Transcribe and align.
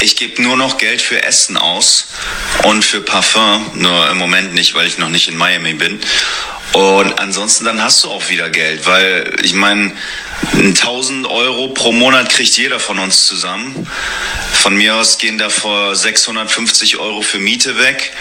Ich 0.00 0.14
gebe 0.14 0.40
nur 0.42 0.56
noch 0.56 0.78
Geld 0.78 1.02
für 1.02 1.22
Essen 1.24 1.56
aus 1.56 2.06
und 2.62 2.84
für 2.84 3.00
Parfum, 3.00 3.70
nur 3.74 4.10
im 4.10 4.18
Moment 4.18 4.54
nicht, 4.54 4.74
weil 4.74 4.86
ich 4.86 4.98
noch 4.98 5.08
nicht 5.08 5.28
in 5.28 5.36
Miami 5.36 5.74
bin. 5.74 6.00
Und 6.72 7.18
ansonsten 7.18 7.64
dann 7.64 7.82
hast 7.82 8.04
du 8.04 8.10
auch 8.10 8.28
wieder 8.28 8.50
Geld, 8.50 8.86
weil 8.86 9.34
ich 9.42 9.54
meine, 9.54 9.92
1000 10.54 11.26
Euro 11.26 11.68
pro 11.68 11.90
Monat 11.90 12.30
kriegt 12.30 12.56
jeder 12.56 12.78
von 12.78 12.98
uns 12.98 13.26
zusammen. 13.26 13.88
Von 14.52 14.76
mir 14.76 14.94
aus 14.94 15.18
gehen 15.18 15.38
davor 15.38 15.96
650 15.96 16.98
Euro 16.98 17.22
für 17.22 17.38
Miete 17.38 17.78
weg. 17.78 18.12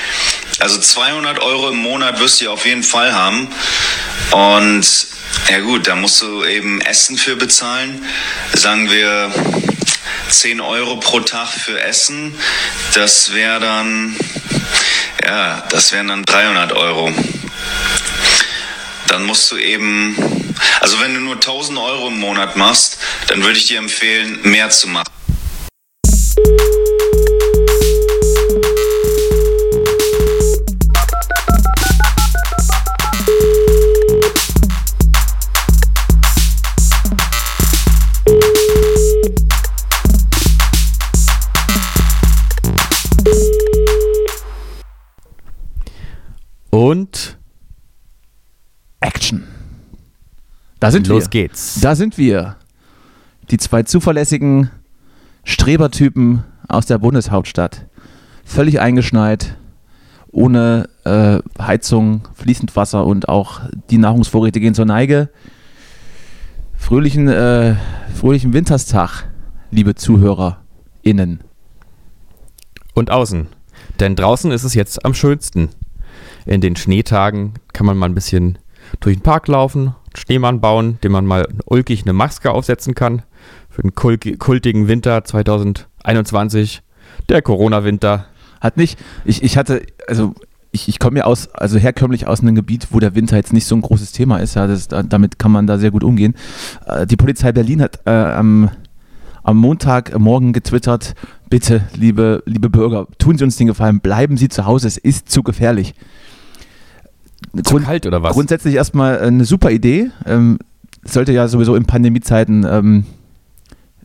Also 0.59 0.79
200 0.79 1.39
Euro 1.39 1.69
im 1.69 1.77
Monat 1.77 2.19
wirst 2.19 2.41
du 2.41 2.49
auf 2.49 2.65
jeden 2.65 2.83
Fall 2.83 3.13
haben. 3.13 3.49
Und 4.31 5.07
ja 5.49 5.59
gut, 5.59 5.87
da 5.87 5.95
musst 5.95 6.21
du 6.21 6.43
eben 6.43 6.81
Essen 6.81 7.17
für 7.17 7.35
bezahlen. 7.35 8.03
Sagen 8.53 8.89
wir 8.89 9.31
10 10.29 10.61
Euro 10.61 10.97
pro 10.97 11.19
Tag 11.19 11.49
für 11.49 11.81
Essen. 11.81 12.37
Das 12.93 13.33
wäre 13.33 13.59
dann, 13.59 14.15
ja, 15.23 15.63
das 15.69 15.91
wären 15.91 16.07
dann 16.07 16.23
300 16.23 16.73
Euro 16.73 17.13
dann 19.07 19.25
musst 19.25 19.49
du 19.51 19.57
eben, 19.57 20.15
also 20.79 20.99
wenn 20.99 21.13
du 21.13 21.19
nur 21.19 21.35
1000 21.35 21.79
Euro 21.79 22.07
im 22.07 22.19
Monat 22.19 22.55
machst, 22.55 22.99
dann 23.27 23.41
würde 23.43 23.57
ich 23.57 23.65
dir 23.65 23.79
empfehlen, 23.79 24.39
mehr 24.43 24.69
zu 24.69 24.87
machen. 24.87 25.07
Und 47.07 47.37
Action. 48.99 49.43
Da 50.81 50.91
sind 50.91 51.07
Los 51.07 51.23
wir. 51.25 51.29
geht's. 51.29 51.79
Da 51.79 51.95
sind 51.95 52.17
wir. 52.17 52.57
Die 53.49 53.57
zwei 53.57 53.83
zuverlässigen 53.83 54.69
Strebertypen 55.45 56.43
aus 56.67 56.85
der 56.85 56.97
Bundeshauptstadt. 56.97 57.85
Völlig 58.43 58.81
eingeschneit, 58.81 59.55
ohne 60.31 60.89
äh, 61.05 61.39
Heizung, 61.61 62.27
fließend 62.35 62.75
Wasser 62.75 63.05
und 63.05 63.29
auch 63.29 63.61
die 63.89 63.97
Nahrungsvorräte 63.97 64.59
gehen 64.59 64.75
zur 64.75 64.85
Neige. 64.85 65.29
Fröhlichen, 66.75 67.29
äh, 67.29 67.75
fröhlichen 68.15 68.51
Winterstag, 68.51 69.29
liebe 69.71 69.95
ZuhörerInnen. 69.95 71.39
Und 72.93 73.11
außen. 73.11 73.47
Denn 74.01 74.17
draußen 74.17 74.51
ist 74.51 74.65
es 74.65 74.73
jetzt 74.73 75.05
am 75.05 75.13
schönsten. 75.13 75.69
In 76.47 76.61
den 76.61 76.77
Schneetagen 76.77 77.55
kann 77.73 77.85
man 77.85 77.97
mal 77.97 78.05
ein 78.05 78.15
bisschen 78.15 78.57
durch 79.01 79.17
den 79.17 79.21
Park 79.21 79.49
laufen, 79.49 79.93
Schneemann 80.15 80.61
bauen, 80.61 80.97
dem 81.03 81.11
man 81.11 81.25
mal 81.25 81.45
ulkig 81.65 82.03
eine 82.03 82.13
Maske 82.13 82.51
aufsetzen 82.51 82.95
kann. 82.95 83.21
Für 83.69 83.81
den 83.81 83.93
kultigen 83.93 84.87
Winter 84.87 85.23
2021, 85.25 86.81
der 87.27 87.41
Corona-Winter. 87.41 88.27
Hat 88.61 88.77
nicht, 88.77 88.97
ich, 89.25 89.43
ich 89.43 89.57
hatte, 89.57 89.85
also 90.07 90.33
ich, 90.71 90.87
ich 90.87 90.99
komme 90.99 91.19
ja 91.19 91.25
aus, 91.25 91.49
also 91.53 91.77
herkömmlich 91.77 92.27
aus 92.27 92.39
einem 92.39 92.55
Gebiet, 92.55 92.87
wo 92.91 92.99
der 93.01 93.13
Winter 93.13 93.35
jetzt 93.35 93.51
nicht 93.51 93.65
so 93.65 93.75
ein 93.75 93.81
großes 93.81 94.13
Thema 94.13 94.37
ist. 94.37 94.55
Ja, 94.55 94.67
das, 94.67 94.87
damit 94.87 95.37
kann 95.37 95.51
man 95.51 95.67
da 95.67 95.77
sehr 95.77 95.91
gut 95.91 96.03
umgehen. 96.03 96.33
Äh, 96.85 97.05
die 97.05 97.17
Polizei 97.17 97.51
Berlin 97.51 97.81
hat 97.81 97.99
äh, 98.05 98.11
am, 98.11 98.71
am 99.43 99.57
Montagmorgen 99.57 100.53
getwittert, 100.53 101.13
bitte, 101.49 101.83
liebe, 101.93 102.41
liebe 102.45 102.69
Bürger, 102.69 103.05
tun 103.19 103.37
Sie 103.37 103.43
uns 103.43 103.57
den 103.57 103.67
Gefallen, 103.67 103.99
bleiben 103.99 104.37
Sie 104.37 104.47
zu 104.47 104.65
Hause, 104.65 104.87
es 104.87 104.97
ist 104.97 105.29
zu 105.29 105.43
gefährlich. 105.43 105.93
Grund, 107.63 107.85
kalt 107.85 108.05
oder 108.05 108.23
was? 108.23 108.33
Grundsätzlich 108.33 108.75
erstmal 108.75 109.19
eine 109.19 109.45
super 109.45 109.71
Idee. 109.71 110.11
Ähm, 110.25 110.59
sollte 111.03 111.31
ja 111.31 111.47
sowieso 111.47 111.75
in 111.75 111.85
Pandemiezeiten 111.85 112.65
ähm, 112.65 113.05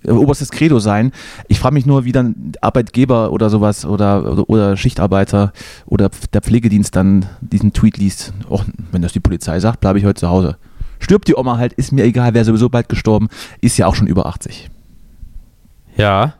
oberstes 0.06 0.50
Credo 0.50 0.78
sein. 0.78 1.12
Ich 1.48 1.60
frage 1.60 1.74
mich 1.74 1.86
nur, 1.86 2.04
wie 2.04 2.12
dann 2.12 2.52
Arbeitgeber 2.60 3.32
oder 3.32 3.50
sowas 3.50 3.84
oder, 3.84 4.32
oder, 4.32 4.48
oder, 4.48 4.76
Schichtarbeiter 4.76 5.52
oder 5.86 6.10
der 6.32 6.42
Pflegedienst 6.42 6.96
dann 6.96 7.26
diesen 7.40 7.72
Tweet 7.72 7.98
liest. 7.98 8.32
Och, 8.48 8.64
wenn 8.90 9.02
das 9.02 9.12
die 9.12 9.20
Polizei 9.20 9.60
sagt, 9.60 9.80
bleibe 9.80 9.98
ich 9.98 10.04
heute 10.04 10.20
zu 10.20 10.28
Hause. 10.28 10.56
Stirbt 10.98 11.28
die 11.28 11.36
Oma 11.36 11.58
halt, 11.58 11.72
ist 11.72 11.92
mir 11.92 12.04
egal, 12.04 12.34
wer 12.34 12.44
sowieso 12.44 12.68
bald 12.68 12.88
gestorben, 12.88 13.28
ist 13.60 13.76
ja 13.76 13.86
auch 13.86 13.94
schon 13.94 14.06
über 14.06 14.26
80. 14.26 14.70
Ja. 15.96 16.34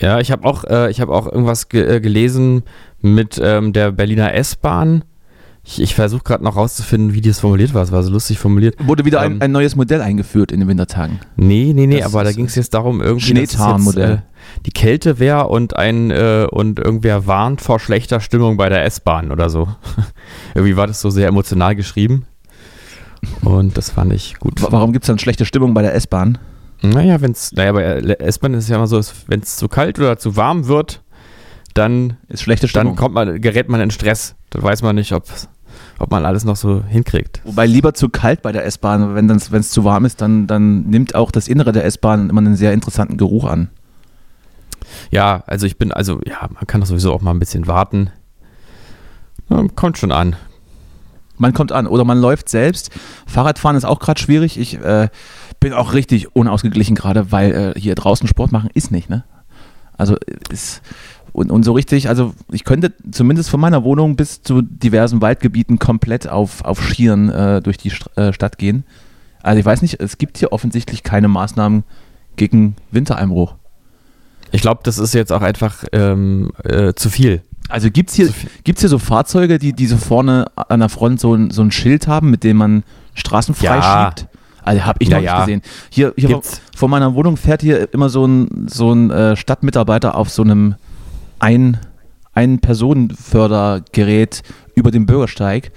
Ja, 0.00 0.18
ich 0.18 0.30
habe 0.30 0.44
auch, 0.44 0.64
äh, 0.64 0.92
hab 0.92 1.08
auch 1.08 1.26
irgendwas 1.26 1.68
ge 1.68 1.96
äh, 1.96 2.00
gelesen 2.00 2.62
mit 3.00 3.40
ähm, 3.42 3.72
der 3.72 3.92
Berliner 3.92 4.34
S-Bahn 4.34 5.04
ich, 5.62 5.80
ich 5.80 5.94
versuche 5.94 6.22
gerade 6.22 6.42
noch 6.42 6.56
rauszufinden, 6.56 7.12
wie 7.12 7.20
das 7.20 7.40
formuliert 7.40 7.74
war. 7.74 7.82
Es 7.82 7.92
war 7.92 8.02
so 8.02 8.10
lustig 8.10 8.38
formuliert. 8.38 8.76
Wurde 8.86 9.04
wieder 9.04 9.22
ähm, 9.24 9.34
ein, 9.34 9.42
ein, 9.42 9.52
neues 9.52 9.76
Modell 9.76 10.00
eingeführt 10.00 10.52
in 10.52 10.60
den 10.60 10.68
Wintertagen? 10.68 11.20
Nee, 11.36 11.72
nee, 11.74 11.86
nee, 11.86 11.98
das 11.98 12.06
aber 12.06 12.24
da 12.24 12.32
ging 12.32 12.46
es 12.46 12.54
jetzt 12.54 12.72
darum, 12.72 13.00
irgendwie. 13.00 13.26
Schneetarnmodell. 13.26 14.10
Äh, 14.10 14.18
die 14.64 14.70
Kälte 14.70 15.18
wäre 15.18 15.48
und 15.48 15.76
ein 15.76 16.10
äh, 16.10 16.46
und 16.50 16.78
irgendwer 16.78 17.26
warnt 17.26 17.60
vor 17.60 17.78
schlechter 17.78 18.20
Stimmung 18.20 18.56
bei 18.56 18.68
der 18.68 18.84
S-Bahn 18.84 19.30
oder 19.30 19.50
so. 19.50 19.68
irgendwie 20.54 20.76
war 20.76 20.86
das 20.86 21.00
so 21.00 21.10
sehr 21.10 21.28
emotional 21.28 21.76
geschrieben. 21.76 22.24
Und 23.42 23.76
das 23.76 23.90
fand 23.90 24.14
ich 24.14 24.38
gut. 24.38 24.54
Warum 24.62 24.92
gibt 24.92 25.04
es 25.04 25.08
dann 25.08 25.18
schlechte 25.18 25.44
Stimmung 25.44 25.74
bei 25.74 25.82
der 25.82 25.94
S-Bahn? 25.94 26.38
Naja, 26.82 27.20
wenn 27.20 27.32
es, 27.32 27.52
naja, 27.52 27.72
bei 27.72 28.00
der 28.00 28.20
S-Bahn 28.22 28.54
ist 28.54 28.64
es 28.64 28.70
ja 28.70 28.76
immer 28.76 28.86
so, 28.86 28.98
wenn 29.26 29.40
es 29.40 29.56
zu 29.56 29.68
kalt 29.68 29.98
oder 29.98 30.18
zu 30.18 30.36
warm 30.36 30.66
wird, 30.66 31.02
dann 31.74 32.16
ist 32.28 32.42
schlechte 32.42 32.68
Stimmung. 32.68 32.96
Dann 32.96 32.96
kommt 32.96 33.14
man, 33.14 33.40
gerät 33.40 33.68
man 33.68 33.80
in 33.80 33.90
Stress. 33.90 34.34
Dann 34.50 34.62
weiß 34.62 34.82
man 34.82 34.96
nicht, 34.96 35.12
ob, 35.12 35.24
ob 35.98 36.10
man 36.10 36.24
alles 36.24 36.44
noch 36.44 36.56
so 36.56 36.82
hinkriegt. 36.84 37.40
Wobei 37.44 37.66
lieber 37.66 37.94
zu 37.94 38.08
kalt 38.08 38.42
bei 38.42 38.52
der 38.52 38.64
S-Bahn, 38.64 39.14
wenn 39.14 39.30
es 39.30 39.70
zu 39.70 39.84
warm 39.84 40.04
ist, 40.04 40.20
dann, 40.20 40.46
dann 40.46 40.82
nimmt 40.82 41.14
auch 41.14 41.30
das 41.30 41.48
Innere 41.48 41.72
der 41.72 41.84
S-Bahn 41.84 42.30
immer 42.30 42.40
einen 42.40 42.56
sehr 42.56 42.72
interessanten 42.72 43.16
Geruch 43.16 43.44
an. 43.44 43.70
Ja, 45.10 45.44
also 45.46 45.66
ich 45.66 45.78
bin, 45.78 45.92
also 45.92 46.20
ja, 46.26 46.48
man 46.52 46.66
kann 46.66 46.80
doch 46.80 46.88
sowieso 46.88 47.12
auch 47.12 47.20
mal 47.20 47.30
ein 47.30 47.38
bisschen 47.38 47.66
warten. 47.66 48.10
Ja, 49.48 49.64
kommt 49.74 49.98
schon 49.98 50.12
an. 50.12 50.36
Man 51.38 51.54
kommt 51.54 51.72
an. 51.72 51.86
Oder 51.86 52.04
man 52.04 52.20
läuft 52.20 52.48
selbst. 52.48 52.90
Fahrradfahren 53.26 53.76
ist 53.76 53.84
auch 53.84 53.98
gerade 53.98 54.20
schwierig. 54.20 54.58
Ich 54.58 54.78
äh, 54.78 55.08
bin 55.58 55.72
auch 55.72 55.94
richtig 55.94 56.34
unausgeglichen 56.34 56.96
gerade, 56.96 57.32
weil 57.32 57.74
äh, 57.76 57.80
hier 57.80 57.94
draußen 57.94 58.28
Sport 58.28 58.52
machen 58.52 58.70
ist 58.74 58.90
nicht, 58.90 59.08
ne? 59.08 59.24
Also 59.96 60.16
ist 60.50 60.80
und, 61.32 61.50
und 61.50 61.64
so 61.64 61.72
richtig, 61.72 62.08
also 62.08 62.34
ich 62.50 62.64
könnte 62.64 62.92
zumindest 63.10 63.50
von 63.50 63.60
meiner 63.60 63.84
Wohnung 63.84 64.16
bis 64.16 64.42
zu 64.42 64.62
diversen 64.62 65.20
Waldgebieten 65.20 65.78
komplett 65.78 66.28
auf, 66.28 66.64
auf 66.64 66.82
Skiern 66.82 67.28
äh, 67.28 67.62
durch 67.62 67.78
die 67.78 67.90
St 67.90 68.16
äh, 68.16 68.32
Stadt 68.32 68.58
gehen. 68.58 68.84
Also 69.42 69.58
ich 69.58 69.64
weiß 69.64 69.82
nicht, 69.82 70.00
es 70.00 70.18
gibt 70.18 70.38
hier 70.38 70.52
offensichtlich 70.52 71.02
keine 71.02 71.28
Maßnahmen 71.28 71.84
gegen 72.36 72.76
Wintereinbruch. 72.90 73.54
Ich 74.52 74.60
glaube, 74.60 74.80
das 74.82 74.98
ist 74.98 75.14
jetzt 75.14 75.32
auch 75.32 75.42
einfach 75.42 75.84
ähm, 75.92 76.50
äh, 76.64 76.94
zu 76.94 77.08
viel. 77.10 77.42
Also 77.68 77.90
gibt 77.90 78.10
es 78.10 78.16
hier, 78.16 78.28
gibt's 78.64 78.80
hier 78.80 78.88
so 78.88 78.98
Fahrzeuge, 78.98 79.58
die, 79.58 79.72
die 79.72 79.86
so 79.86 79.96
vorne 79.96 80.46
an 80.56 80.80
der 80.80 80.88
Front 80.88 81.20
so 81.20 81.34
ein, 81.34 81.50
so 81.50 81.62
ein 81.62 81.70
Schild 81.70 82.08
haben, 82.08 82.30
mit 82.30 82.42
dem 82.42 82.56
man 82.56 82.82
Straßen 83.14 83.54
freischiebt? 83.54 84.20
Ja. 84.20 84.28
Also 84.62 84.84
habe 84.84 84.98
ich 85.00 85.08
ja, 85.08 85.16
noch 85.16 85.20
nicht 85.20 85.30
ja. 85.30 85.40
gesehen. 85.40 85.62
Hier, 85.88 86.12
hier 86.16 86.30
vor, 86.30 86.42
vor, 86.76 86.88
meiner 86.88 87.14
Wohnung 87.14 87.36
fährt 87.36 87.62
hier 87.62 87.92
immer 87.94 88.08
so 88.08 88.26
ein, 88.26 88.66
so 88.68 88.92
ein 88.92 89.10
äh, 89.10 89.36
Stadtmitarbeiter 89.36 90.16
auf 90.16 90.30
so 90.30 90.42
einem 90.42 90.74
ein, 91.40 91.78
ein 92.32 92.60
Personenfördergerät 92.60 94.42
über 94.74 94.90
den 94.90 95.06
Bürgersteig. 95.06 95.72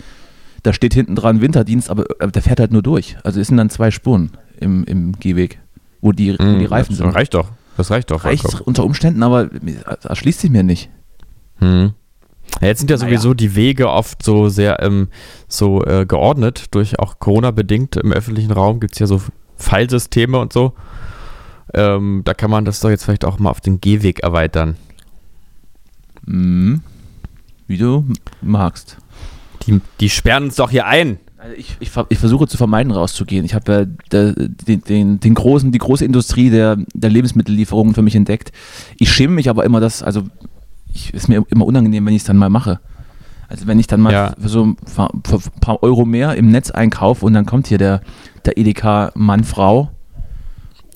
Da 0.62 0.72
steht 0.72 0.94
hinten 0.94 1.16
dran 1.16 1.42
Winterdienst, 1.42 1.90
aber 1.90 2.06
äh, 2.20 2.30
der 2.30 2.42
fährt 2.42 2.60
halt 2.60 2.72
nur 2.72 2.84
durch. 2.84 3.18
Also 3.24 3.40
es 3.40 3.48
sind 3.48 3.58
dann 3.58 3.70
zwei 3.70 3.92
Spuren 3.92 4.32
im, 4.60 4.84
im 4.86 5.14
Gehweg, 5.20 5.60
wo 6.02 6.12
die, 6.12 6.34
wo 6.34 6.38
die 6.38 6.44
hm, 6.44 6.66
Reifen 6.66 6.92
das 6.92 6.98
sind. 7.00 7.10
Reicht 7.10 7.34
doch. 7.34 7.52
Das 7.76 7.90
reicht 7.92 8.12
doch. 8.12 8.24
Reicht 8.24 8.44
vollkommen. 8.44 8.64
unter 8.66 8.84
Umständen, 8.84 9.24
aber 9.24 9.50
erschließt 10.04 10.42
sich 10.42 10.52
mir 10.52 10.64
nicht. 10.64 10.90
Hm. 11.58 11.94
Ja, 12.62 12.68
jetzt 12.68 12.80
sind 12.80 12.92
ja 12.92 12.98
sowieso 12.98 13.30
naja. 13.30 13.36
die 13.36 13.56
Wege 13.56 13.90
oft 13.90 14.22
so 14.22 14.48
sehr 14.48 14.82
ähm, 14.82 15.08
so 15.48 15.84
äh, 15.84 16.06
geordnet, 16.06 16.68
durch 16.72 17.00
auch 17.00 17.20
Corona 17.20 17.52
bedingt. 17.52 17.96
Im 17.96 18.14
öffentlichen 18.14 18.52
Raum 18.52 18.80
gibt 18.80 18.94
es 18.94 19.00
ja 19.00 19.08
so 19.08 19.22
Fallsysteme 19.58 20.38
und 20.38 20.54
so. 20.54 20.74
Ähm, 21.74 22.22
da 22.26 22.34
kann 22.34 22.52
man 22.52 22.66
das 22.66 22.80
doch 22.80 22.90
jetzt 22.90 23.06
vielleicht 23.06 23.26
auch 23.26 23.40
mal 23.40 23.50
auf 23.50 23.62
den 23.62 23.82
Gehweg 23.82 24.20
erweitern. 24.20 24.76
Mhm. 26.26 26.82
Wie 27.68 27.78
du 27.78 28.06
magst. 28.42 28.98
Die, 29.66 29.80
die 30.00 30.10
sperren 30.10 30.46
uns 30.46 30.56
doch 30.56 30.70
hier 30.70 30.86
ein. 30.86 31.20
Also 31.38 31.56
ich, 31.58 31.76
ich, 31.80 31.92
ich, 32.10 32.20
versuche 32.20 32.48
zu 32.48 32.58
vermeiden, 32.58 32.92
rauszugehen. 32.92 33.46
Ich 33.46 33.54
habe 33.54 33.72
ja 33.72 33.86
den, 34.12 34.56
den, 34.88 35.20
den, 35.20 35.34
großen, 35.34 35.72
die 35.72 35.78
große 35.78 36.06
Industrie 36.06 36.50
der, 36.50 36.78
der 36.94 37.10
Lebensmittellieferungen 37.10 37.94
für 37.94 38.02
mich 38.02 38.16
entdeckt. 38.16 38.52
Ich 38.98 39.12
schäme 39.12 39.34
mich 39.34 39.50
aber 39.50 39.66
immer, 39.66 39.80
dass, 39.80 40.04
also 40.04 40.24
ich, 40.94 41.14
ist 41.14 41.28
mir 41.28 41.44
immer 41.50 41.66
unangenehm, 41.66 42.06
wenn 42.06 42.14
ich 42.14 42.22
es 42.22 42.28
dann 42.28 42.38
mal 42.38 42.50
mache. 42.50 42.80
Also 43.50 43.68
wenn 43.68 43.78
ich 43.78 43.88
dann 43.88 44.02
mal 44.02 44.14
ja. 44.14 44.36
für 44.40 44.50
so 44.50 44.64
ein 44.64 44.76
paar, 44.76 45.12
paar 45.60 45.84
Euro 45.84 46.06
mehr 46.06 46.36
im 46.36 46.50
Netz 46.50 46.72
einkaufe 46.72 47.26
und 47.26 47.34
dann 47.34 47.46
kommt 47.46 47.68
hier 47.68 47.78
der, 47.78 48.02
der 48.46 48.58
Edeka 48.58 49.12
Mann, 49.16 49.44
Frau 49.44 49.90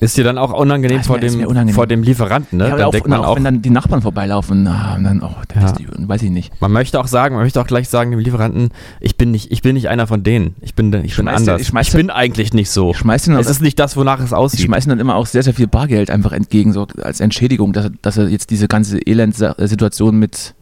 Ist 0.00 0.16
dir 0.16 0.22
dann 0.22 0.38
auch 0.38 0.52
unangenehm, 0.52 1.02
vor, 1.02 1.18
dem, 1.18 1.34
unangenehm. 1.44 1.74
vor 1.74 1.88
dem 1.88 2.04
Lieferanten, 2.04 2.58
ne? 2.58 2.68
Ja, 2.68 2.76
dann 2.76 2.84
auch, 2.86 2.90
denkt 2.92 3.08
man 3.08 3.24
auch, 3.24 3.34
wenn 3.34 3.42
dann 3.42 3.62
die 3.62 3.70
Nachbarn 3.70 4.00
vorbeilaufen, 4.00 4.62
na, 4.62 4.96
dann 5.02 5.22
auch, 5.22 5.38
ja. 5.56 5.72
die, 5.72 5.88
weiß 5.88 6.22
ich 6.22 6.30
nicht. 6.30 6.52
Man 6.60 6.70
möchte 6.70 7.00
auch 7.00 7.08
sagen, 7.08 7.34
man 7.34 7.42
möchte 7.42 7.60
auch 7.60 7.66
gleich 7.66 7.88
sagen 7.88 8.12
dem 8.12 8.20
Lieferanten, 8.20 8.70
ich 9.00 9.16
bin 9.16 9.32
nicht, 9.32 9.50
ich 9.50 9.60
bin 9.62 9.74
nicht 9.74 9.88
einer 9.88 10.06
von 10.06 10.22
denen. 10.22 10.54
Ich 10.60 10.76
bin, 10.76 10.92
ich 11.04 11.16
bin 11.16 11.26
anders. 11.26 11.60
Ich, 11.62 11.74
ich 11.74 11.92
bin 11.92 12.10
eigentlich 12.10 12.52
nicht 12.52 12.70
so. 12.70 12.92
Ich 12.92 12.98
schmeiß 12.98 13.26
es 13.26 13.50
ist 13.50 13.60
nicht 13.60 13.78
das, 13.80 13.96
wonach 13.96 14.20
es 14.20 14.32
aussieht. 14.32 14.60
Ich 14.60 14.66
schmeiß 14.66 14.86
dann 14.86 15.00
immer 15.00 15.16
auch 15.16 15.26
sehr, 15.26 15.42
sehr 15.42 15.54
viel 15.54 15.66
Bargeld 15.66 16.10
einfach 16.10 16.30
entgegen, 16.30 16.72
so 16.72 16.86
als 17.02 17.18
Entschädigung, 17.18 17.72
dass, 17.72 17.90
dass 18.00 18.18
er 18.18 18.28
jetzt 18.28 18.50
diese 18.50 18.68
ganze 18.68 19.04
Elendsituation 19.04 20.16
mit, 20.16 20.54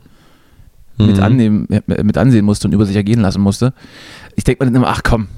mhm. 0.96 1.06
mit, 1.06 1.20
annehmen, 1.20 1.68
mit 1.86 2.16
ansehen 2.16 2.46
musste 2.46 2.68
und 2.68 2.72
über 2.72 2.86
sich 2.86 2.96
ergehen 2.96 3.20
lassen 3.20 3.42
musste. 3.42 3.74
Ich 4.34 4.44
denke 4.44 4.64
mir 4.64 4.70
dann 4.70 4.80
immer, 4.80 4.88
ach 4.88 5.02
komm, 5.02 5.28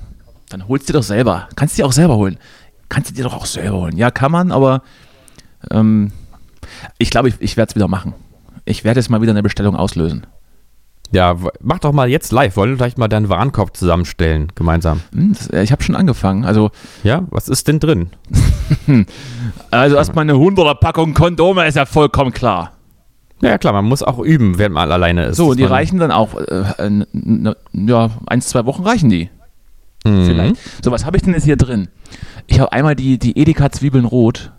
dann 0.51 0.69
holst 0.69 0.89
du 0.89 0.93
dir 0.93 1.01
doch 1.01 1.05
selber. 1.05 1.49
Kannst 1.57 1.77
du 1.77 1.83
dir 1.83 1.87
auch 1.87 1.93
selber 1.93 2.17
holen 2.17 2.39
kannst 2.89 3.11
du 3.11 3.15
dir 3.15 3.25
doch 3.25 3.35
auch 3.35 3.47
selber 3.47 3.79
holen. 3.79 3.97
Ja, 3.97 4.11
kann 4.11 4.33
man, 4.33 4.53
aber 4.53 4.83
ähm, 5.71 6.13
ich 6.99 7.11
glaube, 7.11 7.29
ich, 7.29 7.37
ich 7.41 7.57
werde 7.57 7.71
es 7.71 7.77
wieder 7.77 7.89
machen. 7.89 8.15
Ich 8.65 8.85
werde 8.85 9.01
jetzt 9.01 9.09
mal 9.09 9.23
wieder 9.23 9.33
eine 9.33 9.43
Bestellung 9.43 9.77
auslösen. 9.77 10.27
Ja, 11.11 11.37
mach 11.61 11.79
doch 11.79 11.93
mal 11.93 12.11
jetzt 12.11 12.33
live. 12.33 12.57
Wollen 12.57 12.71
wir 12.71 12.77
vielleicht 12.77 12.99
mal 12.99 13.09
deinen 13.09 13.31
Warenkorb 13.31 13.75
zusammenstellen, 13.75 14.53
gemeinsam? 14.55 15.01
Hm, 15.13 15.33
das, 15.33 15.49
ich 15.49 15.73
habe 15.73 15.83
schon 15.83 15.97
angefangen. 15.97 16.45
Also, 16.45 16.71
ja, 17.03 17.23
was 17.31 17.49
ist 17.49 17.67
denn 17.67 17.81
drin? 17.81 18.11
also 19.71 19.97
erstmal 19.97 20.25
eine 20.25 20.35
100er 20.35 20.75
Packung 20.75 21.15
Kondome 21.15 21.67
ist 21.67 21.77
ja 21.77 21.87
vollkommen 21.87 22.33
klar. 22.33 22.73
Ja, 23.41 23.57
klar, 23.57 23.73
man 23.73 23.87
muss 23.87 24.03
auch 24.03 24.19
üben, 24.19 24.59
während 24.59 24.75
man 24.75 24.91
alleine 24.91 25.27
ist. 25.27 25.37
So, 25.37 25.51
und 25.51 25.59
die 25.59 25.65
reichen 25.65 25.99
dann 25.99 26.11
auch, 26.11 26.35
äh, 26.35 27.05
ja, 27.73 28.11
ein, 28.27 28.41
zwei 28.43 28.67
Wochen 28.67 28.83
reichen 28.83 29.09
die. 29.09 29.31
Mhm. 30.05 30.27
Vielleicht. 30.27 30.85
So, 30.85 30.91
was 30.91 31.07
habe 31.07 31.17
ich 31.17 31.23
denn 31.23 31.35
jetzt 31.35 31.45
hier 31.45 31.57
drin? 31.57 31.89
Ich 32.49 32.59
habe 32.59 32.73
einmal 32.73 32.97
die, 32.97 33.19
die 33.19 33.39
Edeka-Zwiebeln 33.39 34.07
rot 34.07 34.53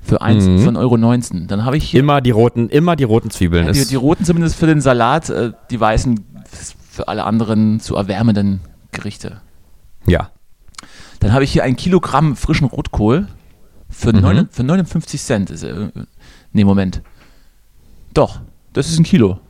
für 0.00 0.22
1 0.22 0.46
mhm. 0.46 0.58
von 0.60 0.76
Euro 0.76 0.96
19. 0.96 1.48
Dann 1.48 1.64
habe 1.64 1.76
ich 1.76 1.94
immer 1.94 2.20
die 2.20 2.30
roten, 2.30 2.68
immer 2.68 2.96
die 2.96 3.04
roten 3.04 3.30
Zwiebeln. 3.30 3.66
Ja, 3.66 3.72
die, 3.72 3.84
die, 3.84 3.96
roten 3.96 4.24
zumindest 4.24 4.56
für 4.56 4.66
den 4.66 4.80
Salat, 4.80 5.28
äh, 5.28 5.52
die 5.70 5.78
weißen 5.78 6.24
für 6.88 7.08
alle 7.08 7.24
anderen 7.24 7.80
zu 7.80 7.96
erwärmenden 7.96 8.60
Gerichte. 8.92 9.40
Ja. 10.06 10.30
Dann 11.18 11.32
habe 11.32 11.44
ich 11.44 11.52
hier 11.52 11.64
ein 11.64 11.76
Kilogramm 11.76 12.36
frischen 12.36 12.68
Rotkohl 12.68 13.26
für, 13.90 14.12
mhm. 14.12 14.20
9, 14.20 14.48
für 14.50 14.62
59 14.62 15.20
Cent. 15.20 15.50
Ist, 15.50 15.64
äh, 15.64 15.90
nee, 16.52 16.64
Moment. 16.64 17.02
Doch, 18.14 18.40
das 18.72 18.88
ist 18.88 18.98
ein 19.00 19.04
Kilo. 19.04 19.40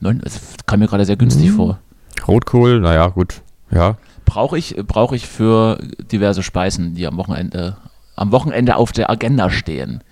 das 0.00 0.40
kam 0.66 0.80
mir 0.80 0.86
gerade 0.86 1.04
sehr 1.04 1.16
günstig 1.16 1.50
mhm. 1.50 1.56
vor. 1.56 1.78
Rotkohl, 2.26 2.80
naja, 2.80 3.08
gut. 3.08 3.42
Ja 3.70 3.96
brauche 4.24 4.58
ich, 4.58 4.76
brauch 4.86 5.12
ich 5.12 5.26
für 5.26 5.78
diverse 6.10 6.42
Speisen, 6.42 6.94
die 6.94 7.06
am 7.06 7.16
Wochenende, 7.16 7.76
am 8.16 8.32
Wochenende 8.32 8.76
auf 8.76 8.92
der 8.92 9.10
Agenda 9.10 9.50
stehen. 9.50 10.02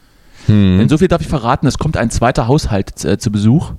Hm. 0.46 0.78
Denn 0.78 0.88
so 0.88 0.98
viel 0.98 1.08
darf 1.08 1.20
ich 1.20 1.28
verraten, 1.28 1.66
es 1.66 1.78
kommt 1.78 1.96
ein 1.96 2.10
zweiter 2.10 2.48
Haushalt 2.48 3.04
äh, 3.04 3.18
zu 3.18 3.30
Besuch. 3.30 3.72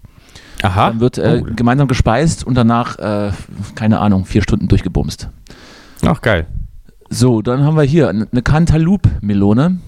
Aha. 0.62 0.90
Dann 0.90 1.00
wird 1.00 1.18
äh, 1.18 1.42
oh. 1.42 1.48
gemeinsam 1.56 1.88
gespeist 1.88 2.46
und 2.46 2.56
danach, 2.56 2.98
äh, 3.00 3.32
keine 3.76 4.00
Ahnung, 4.00 4.26
vier 4.26 4.42
Stunden 4.42 4.68
durchgebumst. 4.68 5.30
Ach, 6.06 6.22
geil. 6.22 6.48
So, 7.10 7.42
dann 7.42 7.64
haben 7.64 7.76
wir 7.76 7.84
hier 7.84 8.10
eine 8.10 8.42
Cantaloupe-Melone 8.42 9.80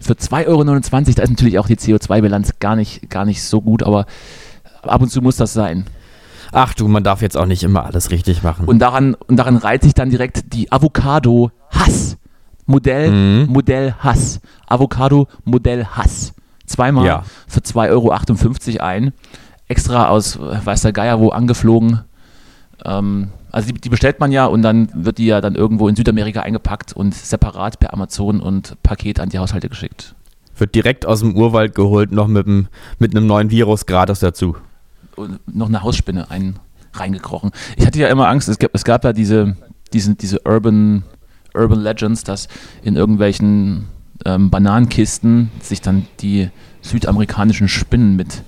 für 0.00 0.12
2,29 0.12 0.46
Euro. 0.46 0.64
Da 0.64 0.76
ist 0.76 1.30
natürlich 1.30 1.58
auch 1.58 1.66
die 1.66 1.76
CO2-Bilanz 1.76 2.58
gar 2.60 2.76
nicht, 2.76 3.10
gar 3.10 3.24
nicht 3.24 3.42
so 3.42 3.60
gut, 3.60 3.82
aber 3.82 4.06
ab 4.82 5.00
und 5.00 5.10
zu 5.10 5.22
muss 5.22 5.36
das 5.36 5.52
sein. 5.52 5.86
Ach 6.52 6.74
du, 6.74 6.88
man 6.88 7.04
darf 7.04 7.22
jetzt 7.22 7.36
auch 7.36 7.46
nicht 7.46 7.62
immer 7.62 7.84
alles 7.84 8.10
richtig 8.10 8.42
machen. 8.42 8.66
Und 8.66 8.78
daran, 8.78 9.14
und 9.14 9.36
daran 9.36 9.56
reiht 9.56 9.82
sich 9.82 9.94
dann 9.94 10.10
direkt 10.10 10.52
die 10.52 10.72
Avocado 10.72 11.50
Hass. 11.70 12.16
Modell, 12.66 13.10
mhm. 13.10 13.52
Modell 13.52 13.94
Hass. 13.98 14.40
Avocado 14.66 15.26
Modell 15.44 15.84
Hass. 15.84 16.34
Zweimal 16.66 17.06
ja. 17.06 17.24
für 17.46 17.60
2,58 17.60 17.90
Euro 17.90 18.84
ein. 18.84 19.12
Extra 19.68 20.08
aus, 20.08 20.38
weiß 20.38 20.82
der 20.82 20.92
Geier 20.92 21.20
wo, 21.20 21.30
angeflogen. 21.30 22.00
Ähm, 22.84 23.28
also 23.50 23.72
die, 23.72 23.80
die, 23.80 23.88
bestellt 23.88 24.20
man 24.20 24.32
ja 24.32 24.46
und 24.46 24.62
dann 24.62 24.90
wird 24.94 25.18
die 25.18 25.26
ja 25.26 25.40
dann 25.40 25.54
irgendwo 25.54 25.88
in 25.88 25.96
Südamerika 25.96 26.42
eingepackt 26.42 26.92
und 26.92 27.14
separat 27.14 27.80
per 27.80 27.92
Amazon 27.92 28.40
und 28.40 28.82
Paket 28.82 29.20
an 29.20 29.30
die 29.30 29.38
Haushalte 29.38 29.68
geschickt. 29.68 30.14
Wird 30.56 30.74
direkt 30.74 31.06
aus 31.06 31.20
dem 31.20 31.36
Urwald 31.36 31.74
geholt, 31.74 32.12
noch 32.12 32.28
mit, 32.28 32.46
dem, 32.46 32.68
mit 32.98 33.14
einem 33.14 33.26
neuen 33.26 33.50
Virus 33.50 33.86
gratis 33.86 34.20
dazu 34.20 34.56
noch 35.46 35.68
eine 35.68 35.82
Hausspinne 35.82 36.30
ein, 36.30 36.58
reingekrochen. 36.92 37.50
Ich 37.76 37.86
hatte 37.86 37.98
ja 37.98 38.08
immer 38.08 38.28
Angst, 38.28 38.48
es 38.48 38.58
gab, 38.58 38.74
es 38.74 38.84
gab 38.84 39.04
ja 39.04 39.12
diese, 39.12 39.56
diese, 39.92 40.14
diese 40.14 40.40
Urban, 40.44 41.04
Urban 41.54 41.80
Legends, 41.80 42.24
dass 42.24 42.48
in 42.82 42.96
irgendwelchen 42.96 43.86
ähm, 44.24 44.50
Bananenkisten 44.50 45.50
sich 45.60 45.80
dann 45.80 46.06
die 46.20 46.50
südamerikanischen 46.82 47.68
Spinnen 47.68 48.16
mit, 48.16 48.42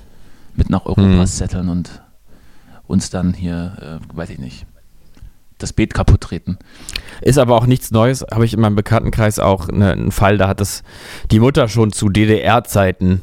mit 0.57 0.71
nach 0.71 0.87
Europa 0.87 1.03
hm. 1.03 1.27
setteln 1.27 1.69
und 1.69 2.03
uns 2.87 3.11
dann 3.11 3.35
hier, 3.35 4.01
äh, 4.01 4.17
weiß 4.17 4.31
ich 4.31 4.39
nicht, 4.39 4.67
das 5.59 5.73
Beet 5.73 5.95
kaputt 5.95 6.23
treten. 6.23 6.59
Ist 7.21 7.39
aber 7.39 7.57
auch 7.57 7.67
nichts 7.67 7.91
Neues, 7.91 8.25
habe 8.33 8.45
ich 8.45 8.55
in 8.55 8.61
meinem 8.61 8.77
Bekanntenkreis 8.77 9.39
auch 9.39 9.69
eine, 9.69 9.93
einen 9.93 10.11
Fall, 10.11 10.39
da 10.39 10.49
hat 10.49 10.61
das 10.61 10.83
die 11.31 11.41
Mutter 11.41 11.69
schon 11.69 11.93
zu 11.93 12.09
DDR-Zeiten 12.09 13.23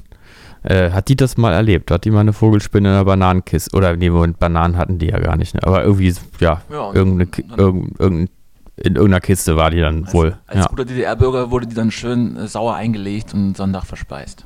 äh, 0.67 0.91
hat 0.91 1.07
die 1.07 1.15
das 1.15 1.37
mal 1.37 1.53
erlebt? 1.53 1.91
Hat 1.91 2.03
die 2.03 2.11
mal 2.11 2.19
eine 2.19 2.33
Vogelspinne 2.33 2.89
in 2.89 2.95
einer 2.95 3.05
Bananenkiste? 3.05 3.75
Oder 3.75 3.95
nee, 3.95 4.09
Bananen 4.09 4.77
hatten 4.77 4.99
die 4.99 5.07
ja 5.07 5.19
gar 5.19 5.37
nicht. 5.37 5.53
Ne? 5.53 5.61
Aber 5.63 5.83
irgendwie, 5.83 6.13
ja, 6.39 6.61
ja 6.69 6.93
irgendeine, 6.93 7.29
irgendein, 7.55 7.95
irgendein, 7.97 8.29
in 8.75 8.95
irgendeiner 8.95 9.21
Kiste 9.21 9.55
war 9.55 9.71
die 9.71 9.79
dann 9.79 10.05
als, 10.05 10.13
wohl. 10.13 10.37
Als 10.45 10.59
ja. 10.59 10.67
guter 10.67 10.85
DDR-Bürger 10.85 11.51
wurde 11.51 11.67
die 11.67 11.75
dann 11.75 11.89
schön 11.89 12.35
äh, 12.35 12.47
sauer 12.47 12.75
eingelegt 12.75 13.33
und 13.33 13.55
Sonntag 13.55 13.85
verspeist. 13.85 14.45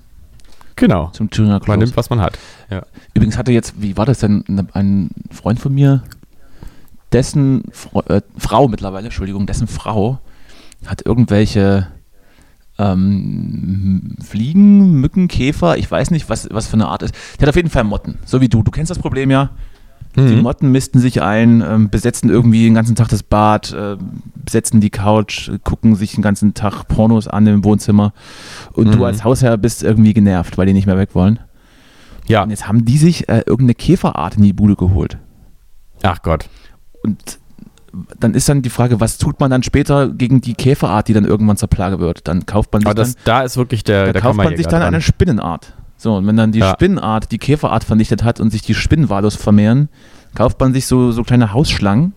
Genau. 0.75 1.07
Zum 1.07 1.29
Tuner 1.29 1.59
Man 1.65 1.79
nimmt, 1.79 1.97
was 1.97 2.09
man 2.09 2.21
hat. 2.21 2.37
Ja. 2.69 2.83
Übrigens 3.13 3.37
hatte 3.37 3.51
jetzt, 3.51 3.81
wie 3.81 3.97
war 3.97 4.05
das 4.05 4.19
denn, 4.19 4.43
ne, 4.47 4.67
ein 4.73 5.09
Freund 5.31 5.59
von 5.59 5.73
mir, 5.73 6.03
dessen 7.11 7.63
äh, 8.07 8.21
Frau 8.37 8.67
mittlerweile, 8.67 9.05
Entschuldigung, 9.05 9.47
dessen 9.47 9.67
Frau 9.67 10.19
hat 10.85 11.05
irgendwelche 11.05 11.87
ähm, 12.81 14.15
Fliegen, 14.23 14.99
Mücken, 14.99 15.27
Käfer, 15.27 15.77
ich 15.77 15.89
weiß 15.89 16.11
nicht, 16.11 16.29
was, 16.29 16.49
was 16.51 16.67
für 16.67 16.73
eine 16.73 16.87
Art 16.87 17.03
ist. 17.03 17.13
Die 17.37 17.41
hat 17.41 17.49
auf 17.49 17.55
jeden 17.55 17.69
Fall 17.69 17.83
Motten, 17.83 18.17
so 18.25 18.41
wie 18.41 18.49
du. 18.49 18.63
Du 18.63 18.71
kennst 18.71 18.89
das 18.89 18.99
Problem 18.99 19.29
ja. 19.29 19.51
Mhm. 20.15 20.27
Die 20.27 20.35
Motten 20.35 20.71
misten 20.71 20.99
sich 20.99 21.21
ein, 21.21 21.61
ähm, 21.61 21.89
besetzen 21.89 22.29
irgendwie 22.29 22.63
den 22.63 22.73
ganzen 22.73 22.95
Tag 22.95 23.09
das 23.09 23.23
Bad, 23.23 23.71
äh, 23.71 23.97
besetzen 24.43 24.81
die 24.81 24.89
Couch, 24.89 25.51
gucken 25.63 25.95
sich 25.95 26.13
den 26.13 26.21
ganzen 26.21 26.53
Tag 26.53 26.87
Pornos 26.87 27.27
an 27.27 27.47
im 27.47 27.63
Wohnzimmer. 27.63 28.13
Und 28.73 28.87
mhm. 28.87 28.91
du 28.93 29.05
als 29.05 29.23
Hausherr 29.23 29.57
bist 29.57 29.83
irgendwie 29.83 30.13
genervt, 30.13 30.57
weil 30.57 30.65
die 30.65 30.73
nicht 30.73 30.87
mehr 30.87 30.97
weg 30.97 31.13
wollen. 31.13 31.39
Ja. 32.27 32.43
Und 32.43 32.49
jetzt 32.49 32.67
haben 32.67 32.85
die 32.85 32.97
sich 32.97 33.29
äh, 33.29 33.39
irgendeine 33.39 33.75
Käferart 33.75 34.37
in 34.37 34.43
die 34.43 34.53
Bude 34.53 34.75
geholt. 34.75 35.17
Ach 36.03 36.21
Gott. 36.21 36.49
Und 37.03 37.39
dann 38.19 38.33
ist 38.33 38.47
dann 38.47 38.61
die 38.61 38.69
Frage, 38.69 38.99
was 38.99 39.17
tut 39.17 39.39
man 39.39 39.51
dann 39.51 39.63
später 39.63 40.09
gegen 40.09 40.41
die 40.41 40.53
Käferart, 40.53 41.07
die 41.07 41.13
dann 41.13 41.25
irgendwann 41.25 41.57
zur 41.57 41.69
Plage 41.69 41.99
wird? 41.99 42.27
Dann 42.27 42.45
kauft 42.45 42.71
man 42.73 42.81
sich 42.81 42.87
Aber 42.87 42.95
das, 42.95 43.15
dann, 43.15 43.23
da 43.25 43.41
ist 43.41 43.57
wirklich 43.57 43.83
der, 43.83 44.07
da 44.07 44.13
der 44.13 44.21
kauft 44.21 44.37
man 44.37 44.55
sich 44.55 44.67
dann 44.67 44.81
dran. 44.81 44.93
eine 44.93 45.01
Spinnenart. 45.01 45.73
So, 45.97 46.15
und 46.15 46.25
wenn 46.25 46.37
dann 46.37 46.51
die 46.51 46.59
ja. 46.59 46.71
Spinnenart 46.71 47.31
die 47.31 47.37
Käferart 47.37 47.83
vernichtet 47.83 48.23
hat 48.23 48.39
und 48.39 48.49
sich 48.49 48.61
die 48.61 48.73
Spinnenwalus 48.73 49.35
vermehren, 49.35 49.89
kauft 50.33 50.59
man 50.59 50.73
sich 50.73 50.87
so, 50.87 51.11
so 51.11 51.23
kleine 51.23 51.53
Hausschlangen. 51.53 52.13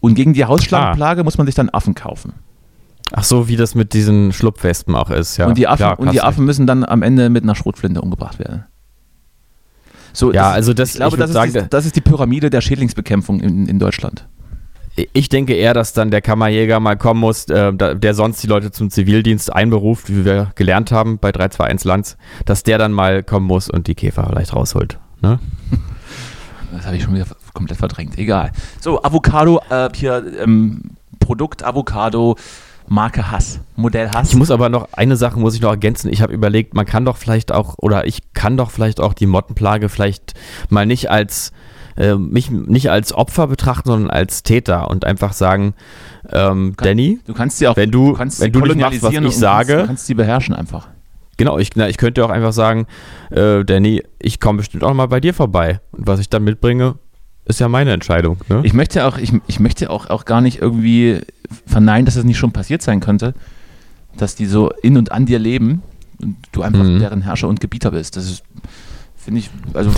Und 0.00 0.14
gegen 0.14 0.34
die 0.34 0.44
Hausschlangenplage 0.44 1.20
ah. 1.20 1.24
muss 1.24 1.38
man 1.38 1.46
sich 1.46 1.54
dann 1.54 1.70
Affen 1.70 1.94
kaufen. 1.94 2.34
Ach 3.12 3.24
so, 3.24 3.46
wie 3.48 3.56
das 3.56 3.74
mit 3.74 3.92
diesen 3.92 4.32
Schlupfwespen 4.32 4.94
auch 4.94 5.10
ist, 5.10 5.36
ja. 5.36 5.46
Und 5.46 5.58
die 5.58 5.68
Affen, 5.68 5.78
Klar, 5.78 6.00
und 6.00 6.12
die 6.12 6.22
Affen 6.22 6.44
müssen 6.44 6.66
dann 6.66 6.84
am 6.84 7.02
Ende 7.02 7.30
mit 7.30 7.44
einer 7.44 7.54
Schrotflinte 7.54 8.00
umgebracht 8.00 8.38
werden. 8.38 8.64
So, 10.12 10.32
ja, 10.32 10.48
das, 10.48 10.54
also 10.54 10.74
das, 10.74 10.90
ich 10.90 10.96
glaube, 10.96 11.16
ich 11.16 11.20
das, 11.20 11.32
sagen, 11.32 11.54
ist 11.54 11.64
die, 11.64 11.70
das 11.70 11.86
ist 11.86 11.96
die 11.96 12.00
Pyramide 12.00 12.50
der 12.50 12.60
Schädlingsbekämpfung 12.60 13.40
in, 13.40 13.66
in 13.66 13.78
Deutschland. 13.78 14.26
Ich 14.94 15.30
denke 15.30 15.54
eher, 15.54 15.72
dass 15.72 15.94
dann 15.94 16.10
der 16.10 16.20
Kammerjäger 16.20 16.78
mal 16.78 16.98
kommen 16.98 17.20
muss, 17.20 17.46
äh, 17.46 17.72
der 17.72 18.14
sonst 18.14 18.42
die 18.42 18.46
Leute 18.46 18.70
zum 18.70 18.90
Zivildienst 18.90 19.52
einberuft, 19.52 20.10
wie 20.10 20.24
wir 20.24 20.52
gelernt 20.54 20.92
haben 20.92 21.18
bei 21.18 21.32
321 21.32 21.84
Lands, 21.86 22.16
dass 22.44 22.62
der 22.62 22.76
dann 22.76 22.92
mal 22.92 23.22
kommen 23.22 23.46
muss 23.46 23.70
und 23.70 23.86
die 23.86 23.94
Käfer 23.94 24.26
vielleicht 24.28 24.54
rausholt. 24.54 24.98
Ne? 25.20 25.38
Das 26.74 26.86
habe 26.86 26.96
ich 26.96 27.02
schon 27.02 27.14
wieder 27.14 27.26
komplett 27.52 27.76
verdrängt. 27.76 28.16
Egal. 28.16 28.50
So, 28.80 29.02
Avocado, 29.02 29.60
äh, 29.68 29.90
hier 29.94 30.24
ähm, 30.40 30.96
Produkt 31.20 31.62
Avocado. 31.62 32.36
Marke 32.88 33.30
Hass, 33.30 33.60
Modell 33.76 34.10
Hass. 34.10 34.30
Ich 34.30 34.36
muss 34.36 34.50
aber 34.50 34.68
noch, 34.68 34.88
eine 34.92 35.16
Sache 35.16 35.38
muss 35.38 35.54
ich 35.54 35.60
noch 35.60 35.70
ergänzen. 35.70 36.12
Ich 36.12 36.20
habe 36.20 36.32
überlegt, 36.32 36.74
man 36.74 36.84
kann 36.84 37.04
doch 37.04 37.16
vielleicht 37.16 37.52
auch, 37.52 37.76
oder 37.78 38.06
ich 38.06 38.32
kann 38.34 38.56
doch 38.56 38.70
vielleicht 38.70 39.00
auch 39.00 39.14
die 39.14 39.26
Mottenplage 39.26 39.88
vielleicht 39.88 40.34
mal 40.68 40.84
nicht 40.84 41.10
als 41.10 41.52
äh, 41.96 42.14
mich 42.14 42.50
nicht 42.50 42.90
als 42.90 43.12
Opfer 43.12 43.46
betrachten, 43.46 43.88
sondern 43.88 44.10
als 44.10 44.42
Täter 44.42 44.90
und 44.90 45.04
einfach 45.04 45.32
sagen, 45.32 45.74
ähm, 46.30 46.74
kann, 46.76 46.88
Danny, 46.88 47.18
du 47.26 47.34
kannst 47.34 47.58
sie 47.58 47.68
auch, 47.68 47.76
wenn 47.76 47.90
du, 47.90 48.12
du 48.12 48.18
wenn 48.18 48.52
du 48.52 48.60
nicht 48.60 48.76
machst, 48.76 49.02
was 49.02 49.12
ich 49.12 49.36
sage, 49.36 49.74
kannst, 49.74 49.86
kannst 49.86 50.06
sie 50.06 50.14
beherrschen 50.14 50.54
einfach. 50.54 50.88
Genau, 51.38 51.58
ich, 51.58 51.70
na, 51.74 51.88
ich 51.88 51.96
könnte 51.96 52.24
auch 52.24 52.30
einfach 52.30 52.52
sagen, 52.52 52.86
äh, 53.30 53.64
Danny, 53.64 54.02
ich 54.18 54.38
komme 54.38 54.58
bestimmt 54.58 54.84
auch 54.84 54.94
mal 54.94 55.06
bei 55.06 55.18
dir 55.20 55.34
vorbei. 55.34 55.80
Und 55.92 56.06
was 56.06 56.20
ich 56.20 56.28
dann 56.28 56.44
mitbringe, 56.44 56.96
ist 57.46 57.58
ja 57.58 57.68
meine 57.68 57.92
Entscheidung. 57.92 58.36
Ne? 58.48 58.60
Ich 58.64 58.74
möchte 58.74 59.06
auch, 59.06 59.18
ich, 59.18 59.32
ich 59.48 59.58
möchte 59.58 59.90
auch, 59.90 60.08
auch 60.10 60.24
gar 60.24 60.40
nicht 60.40 60.60
irgendwie 60.60 61.20
verneinen, 61.66 62.04
dass 62.04 62.14
es 62.14 62.20
das 62.20 62.26
nicht 62.26 62.38
schon 62.38 62.52
passiert 62.52 62.82
sein 62.82 63.00
könnte. 63.00 63.34
dass 64.16 64.34
die 64.34 64.46
so 64.46 64.70
in 64.82 64.96
und 64.96 65.10
an 65.10 65.26
dir 65.26 65.38
leben 65.38 65.82
und 66.20 66.36
du 66.52 66.62
einfach 66.62 66.84
mhm. 66.84 67.00
deren 67.00 67.22
Herrscher 67.22 67.48
und 67.48 67.60
Gebieter 67.60 67.90
bist. 67.90 68.16
Das 68.16 68.24
ist, 68.26 68.44
finde 69.24 69.40
ich, 69.40 69.50
also 69.74 69.90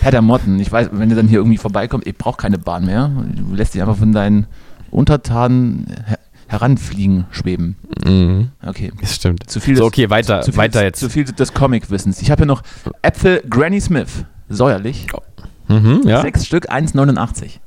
Herr 0.00 0.10
der 0.10 0.22
Motten. 0.22 0.60
Ich 0.60 0.70
weiß, 0.70 0.90
wenn 0.92 1.08
du 1.08 1.16
dann 1.16 1.28
hier 1.28 1.38
irgendwie 1.38 1.58
vorbeikommst, 1.58 2.06
ich 2.06 2.16
brauche 2.16 2.36
keine 2.36 2.58
Bahn 2.58 2.86
mehr. 2.86 3.10
Du 3.34 3.54
lässt 3.54 3.74
dich 3.74 3.82
einfach 3.82 3.96
von 3.96 4.12
deinen 4.12 4.46
Untertanen 4.90 5.86
her 6.06 6.18
heranfliegen, 6.48 7.26
schweben. 7.30 7.76
Mhm. 8.04 8.50
Okay. 8.64 8.92
Das 9.00 9.16
stimmt. 9.16 9.50
Zu 9.50 9.60
viel 9.60 9.74
des, 9.74 9.80
so, 9.80 9.86
okay, 9.86 10.10
weiter, 10.10 10.42
zu, 10.42 10.52
zu 10.52 10.56
weiter 10.56 10.80
des, 10.80 10.82
jetzt. 10.82 11.00
Zu 11.00 11.10
viel 11.10 11.24
des 11.24 11.52
Comic-Wissens. 11.52 12.22
Ich 12.22 12.30
habe 12.30 12.40
hier 12.40 12.46
noch 12.46 12.62
Äpfel 13.02 13.42
Granny 13.48 13.80
Smith. 13.80 14.24
Säuerlich. 14.48 15.08
Mhm, 15.68 16.02
ja. 16.04 16.22
Sechs 16.22 16.46
Stück, 16.46 16.70
1,89. 16.70 17.58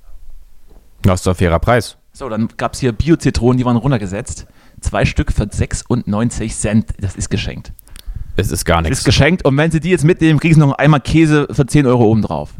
Das 1.02 1.20
ist 1.20 1.28
doch 1.28 1.34
ein 1.34 1.36
fairer 1.36 1.60
Preis. 1.60 1.98
So, 2.14 2.30
dann 2.30 2.48
gab 2.58 2.74
es 2.74 2.80
hier 2.80 2.92
Bio-Zitronen, 2.92 3.58
die 3.58 3.66
waren 3.66 3.76
runtergesetzt. 3.76 4.48
Zwei 4.82 5.06
Stück 5.06 5.32
für 5.32 5.48
96 5.50 6.56
Cent. 6.56 6.94
Das 7.00 7.16
ist 7.16 7.30
geschenkt. 7.30 7.74
Es 8.40 8.52
ist 8.52 8.66
gar 8.66 8.82
nichts. 8.82 8.90
Das 8.90 9.00
ist 9.00 9.06
geschenkt. 9.06 9.46
Und 9.46 9.58
wenn 9.58 9.72
sie 9.72 9.80
die 9.80 9.90
jetzt 9.90 10.04
mitnehmen, 10.06 10.40
kriegen 10.40 10.54
sie 10.56 10.60
noch 10.60 10.74
einmal 10.74 11.02
Käse 11.02 11.48
für 11.52 11.66
10 11.66 11.86
Euro 11.86 12.06
obendrauf. 12.06 12.52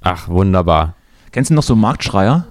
Ach, 0.00 0.28
wunderbar. 0.28 0.94
Kennst 1.32 1.50
du 1.50 1.54
noch 1.54 1.62
so 1.62 1.76
Marktschreier? 1.76 2.46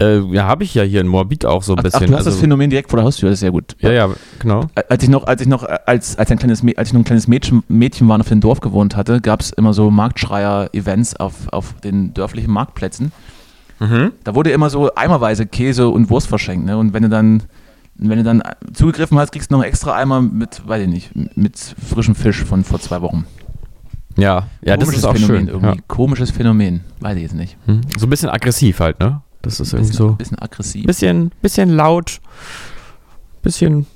Äh, 0.00 0.20
ja, 0.32 0.44
habe 0.44 0.64
ich 0.64 0.74
ja 0.74 0.82
hier 0.82 1.02
in 1.02 1.08
Moabit 1.08 1.44
auch 1.44 1.62
so 1.62 1.74
ein 1.74 1.78
Ach, 1.78 1.82
bisschen. 1.82 2.04
ach, 2.04 2.06
du 2.06 2.12
hast 2.12 2.18
also, 2.20 2.30
das 2.30 2.40
Phänomen 2.40 2.70
direkt 2.70 2.88
vor 2.88 2.96
der 2.96 3.04
Haustür, 3.04 3.28
das 3.28 3.34
ist 3.34 3.40
sehr 3.40 3.50
gut. 3.50 3.76
Ja, 3.80 3.92
ja, 3.92 4.08
genau. 4.38 4.66
Als 4.88 5.02
ich 5.02 5.10
noch, 5.10 5.24
als 5.26 5.42
ich 5.42 5.48
noch 5.48 5.62
als, 5.62 6.16
als 6.16 6.30
ein 6.30 6.38
kleines, 6.38 6.64
als 6.76 6.88
ich 6.88 6.94
noch 6.94 7.02
ein 7.02 7.04
kleines 7.04 7.28
Mädchen, 7.28 7.62
Mädchen 7.68 8.08
war 8.08 8.14
und 8.14 8.22
auf 8.22 8.28
dem 8.28 8.40
Dorf 8.40 8.60
gewohnt 8.60 8.96
hatte, 8.96 9.20
gab 9.20 9.40
es 9.40 9.50
immer 9.50 9.74
so 9.74 9.90
Marktschreier-Events 9.90 11.16
auf, 11.16 11.48
auf 11.52 11.74
den 11.84 12.14
dörflichen 12.14 12.50
Marktplätzen. 12.50 13.12
Mhm. 13.78 14.12
Da 14.24 14.34
wurde 14.34 14.50
immer 14.50 14.70
so 14.70 14.94
eimerweise 14.94 15.44
Käse 15.46 15.88
und 15.88 16.08
Wurst 16.08 16.28
verschenkt, 16.28 16.64
ne? 16.64 16.78
Und 16.78 16.94
wenn 16.94 17.02
du 17.02 17.10
dann, 17.10 17.42
wenn 18.08 18.18
du 18.18 18.24
dann 18.24 18.42
zugegriffen 18.72 19.18
hast, 19.18 19.32
kriegst 19.32 19.50
du 19.50 19.54
noch 19.56 19.62
einen 19.62 19.70
extra 19.70 19.94
Eimer 19.94 20.20
mit, 20.22 20.66
weiß 20.66 20.82
ich 20.82 20.88
nicht, 20.88 21.10
mit 21.36 21.58
frischem 21.58 22.14
Fisch 22.14 22.42
von 22.44 22.64
vor 22.64 22.80
zwei 22.80 23.02
Wochen. 23.02 23.26
Ja, 24.16 24.48
ja, 24.62 24.76
das 24.76 24.88
ist 24.92 25.04
auch 25.04 25.12
Phänomen 25.14 25.36
schön. 25.36 25.48
irgendwie. 25.48 25.76
Ja. 25.76 25.82
Komisches 25.86 26.30
Phänomen, 26.30 26.80
weiß 27.00 27.16
ich 27.16 27.22
jetzt 27.22 27.34
nicht. 27.34 27.56
Hm. 27.66 27.82
So 27.96 28.06
ein 28.06 28.10
bisschen 28.10 28.28
aggressiv 28.30 28.80
halt, 28.80 28.98
ne? 29.00 29.22
Das 29.42 29.60
ist 29.60 29.72
irgendwie 29.72 29.90
Bisschen, 29.92 30.06
so. 30.08 30.12
bisschen 30.14 30.38
aggressiv. 30.38 30.86
Bisschen, 30.86 31.30
bisschen 31.40 31.70
laut, 31.70 32.20
bisschen, 33.42 33.86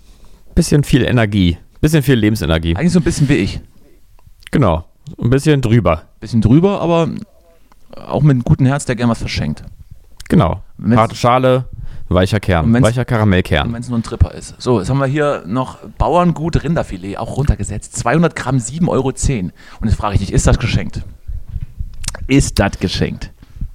bisschen 0.55 0.85
viel 0.85 1.03
Energie, 1.03 1.59
bisschen 1.81 2.03
viel 2.03 2.15
Lebensenergie. 2.15 2.77
Eigentlich 2.77 2.93
so 2.93 3.01
ein 3.01 3.05
bisschen 3.05 3.29
wie 3.29 3.35
ich. 3.35 3.61
Genau. 4.51 4.85
Ein 5.21 5.31
bisschen 5.31 5.61
drüber. 5.61 6.03
Bisschen 6.21 6.41
drüber, 6.41 6.81
aber 6.81 7.09
auch 8.07 8.23
mit 8.23 8.31
einem 8.33 8.45
guten 8.45 8.67
Herz, 8.67 8.85
der 8.87 8.97
gern 8.97 9.11
was 9.11 9.19
verschenkt. 9.19 9.63
Genau. 10.29 10.63
Harte 10.95 11.15
Schale, 11.15 11.67
weicher 12.15 12.41
Kern, 12.41 12.73
weicher 12.83 13.05
Karamellkern. 13.05 13.73
wenn 13.73 13.83
es 13.83 13.89
nur 13.89 13.99
ein 13.99 14.03
Tripper 14.03 14.33
ist. 14.33 14.55
So, 14.59 14.81
jetzt 14.81 14.91
haben 14.91 14.99
wir 14.99 15.07
hier 15.07 15.43
noch 15.47 15.79
Bauerngut 15.99 16.63
Rinderfilet, 16.63 17.19
auch 17.19 17.37
runtergesetzt. 17.37 17.97
200 17.97 18.35
Gramm, 18.35 18.57
7,10 18.57 18.89
Euro. 18.89 19.09
Und 19.09 19.89
jetzt 19.89 19.97
frage 19.97 20.15
ich 20.15 20.21
dich, 20.21 20.33
ist 20.33 20.47
das 20.47 20.59
geschenkt? 20.59 21.03
Ist 22.27 22.59
das 22.59 22.79
geschenkt? 22.79 23.33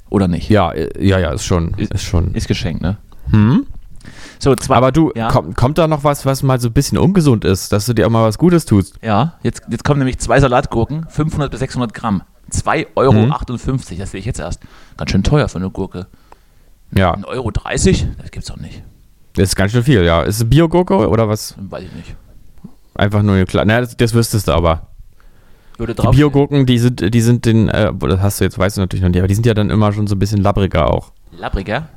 Oder 0.09 0.27
nicht? 0.27 0.49
Ja, 0.49 0.71
äh, 0.71 0.89
ja, 1.05 1.19
ja, 1.19 1.31
ist 1.31 1.45
schon, 1.45 1.73
ist 1.75 2.03
schon. 2.03 2.33
Ist 2.33 2.47
geschenkt, 2.47 2.81
ne? 2.81 2.97
Hm? 3.29 3.67
So, 4.39 4.55
zwei, 4.55 4.75
Aber 4.75 4.91
du, 4.91 5.11
ja, 5.15 5.27
kommt, 5.29 5.55
kommt 5.55 5.77
da 5.77 5.87
noch 5.87 6.03
was, 6.03 6.25
was 6.25 6.41
mal 6.43 6.59
so 6.59 6.69
ein 6.69 6.73
bisschen 6.73 6.97
ungesund 6.97 7.45
ist, 7.45 7.71
dass 7.73 7.85
du 7.85 7.93
dir 7.93 8.07
auch 8.07 8.11
mal 8.11 8.23
was 8.25 8.37
Gutes 8.37 8.65
tust? 8.65 8.97
ja 9.03 9.33
jetzt, 9.43 9.63
jetzt 9.69 9.83
kommen 9.83 9.99
nämlich 9.99 10.17
zwei 10.19 10.39
Salatgurken, 10.39 11.05
500 11.09 11.51
bis 11.51 11.59
600 11.59 11.93
Gramm. 11.93 12.23
2,58 12.51 12.87
Euro. 12.95 13.13
Mhm. 13.13 13.97
Das 13.99 14.11
sehe 14.11 14.19
ich 14.19 14.25
jetzt 14.25 14.39
erst. 14.39 14.61
Ganz 14.97 15.11
schön 15.11 15.23
teuer 15.23 15.47
für 15.47 15.59
eine 15.59 15.69
Gurke. 15.69 16.07
Ja, 16.95 17.13
1,30 17.13 17.25
Euro? 17.27 17.51
Das 17.51 18.31
gibt's 18.31 18.47
doch 18.47 18.57
nicht. 18.57 18.81
das 19.33 19.49
ist 19.49 19.55
ganz 19.55 19.71
schön 19.71 19.83
viel, 19.83 20.03
ja. 20.03 20.23
Ist 20.23 20.37
es 20.41 20.49
Biogurke 20.49 21.07
oder 21.07 21.29
was? 21.29 21.55
Weiß 21.57 21.83
ich 21.83 21.93
nicht. 21.93 22.15
Einfach 22.95 23.21
nur 23.21 23.35
eine 23.35 23.45
kleine. 23.45 23.67
Naja, 23.67 23.81
das, 23.81 23.95
das 23.95 24.13
wüsstest 24.13 24.47
du 24.47 24.51
aber. 24.53 24.87
Würde 25.77 25.93
Die 25.93 26.01
drauf 26.01 26.15
Biogurken, 26.15 26.65
die 26.65 26.77
sind, 26.79 27.13
die 27.13 27.21
sind 27.21 27.45
den, 27.45 27.69
äh, 27.69 27.93
das 27.97 28.19
hast 28.19 28.39
du 28.41 28.43
jetzt, 28.43 28.57
weißt 28.59 28.77
du 28.77 28.81
natürlich 28.81 29.01
noch 29.01 29.09
nicht, 29.09 29.19
aber 29.19 29.27
die 29.29 29.35
sind 29.35 29.45
ja 29.45 29.53
dann 29.53 29.69
immer 29.69 29.93
schon 29.93 30.07
so 30.07 30.15
ein 30.15 30.19
bisschen 30.19 30.41
labbriger 30.41 30.91
auch. 30.93 31.13
Labriger? 31.31 31.87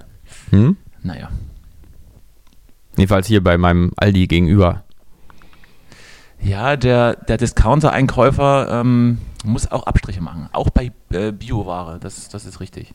Hm? 0.51 0.77
Naja. 1.03 1.31
Jedenfalls 2.97 3.27
hier 3.27 3.43
bei 3.43 3.59
meinem 3.59 3.93
Aldi 3.97 4.27
gegenüber. 4.29 4.85
Ja, 6.41 6.77
der, 6.77 7.17
der 7.17 7.39
Discounter-Einkäufer 7.39 8.81
ähm, 8.81 9.19
muss 9.45 9.71
auch 9.71 9.87
Abstriche 9.87 10.21
machen. 10.21 10.49
Auch 10.53 10.71
bei 10.71 10.93
äh, 11.11 11.33
Bioware, 11.33 11.99
das, 11.99 12.29
das 12.29 12.45
ist 12.45 12.61
richtig. 12.61 12.95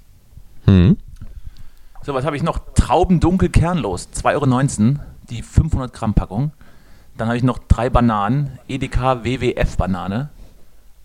Hm? 0.65 0.97
So, 2.07 2.13
was 2.13 2.23
habe 2.23 2.37
ich 2.37 2.41
noch? 2.43 2.59
Trauben 2.73 3.19
dunkel 3.19 3.49
kernlos, 3.49 4.07
2,19 4.15 4.79
Euro, 4.95 4.99
die 5.29 5.41
500 5.41 5.91
Gramm 5.91 6.13
Packung. 6.13 6.53
Dann 7.17 7.27
habe 7.27 7.35
ich 7.35 7.43
noch 7.43 7.59
drei 7.67 7.89
Bananen, 7.89 8.49
Edeka 8.69 9.25
WWF 9.25 9.75
Banane, 9.75 10.29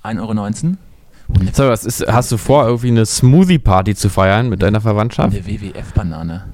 1,19 0.05 0.21
Euro. 0.21 0.77
Und 1.27 1.57
So, 1.57 1.67
was 1.69 1.85
ist, 1.85 2.07
hast 2.07 2.31
du 2.31 2.37
vor, 2.37 2.67
irgendwie 2.69 2.87
eine 2.91 3.05
Smoothie-Party 3.05 3.97
zu 3.97 4.11
feiern 4.11 4.49
mit 4.49 4.63
deiner 4.63 4.81
Verwandtschaft? 4.81 5.35
eine 5.35 5.45
WWF 5.45 5.93
Banane. 5.93 6.45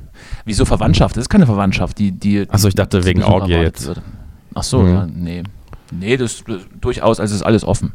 Wieso 0.46 0.64
Verwandtschaft? 0.64 1.18
Das 1.18 1.24
ist 1.24 1.28
keine 1.28 1.44
Verwandtschaft, 1.44 1.98
die. 1.98 2.12
die 2.12 2.48
Achso, 2.48 2.68
ich 2.68 2.74
dachte 2.74 3.04
wegen 3.04 3.22
Orgie 3.22 3.52
jetzt. 3.52 3.86
wird. 3.86 4.00
Ach 4.54 4.62
so, 4.62 4.80
Mhm. 4.80 4.94
ja, 4.94 5.06
nee. 5.12 5.42
Nee, 5.90 6.16
das, 6.16 6.42
das 6.46 6.62
durchaus, 6.80 7.20
also 7.20 7.34
ist 7.34 7.42
alles 7.42 7.64
offen. 7.64 7.92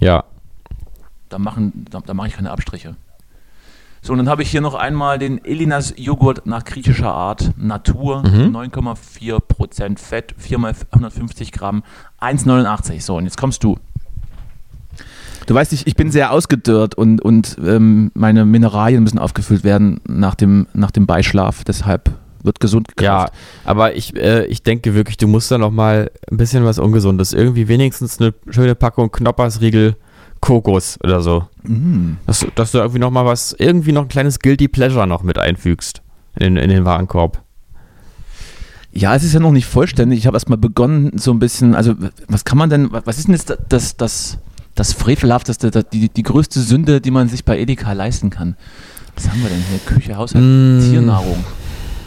Ja. 0.00 0.22
Da, 1.28 1.40
machen, 1.40 1.86
da, 1.90 1.98
da 2.06 2.14
mache 2.14 2.28
ich 2.28 2.34
keine 2.34 2.52
Abstriche. 2.52 2.94
So, 4.02 4.12
und 4.12 4.18
dann 4.18 4.28
habe 4.30 4.42
ich 4.42 4.50
hier 4.50 4.62
noch 4.62 4.74
einmal 4.74 5.18
den 5.18 5.44
Elinas 5.44 5.92
Joghurt 5.96 6.46
nach 6.46 6.64
griechischer 6.64 7.12
Art. 7.12 7.50
Natur, 7.58 8.22
Mhm. 8.26 8.56
9,4% 8.56 9.98
Fett, 9.98 10.34
4 10.38 10.58
mal 10.58 10.74
150 10.90 11.52
Gramm, 11.52 11.82
1,89. 12.20 13.02
So, 13.02 13.16
und 13.16 13.24
jetzt 13.24 13.36
kommst 13.36 13.62
du. 13.62 13.76
Du 15.46 15.54
weißt, 15.54 15.72
ich, 15.72 15.86
ich 15.86 15.96
bin 15.96 16.10
sehr 16.10 16.32
ausgedörrt 16.32 16.94
und, 16.94 17.20
und 17.22 17.56
ähm, 17.64 18.10
meine 18.14 18.44
Mineralien 18.44 19.02
müssen 19.02 19.18
aufgefüllt 19.18 19.64
werden 19.64 20.00
nach 20.06 20.34
dem, 20.34 20.66
nach 20.74 20.90
dem 20.92 21.06
Beischlaf. 21.06 21.64
Deshalb 21.64 22.10
wird 22.42 22.60
gesund 22.60 22.88
Ja, 23.00 23.24
gekauft. 23.24 23.32
aber 23.64 23.96
ich, 23.96 24.16
äh, 24.16 24.46
ich 24.46 24.62
denke 24.62 24.94
wirklich, 24.94 25.16
du 25.16 25.26
musst 25.26 25.50
da 25.50 25.58
noch 25.58 25.70
mal 25.72 26.10
ein 26.30 26.36
bisschen 26.36 26.64
was 26.64 26.78
Ungesundes. 26.78 27.32
Irgendwie 27.32 27.68
wenigstens 27.68 28.20
eine 28.20 28.32
schöne 28.48 28.74
Packung 28.74 29.10
Knoppersriegel 29.10 29.96
Kokos 30.50 30.98
oder 31.04 31.20
so. 31.20 31.44
Mm. 31.62 32.14
Dass, 32.26 32.40
du- 32.40 32.48
dass 32.56 32.72
du 32.72 32.78
irgendwie 32.78 32.98
noch 32.98 33.12
mal 33.12 33.24
was, 33.24 33.54
irgendwie 33.56 33.92
noch 33.92 34.02
ein 34.02 34.08
kleines 34.08 34.40
Guilty 34.40 34.66
Pleasure 34.66 35.06
noch 35.06 35.22
mit 35.22 35.38
einfügst 35.38 36.02
in, 36.38 36.56
in 36.56 36.70
den 36.70 36.84
Warenkorb. 36.84 37.40
Ja, 38.92 39.14
es 39.14 39.22
ist 39.22 39.32
ja 39.34 39.38
noch 39.40 39.52
nicht 39.52 39.66
vollständig. 39.66 40.18
Ich 40.18 40.26
habe 40.26 40.34
erstmal 40.34 40.58
begonnen, 40.58 41.12
so 41.16 41.30
ein 41.30 41.38
bisschen, 41.38 41.76
also 41.76 41.94
was 42.26 42.44
kann 42.44 42.58
man 42.58 42.68
denn, 42.70 42.88
was 42.90 43.18
ist 43.18 43.28
denn 43.28 43.34
jetzt 43.36 43.56
das, 43.68 43.96
das, 43.96 44.38
das 44.74 44.92
Frevelhafteste, 44.92 45.70
das, 45.70 45.84
die, 45.92 46.08
die 46.08 46.22
größte 46.24 46.60
Sünde, 46.60 47.00
die 47.00 47.12
man 47.12 47.28
sich 47.28 47.44
bei 47.44 47.58
Edeka 47.60 47.92
leisten 47.92 48.30
kann? 48.30 48.56
Was 49.14 49.28
haben 49.30 49.40
wir 49.42 49.48
denn 49.50 49.62
hier? 49.70 49.78
Küche, 49.86 50.16
Haushalt, 50.16 50.44
Mm. 50.44 50.80
Tiernnahrung, 50.90 51.44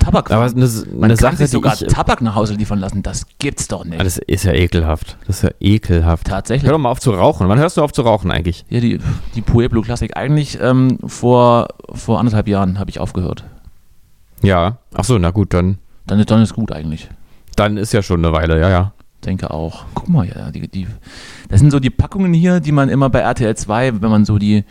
Tabak. 0.03 0.31
Aber 0.31 0.43
eine, 0.43 0.51
man 0.55 0.63
eine 0.65 1.07
kann 1.07 1.17
Sache, 1.17 1.36
sich 1.38 1.50
sogar 1.51 1.74
ich, 1.74 1.88
Tabak 1.88 2.22
nach 2.22 2.36
Hause 2.36 2.55
liefern 2.55 2.79
lassen, 2.79 3.03
das 3.03 3.25
gibt's 3.39 3.67
doch 3.67 3.86
nicht. 3.86 4.00
Ah, 4.00 4.03
das 4.03 4.17
ist 4.17 4.43
ja 4.45 4.53
ekelhaft. 4.53 5.17
Das 5.27 5.38
ist 5.38 5.43
ja 5.43 5.50
ekelhaft. 5.60 6.27
Tatsächlich. 6.27 6.65
Hör 6.65 6.74
doch 6.77 6.79
mal 6.83 6.89
auf 6.89 7.00
zu 7.00 7.12
rauchen. 7.12 7.48
Wann 7.48 7.60
hörst 7.60 7.77
du 7.77 7.81
auf 7.81 7.91
zu 7.93 8.01
rauchen 8.01 8.31
eigentlich? 8.31 8.65
Ja, 8.69 8.79
die, 8.79 9.00
die 9.36 9.41
Pueblo 9.41 9.81
Klassik. 9.81 10.17
Eigentlich 10.17 10.60
ähm, 10.62 10.98
vor, 11.05 11.67
vor 11.93 12.19
anderthalb 12.19 12.48
Jahren 12.48 12.79
habe 12.79 12.89
ich 12.89 13.00
aufgehört. 13.00 13.43
Ja. 14.41 14.77
Ach 14.93 15.03
so, 15.03 15.17
na 15.17 15.31
gut, 15.31 15.53
dann, 15.53 15.77
Dann, 16.05 16.19
ist- 16.19 16.29
dann 16.29 16.41
ist 16.41 16.53
gut 16.53 16.72
eigentlich. 16.72 17.10
dann 17.55 17.77
ist 17.77 17.93
ja 17.93 18.01
schon 18.01 18.24
eine 18.25 18.33
Weile, 18.36 18.60
ja, 18.60 18.69
ja. 18.69 18.91
Denke 19.25 19.51
auch. 19.51 19.86
Guck 19.93 20.10
mal, 20.10 20.27
ja, 20.27 20.51
die, 20.51 20.67
die, 20.67 20.86
das 21.48 21.62
sind 21.62 21.72
so 21.72 21.79
die 21.79 21.89
Packungen 21.89 22.33
hier, 22.33 22.60
die 22.60 22.74
man 22.74 22.89
immer 22.89 23.10
bei 23.10 23.19
RTL 23.19 23.55
2, 23.55 24.01
wenn 24.01 24.12
man 24.12 24.25
so 24.25 24.38
die, 24.38 24.65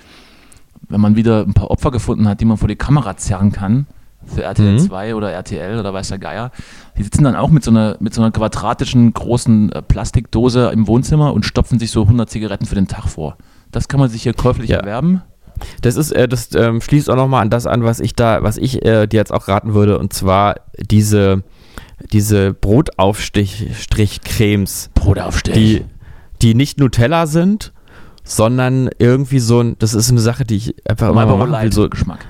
wenn 0.90 1.00
man 1.00 1.16
wieder 1.16 1.40
ein 1.46 1.54
paar 1.54 1.70
Opfer 1.70 1.90
gefunden 1.90 2.28
hat, 2.28 2.40
die 2.40 2.44
man 2.44 2.58
vor 2.58 2.68
die 2.68 2.76
Kamera 2.76 3.16
zerren 3.16 3.50
kann, 3.52 3.86
für 4.32 4.42
RTL 4.42 4.72
Mhm. 4.72 4.78
2 4.80 5.14
oder 5.14 5.30
RTL 5.32 5.78
oder 5.78 5.92
weiß 5.94 6.08
der 6.08 6.18
Geier, 6.18 6.50
die 6.98 7.02
sitzen 7.02 7.24
dann 7.24 7.36
auch 7.36 7.50
mit 7.50 7.64
so 7.64 7.70
einer, 7.70 7.96
mit 8.00 8.12
so 8.14 8.20
einer 8.22 8.30
quadratischen 8.32 9.12
großen 9.12 9.72
äh, 9.72 9.82
Plastikdose 9.82 10.70
im 10.72 10.86
Wohnzimmer 10.86 11.32
und 11.32 11.44
stopfen 11.46 11.78
sich 11.78 11.90
so 11.90 12.02
100 12.02 12.28
Zigaretten 12.30 12.66
für 12.66 12.74
den 12.74 12.88
Tag 12.88 13.08
vor. 13.08 13.36
Das 13.70 13.88
kann 13.88 14.00
man 14.00 14.08
sich 14.10 14.22
hier 14.22 14.34
käuflich 14.34 14.70
Ja. 14.70 14.78
erwerben. 14.78 15.22
Das 15.82 15.96
ist, 15.96 16.10
äh, 16.12 16.26
das 16.28 16.54
ähm, 16.54 16.80
schließt 16.80 17.08
auch 17.10 17.16
nochmal 17.16 17.42
an 17.42 17.50
das 17.50 17.66
an, 17.66 17.84
was 17.84 18.00
ich 18.00 18.14
da, 18.16 18.42
was 18.42 18.56
ich 18.58 18.84
äh, 18.84 19.06
dir 19.06 19.18
jetzt 19.18 19.32
auch 19.32 19.48
raten 19.48 19.74
würde, 19.74 19.98
und 19.98 20.12
zwar 20.12 20.56
diese, 20.90 21.42
diese 22.12 22.52
Brotaufstrich-Cremes, 22.54 24.90
Brotaufstich. 24.94 25.54
die, 25.54 25.84
die 26.42 26.54
nicht 26.54 26.78
Nutella 26.80 27.26
sind, 27.26 27.72
sondern 28.24 28.88
irgendwie 28.98 29.38
so 29.40 29.60
ein, 29.60 29.76
das 29.78 29.94
ist 29.94 30.10
eine 30.10 30.20
Sache, 30.20 30.44
die 30.44 30.56
ich 30.56 30.74
einfach 30.88 31.06
immer 31.08 31.14
mal 31.26 31.36
Marlboro 31.36 31.50
machen 31.50 31.64
will, 31.64 31.72
so, 31.72 31.88
Geschmack. 31.88 32.24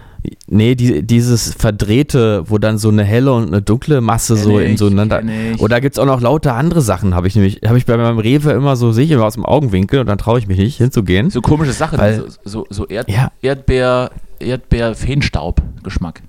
Nee, 0.47 0.75
die, 0.75 1.03
dieses 1.07 1.53
verdrehte, 1.55 2.45
wo 2.49 2.59
dann 2.59 2.79
so 2.79 2.89
eine 2.89 3.05
helle 3.05 3.33
und 3.33 3.49
eine 3.49 3.63
dunkle 3.63 4.01
Masse 4.01 4.37
so 4.37 4.57
Kenn 4.57 4.67
in 4.67 4.73
ich, 4.73 4.79
so 4.79 4.87
einander. 4.87 5.23
Oder 5.59 5.81
gibt 5.81 5.95
es 5.97 5.99
auch 5.99 6.07
noch 6.07 6.21
lauter 6.21 6.55
andere 6.55 6.81
Sachen, 6.81 7.15
habe 7.15 7.27
ich 7.29 7.35
nämlich, 7.35 7.61
habe 7.67 7.79
ich 7.79 7.87
bei 7.87 7.97
meinem 7.97 8.19
Rewe 8.19 8.53
immer 8.53 8.77
so, 8.77 8.93
sehe 8.93 9.05
ich 9.05 9.11
immer 9.11 9.25
aus 9.25 9.35
dem 9.35 9.45
Augenwinkel 9.45 10.01
und 10.01 10.07
dann 10.07 10.19
traue 10.19 10.39
ich 10.39 10.47
mich 10.47 10.59
nicht 10.59 10.77
hinzugehen. 10.77 11.31
So 11.31 11.41
komische 11.41 11.73
Sache, 11.73 11.99
Weil- 11.99 12.25
so, 12.45 12.65
so, 12.65 12.67
so 12.71 12.87
Erd, 12.87 13.09
Ja. 13.11 13.31
Erdbeer, 13.43 14.11
Erdbeer-Feenstaub-Geschmack. 14.41 16.23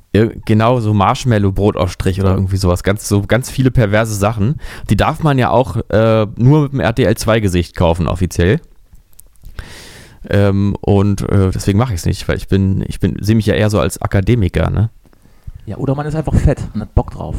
Genau, 0.45 0.79
so 0.79 0.93
Marshmallow-Brotaufstrich 0.93 2.19
oder 2.21 2.35
irgendwie 2.35 2.57
sowas. 2.57 2.83
Ganz, 2.83 3.07
so 3.09 3.23
ganz 3.23 3.49
viele 3.49 3.71
perverse 3.71 4.13
Sachen. 4.13 4.59
Die 4.89 4.95
darf 4.95 5.23
man 5.23 5.39
ja 5.39 5.49
auch 5.49 5.77
äh, 5.89 6.27
nur 6.37 6.63
mit 6.63 6.73
dem 6.73 6.79
RTL 6.81 7.13
2-Gesicht 7.13 7.75
kaufen, 7.75 8.07
offiziell. 8.07 8.59
Ähm, 10.29 10.75
und 10.81 11.21
äh, 11.29 11.51
deswegen 11.51 11.77
mache 11.77 11.93
ich 11.93 11.99
es 11.99 12.05
nicht, 12.05 12.27
weil 12.27 12.37
ich 12.37 12.47
bin, 12.47 12.83
ich 12.87 12.99
bin, 12.99 13.17
sehe 13.21 13.35
mich 13.35 13.45
ja 13.45 13.55
eher 13.55 13.69
so 13.69 13.79
als 13.79 14.01
Akademiker, 14.01 14.69
ne? 14.69 14.89
Ja, 15.65 15.77
oder 15.77 15.95
man 15.95 16.05
ist 16.05 16.15
einfach 16.15 16.35
fett 16.35 16.61
und 16.73 16.81
hat 16.81 16.93
Bock 16.95 17.11
drauf. 17.11 17.35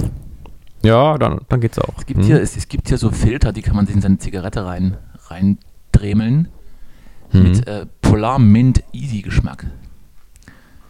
Ja, 0.83 1.17
dann, 1.19 1.41
dann 1.49 1.61
geht's 1.61 1.79
auch. 1.79 1.95
Es 1.99 2.07
gibt, 2.07 2.21
hm. 2.21 2.27
hier, 2.27 2.41
es, 2.41 2.57
es, 2.57 2.69
gibt 2.69 2.89
hier 2.89 2.99
so 2.99 3.11
Filter, 3.11 3.53
die 3.53 3.63
kann 3.63 3.75
man 3.75 3.87
sich 3.87 3.95
in 3.95 4.03
seine 4.03 4.19
Zigarette 4.19 4.65
rein, 4.65 4.97
reindremeln. 5.29 6.49
Hm. 7.31 7.43
Mit 7.43 7.67
äh, 7.67 7.87
Polar 8.03 8.39
Mint 8.39 8.85
Easy 8.93 9.23
Geschmack. 9.23 9.67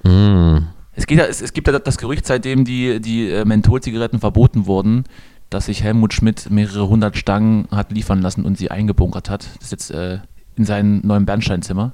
Hm. 0.04 0.66
Es, 0.94 1.06
geht, 1.06 1.20
es, 1.20 1.40
es 1.40 1.52
gibt 1.52 1.68
ja 1.68 1.78
das 1.78 1.96
Gerücht, 1.96 2.26
seitdem 2.26 2.64
die, 2.64 3.00
die 3.00 3.30
äh, 3.30 3.44
Mentholzigaretten 3.44 4.18
verboten 4.18 4.66
wurden, 4.66 5.04
dass 5.48 5.66
sich 5.66 5.82
Helmut 5.82 6.12
Schmidt 6.12 6.50
mehrere 6.50 6.88
hundert 6.88 7.16
Stangen 7.16 7.68
hat 7.70 7.92
liefern 7.92 8.20
lassen 8.20 8.44
und 8.44 8.58
sie 8.58 8.70
eingebunkert 8.70 9.30
hat. 9.30 9.48
Das 9.56 9.66
ist 9.66 9.72
jetzt 9.72 9.90
äh, 9.92 10.18
in 10.56 10.64
seinem 10.64 11.00
neuen 11.04 11.26
Bernsteinzimmer. 11.26 11.92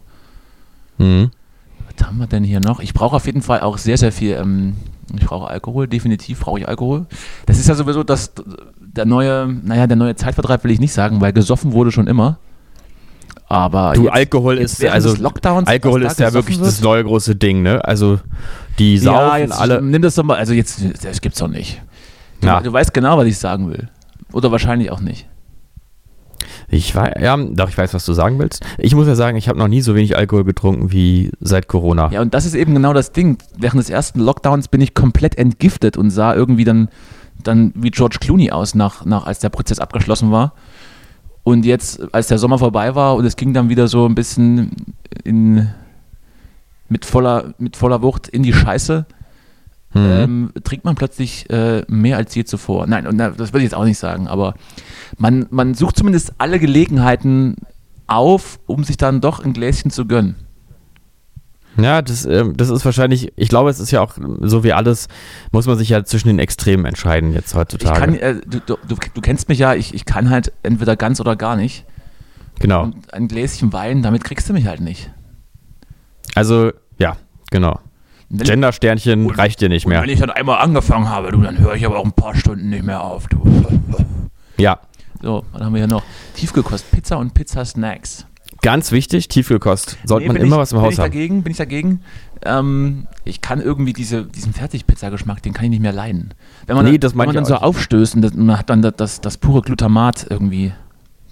Mhm. 0.98 1.30
Was 1.96 2.06
haben 2.06 2.18
wir 2.18 2.26
denn 2.26 2.44
hier 2.44 2.60
noch? 2.60 2.80
Ich 2.80 2.94
brauche 2.94 3.16
auf 3.16 3.26
jeden 3.26 3.42
Fall 3.42 3.60
auch 3.60 3.78
sehr, 3.78 3.96
sehr 3.96 4.12
viel. 4.12 4.34
Ähm, 4.34 4.74
ich 5.14 5.24
brauche 5.24 5.48
Alkohol, 5.48 5.88
definitiv 5.88 6.40
brauche 6.40 6.60
ich 6.60 6.68
Alkohol. 6.68 7.06
Das 7.46 7.58
ist 7.58 7.68
ja 7.68 7.74
sowieso 7.74 8.02
das, 8.04 8.32
der 8.78 9.06
neue, 9.06 9.48
naja, 9.64 9.86
der 9.86 9.96
neue 9.96 10.14
Zeitvertreib 10.14 10.62
will 10.64 10.70
ich 10.70 10.80
nicht 10.80 10.92
sagen, 10.92 11.20
weil 11.20 11.32
gesoffen 11.32 11.72
wurde 11.72 11.90
schon 11.90 12.06
immer. 12.06 12.38
Aber 13.48 13.94
du, 13.94 14.04
jetzt, 14.04 14.12
Alkohol 14.12 14.58
jetzt 14.60 14.80
ist 14.80 14.88
also 14.88 15.16
Lockdowns, 15.16 15.66
Alkohol 15.66 16.04
ist 16.04 16.20
ja 16.20 16.32
wirklich 16.32 16.58
wird? 16.58 16.68
das 16.68 16.80
neue 16.80 17.02
große 17.02 17.34
Ding, 17.34 17.62
ne? 17.62 17.84
Also 17.84 18.20
die 18.78 18.96
saufen 18.98 19.48
ja, 19.48 19.56
alle. 19.56 19.82
Nimm 19.82 20.02
das 20.02 20.14
doch 20.14 20.22
mal, 20.22 20.36
also 20.36 20.52
jetzt, 20.52 20.80
das 21.04 21.20
gibt's 21.20 21.40
doch 21.40 21.48
nicht. 21.48 21.82
Du, 22.40 22.46
ja. 22.46 22.60
du 22.60 22.72
weißt 22.72 22.94
genau, 22.94 23.18
was 23.18 23.26
ich 23.26 23.38
sagen 23.38 23.68
will. 23.68 23.88
Oder 24.32 24.52
wahrscheinlich 24.52 24.92
auch 24.92 25.00
nicht. 25.00 25.26
Ich 26.72 26.94
weiß, 26.94 27.14
ja, 27.20 27.36
doch, 27.36 27.68
ich 27.68 27.76
weiß, 27.76 27.94
was 27.94 28.04
du 28.04 28.12
sagen 28.12 28.38
willst. 28.38 28.64
Ich 28.78 28.94
muss 28.94 29.08
ja 29.08 29.16
sagen, 29.16 29.36
ich 29.36 29.48
habe 29.48 29.58
noch 29.58 29.66
nie 29.66 29.80
so 29.80 29.96
wenig 29.96 30.16
Alkohol 30.16 30.44
getrunken 30.44 30.92
wie 30.92 31.32
seit 31.40 31.66
Corona. 31.66 32.10
Ja, 32.12 32.20
und 32.20 32.32
das 32.32 32.46
ist 32.46 32.54
eben 32.54 32.74
genau 32.74 32.92
das 32.92 33.10
Ding. 33.10 33.38
Während 33.58 33.80
des 33.80 33.90
ersten 33.90 34.20
Lockdowns 34.20 34.68
bin 34.68 34.80
ich 34.80 34.94
komplett 34.94 35.36
entgiftet 35.36 35.96
und 35.96 36.10
sah 36.10 36.32
irgendwie 36.32 36.64
dann, 36.64 36.88
dann 37.42 37.72
wie 37.74 37.90
George 37.90 38.18
Clooney 38.20 38.52
aus, 38.52 38.76
nach, 38.76 39.04
nach, 39.04 39.26
als 39.26 39.40
der 39.40 39.48
Prozess 39.48 39.80
abgeschlossen 39.80 40.30
war. 40.30 40.54
Und 41.42 41.64
jetzt, 41.64 42.14
als 42.14 42.28
der 42.28 42.38
Sommer 42.38 42.58
vorbei 42.58 42.94
war 42.94 43.16
und 43.16 43.24
es 43.24 43.34
ging 43.34 43.52
dann 43.52 43.68
wieder 43.68 43.88
so 43.88 44.06
ein 44.06 44.14
bisschen 44.14 44.94
in, 45.24 45.68
mit, 46.88 47.04
voller, 47.04 47.54
mit 47.58 47.76
voller 47.76 48.00
Wucht 48.00 48.28
in 48.28 48.44
die 48.44 48.52
Scheiße, 48.52 49.06
mhm. 49.94 50.10
ähm, 50.10 50.52
trinkt 50.64 50.84
man 50.84 50.94
plötzlich 50.94 51.48
äh, 51.50 51.84
mehr 51.88 52.16
als 52.16 52.34
je 52.34 52.44
zuvor. 52.44 52.86
Nein, 52.86 53.06
und, 53.06 53.18
das 53.18 53.38
würde 53.38 53.58
ich 53.58 53.64
jetzt 53.64 53.74
auch 53.74 53.84
nicht 53.84 53.98
sagen, 53.98 54.28
aber 54.28 54.54
man, 55.18 55.46
man 55.50 55.74
sucht 55.74 55.96
zumindest 55.96 56.34
alle 56.38 56.58
Gelegenheiten 56.58 57.56
auf, 58.06 58.58
um 58.66 58.84
sich 58.84 58.96
dann 58.96 59.20
doch 59.20 59.44
ein 59.44 59.52
Gläschen 59.52 59.90
zu 59.90 60.06
gönnen. 60.06 60.36
Ja, 61.76 62.02
das, 62.02 62.24
äh, 62.24 62.44
das 62.54 62.68
ist 62.68 62.84
wahrscheinlich, 62.84 63.32
ich 63.36 63.48
glaube, 63.48 63.70
es 63.70 63.80
ist 63.80 63.90
ja 63.90 64.00
auch 64.00 64.14
so 64.40 64.64
wie 64.64 64.72
alles, 64.72 65.08
muss 65.52 65.66
man 65.66 65.78
sich 65.78 65.88
ja 65.88 66.04
zwischen 66.04 66.28
den 66.28 66.38
Extremen 66.38 66.84
entscheiden 66.84 67.32
jetzt 67.32 67.54
heutzutage. 67.54 68.00
Kann, 68.00 68.14
äh, 68.14 68.34
du, 68.46 68.58
du, 68.60 68.76
du, 68.86 69.20
kennst 69.20 69.48
mich 69.48 69.58
ja, 69.58 69.74
ich, 69.74 69.94
ich 69.94 70.04
kann 70.04 70.30
halt 70.30 70.52
entweder 70.62 70.96
ganz 70.96 71.20
oder 71.20 71.36
gar 71.36 71.56
nicht. 71.56 71.84
Genau. 72.58 72.84
Und 72.84 73.14
ein 73.14 73.28
Gläschen 73.28 73.72
Wein, 73.72 74.02
damit 74.02 74.24
kriegst 74.24 74.48
du 74.48 74.52
mich 74.52 74.66
halt 74.66 74.80
nicht. 74.80 75.10
Also, 76.34 76.72
ja, 76.98 77.16
genau. 77.50 77.80
Gender-Sternchen 78.30 79.30
reicht 79.30 79.60
dir 79.60 79.68
nicht 79.68 79.86
mehr. 79.86 80.02
wenn 80.02 80.08
ich 80.08 80.20
dann 80.20 80.30
einmal 80.30 80.58
angefangen 80.58 81.08
habe, 81.08 81.32
du, 81.32 81.40
dann 81.42 81.58
höre 81.58 81.74
ich 81.74 81.84
aber 81.84 81.98
auch 81.98 82.04
ein 82.04 82.12
paar 82.12 82.34
Stunden 82.34 82.70
nicht 82.70 82.84
mehr 82.84 83.02
auf, 83.02 83.26
du. 83.28 83.42
Ja, 84.56 84.78
so, 85.22 85.44
was 85.52 85.62
haben 85.62 85.74
wir 85.74 85.80
hier 85.80 85.86
noch? 85.86 86.02
Tiefgekost, 86.34 86.90
Pizza 86.90 87.18
und 87.18 87.34
Pizza-Snacks. 87.34 88.26
Ganz 88.62 88.90
wichtig, 88.92 89.28
Tiefgekost. 89.28 89.98
Sollte 90.04 90.28
nee, 90.28 90.34
man 90.34 90.42
immer 90.42 90.56
ich, 90.56 90.62
was 90.62 90.72
im 90.72 90.80
Haus 90.80 90.96
bin 90.96 90.98
haben. 90.98 91.06
Ich 91.06 91.12
dagegen, 91.12 91.42
bin 91.42 91.50
ich 91.50 91.58
dagegen. 91.58 92.00
Ähm, 92.44 93.06
ich 93.24 93.40
kann 93.40 93.60
irgendwie 93.60 93.92
diese, 93.92 94.24
diesen 94.24 94.52
Fertigpizza-Geschmack, 94.52 95.42
den 95.42 95.52
kann 95.52 95.64
ich 95.64 95.70
nicht 95.70 95.82
mehr 95.82 95.92
leiden. 95.92 96.34
Wenn 96.66 96.76
man, 96.76 96.86
nee, 96.86 96.98
dann, 96.98 97.10
wenn 97.12 97.26
man 97.26 97.34
dann 97.34 97.44
so 97.44 97.54
aufstößt 97.54 98.16
und 98.16 98.36
man 98.36 98.58
hat 98.58 98.70
dann 98.70 98.82
das, 98.82 98.94
das, 98.96 99.20
das 99.20 99.36
pure 99.36 99.62
Glutamat 99.62 100.26
irgendwie. 100.28 100.72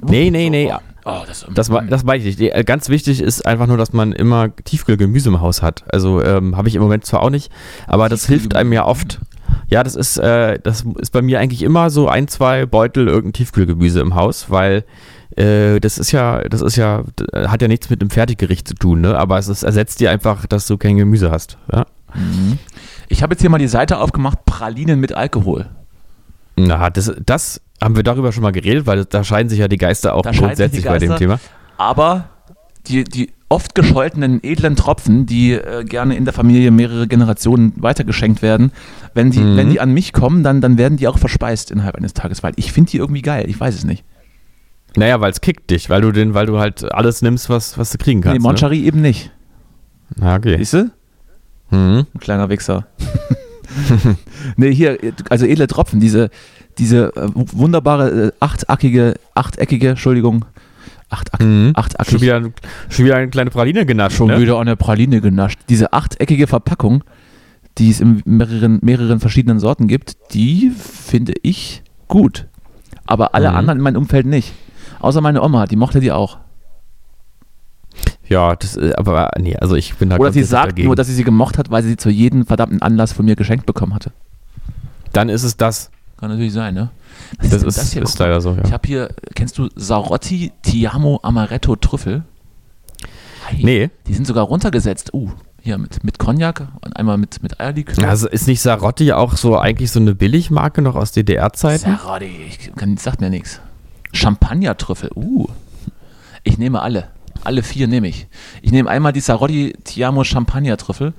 Nee, 0.03 0.31
nee, 0.31 0.51
nee. 0.51 0.73
Oh, 1.11 1.25
das, 1.27 1.47
das, 1.55 1.71
das 1.89 2.07
weiß 2.07 2.23
ich 2.23 2.39
nicht. 2.39 2.55
Äh, 2.55 2.65
ganz 2.65 2.91
wichtig 2.91 3.23
ist 3.23 3.47
einfach 3.47 3.67
nur, 3.67 3.79
dass 3.79 3.95
man 3.95 4.13
immer 4.13 4.55
Tiefkühlgemüse 4.55 5.31
im 5.31 5.41
Haus 5.41 5.63
hat. 5.63 5.85
Also 5.91 6.23
ähm, 6.23 6.55
habe 6.55 6.69
ich 6.69 6.75
im 6.75 6.83
Moment 6.83 7.07
zwar 7.07 7.23
auch 7.23 7.31
nicht, 7.31 7.51
aber 7.87 8.11
das 8.11 8.27
hilft 8.27 8.55
einem 8.55 8.75
ja 8.75 8.85
oft. 8.85 9.19
Ja, 9.69 9.83
das 9.83 9.97
ist, 9.97 10.19
äh, 10.19 10.59
das 10.63 10.85
ist 10.99 11.11
bei 11.13 11.23
mir 11.23 11.41
eigentlich 11.41 11.63
immer 11.63 11.89
so 11.89 12.09
ein, 12.09 12.29
zwei 12.29 12.67
Beutel 12.67 13.09
irgendein 13.09 13.33
Tiefkühlgemüse 13.33 14.01
im 14.01 14.15
Haus, 14.17 14.51
weil 14.51 14.85
äh, 15.35 15.81
das 15.81 15.97
ist 15.97 16.13
ja, 16.13 16.43
das 16.43 16.61
ist 16.61 16.77
ja, 16.77 17.05
hat 17.33 17.63
ja 17.63 17.69
nichts 17.69 17.89
mit 17.89 18.03
einem 18.03 18.11
Fertiggericht 18.11 18.69
zu 18.69 18.75
tun, 18.75 19.01
ne? 19.01 19.17
Aber 19.17 19.39
es 19.39 19.49
ist, 19.49 19.63
ersetzt 19.63 20.01
dir 20.01 20.11
einfach, 20.11 20.45
dass 20.45 20.67
du 20.67 20.77
kein 20.77 20.99
Gemüse 20.99 21.31
hast. 21.31 21.57
Ja? 21.73 21.87
Mhm. 22.15 22.59
Ich 23.09 23.23
habe 23.23 23.33
jetzt 23.33 23.41
hier 23.41 23.49
mal 23.49 23.57
die 23.57 23.69
Seite 23.69 23.99
aufgemacht, 23.99 24.45
Pralinen 24.45 25.01
mit 25.01 25.15
Alkohol. 25.15 25.71
Na, 26.57 26.91
das, 26.91 27.13
das 27.25 27.63
haben 27.83 27.97
wir 27.97 28.03
darüber 28.03 28.33
schon 28.33 28.43
mal 28.43 28.53
geredet, 28.53 28.87
weil 28.87 29.05
da 29.05 29.25
scheiden 29.25 29.49
sich 29.49 29.59
ja 29.59 29.69
die 29.69 29.79
Geister 29.79 30.15
auch 30.15 30.23
grundsätzlich 30.23 30.85
Geister, 30.85 30.91
bei 30.91 30.99
dem 30.99 31.17
Thema. 31.17 31.41
Aber 31.77 32.29
die, 32.87 33.05
die 33.05 33.31
oft 33.49 33.75
gescholtenen 33.75 34.43
edlen 34.43 34.77
Tropfen, 34.77 35.27
die 35.27 35.53
äh, 35.53 35.85
gerne 35.85 36.17
in 36.17 36.25
der 36.25 36.35
Familie 36.35 36.71
mehrere 36.71 37.07
Generationen 37.07 37.73
weitergeschenkt 37.77 38.43
werden, 38.43 38.73
wenn, 39.15 39.33
sie, 39.33 39.41
mhm. 39.41 39.57
wenn 39.57 39.71
die 39.71 39.81
an 39.81 39.93
mich 39.93 40.13
kommen, 40.13 40.43
dann, 40.43 40.61
dann 40.61 40.77
werden 40.77 40.99
die 40.99 41.09
auch 41.09 41.19
verspeist 41.19 41.71
innerhalb 41.71 41.97
eines 41.97 42.15
Tages, 42.15 42.43
weil 42.43 42.53
ich 42.57 42.73
finde 42.73 42.91
die 42.91 42.99
irgendwie 42.99 43.23
geil, 43.23 43.49
ich 43.49 43.59
weiß 43.59 43.75
es 43.75 43.85
nicht. 43.85 44.05
Naja, 44.97 45.21
weil 45.21 45.31
es 45.31 45.41
kickt 45.41 45.71
dich, 45.71 45.91
weil 45.91 46.01
du 46.01 46.13
den, 46.13 46.35
weil 46.35 46.47
du 46.47 46.59
halt 46.59 46.93
alles 46.93 47.23
nimmst, 47.23 47.49
was, 47.49 47.79
was 47.79 47.91
du 47.91 47.99
kriegen 47.99 48.21
kannst. 48.21 48.35
Nee, 48.35 48.43
Moncherie 48.43 48.81
ne? 48.81 48.87
eben 48.87 49.01
nicht. 49.01 49.31
Na, 50.17 50.37
okay. 50.37 50.57
Siehst 50.59 50.75
du? 50.75 50.91
Mhm. 51.71 52.07
Ein 52.15 52.21
kleiner 52.21 52.49
Wichser. 52.49 52.87
nee, 54.57 54.73
hier, 54.73 54.99
also 55.31 55.47
edle 55.47 55.67
Tropfen, 55.67 56.01
diese, 56.01 56.31
diese 56.79 57.15
äh, 57.17 57.29
wunderbare 57.35 58.29
äh, 58.29 58.33
achteckige, 58.41 59.15
achteckige, 59.35 59.91
Entschuldigung, 59.91 60.45
Achteck, 61.11 61.41
mhm. 61.41 61.73
achteckig. 61.75 62.11
Schon 62.11 62.21
wieder, 62.21 62.43
schon 62.89 63.05
wieder 63.05 63.17
eine 63.17 63.31
kleine 63.31 63.51
Praline 63.51 63.87
genascht. 63.87 64.17
Schon 64.17 64.29
ne? 64.29 64.41
wieder 64.41 64.59
eine 64.61 64.77
Praline 64.77 65.21
genascht. 65.21 65.59
Diese 65.69 65.93
achteckige 65.93 66.47
Verpackung, 66.47 67.03
die 67.79 67.91
es 67.91 68.01
in 68.01 68.23
mehreren, 68.27 68.79
mehreren 68.83 69.21
verschiedenen 69.21 69.59
Sorten 69.59 69.89
gibt, 69.89 70.17
die 70.35 70.71
finde 70.71 71.33
ich 71.43 71.83
gut. 72.09 72.47
Aber 73.07 73.35
alle 73.35 73.51
mhm. 73.51 73.57
anderen 73.57 73.79
in 73.79 73.85
meinem 73.85 73.97
Umfeld 73.97 74.27
nicht. 74.27 74.53
Außer 75.01 75.21
meine 75.21 75.43
Oma, 75.43 75.67
die 75.67 75.77
mochte 75.77 76.01
die 76.01 76.13
auch. 76.13 76.39
Ja, 78.29 78.55
das, 78.57 78.77
äh, 78.77 78.93
aber 78.97 79.31
nee, 79.39 79.57
also 79.57 79.75
ich 79.75 79.95
bin 79.97 80.11
da 80.11 80.17
Oder 80.17 80.33
sie 80.33 80.43
sagt 80.43 80.73
dagegen. 80.73 80.87
nur, 80.87 80.97
dass 80.97 81.07
sie 81.07 81.15
sie 81.15 81.25
gemocht 81.25 81.59
hat, 81.59 81.71
weil 81.71 81.83
sie 81.83 81.91
sie 81.91 81.97
zu 81.97 82.11
jedem 82.11 82.47
verdammten 82.47 82.83
Anlass 82.83 83.13
von 83.13 83.25
mir 83.25 83.37
geschenkt 83.37 83.67
bekommen 83.67 83.95
hatte. 83.95 84.13
Dann 85.13 85.29
ist 85.29 85.43
es 85.43 85.57
das. 85.57 85.91
Kann 86.19 86.31
natürlich 86.31 86.53
sein, 86.53 86.75
ne? 86.75 86.91
Was 87.39 87.51
das 87.51 87.63
ist, 87.63 87.79
das 87.79 87.93
hier? 87.93 88.03
ist 88.03 88.19
leider 88.19 88.41
so, 88.41 88.55
ja. 88.55 88.65
Ich 88.65 88.73
habe 88.73 88.87
hier, 88.87 89.09
kennst 89.35 89.57
du 89.59 89.69
Sarotti 89.77 90.53
Tiamo 90.63 91.21
Amaretto 91.23 91.77
Trüffel? 91.77 92.25
Hey, 93.47 93.65
nee. 93.65 93.91
Die 94.07 94.15
sind 94.15 94.27
sogar 94.27 94.45
runtergesetzt. 94.45 95.15
Uh, 95.15 95.31
hier 95.61 95.79
mit, 95.79 96.05
mit 96.05 96.19
Cognac 96.19 96.69
und 96.85 96.97
einmal 96.97 97.19
mit, 97.19 97.43
mit 97.43 97.61
Eierlikör. 97.61 98.07
Also 98.09 98.29
ist 98.29 98.47
nicht 98.47 98.61
Sarotti 98.61 99.13
auch 99.13 99.37
so 99.37 99.59
eigentlich 99.59 99.91
so 99.91 100.01
eine 100.01 100.15
Billigmarke 100.15 100.83
noch 100.83 100.97
aus 100.97 101.13
DDR-Zeiten? 101.13 101.97
Sarotti, 101.97 102.31
ich 102.49 102.75
kann, 102.75 102.97
sagt 102.97 103.21
mir 103.21 103.31
nichts. 103.31 103.61
Champagner-Trüffel, 104.13 105.11
uh. 105.15 105.47
Ich 106.43 106.59
nehme 106.59 106.83
alle. 106.83 107.09
Alle 107.45 107.63
vier 107.63 107.89
nehme 107.89 108.09
ich. 108.09 108.29
Ich 108.63 108.73
nehme 108.73 108.89
einmal 108.89 109.13
die 109.13 109.21
Sarotti 109.21 109.75
Tiamo 109.85 110.25
Champagner-Trüffel 110.25 111.15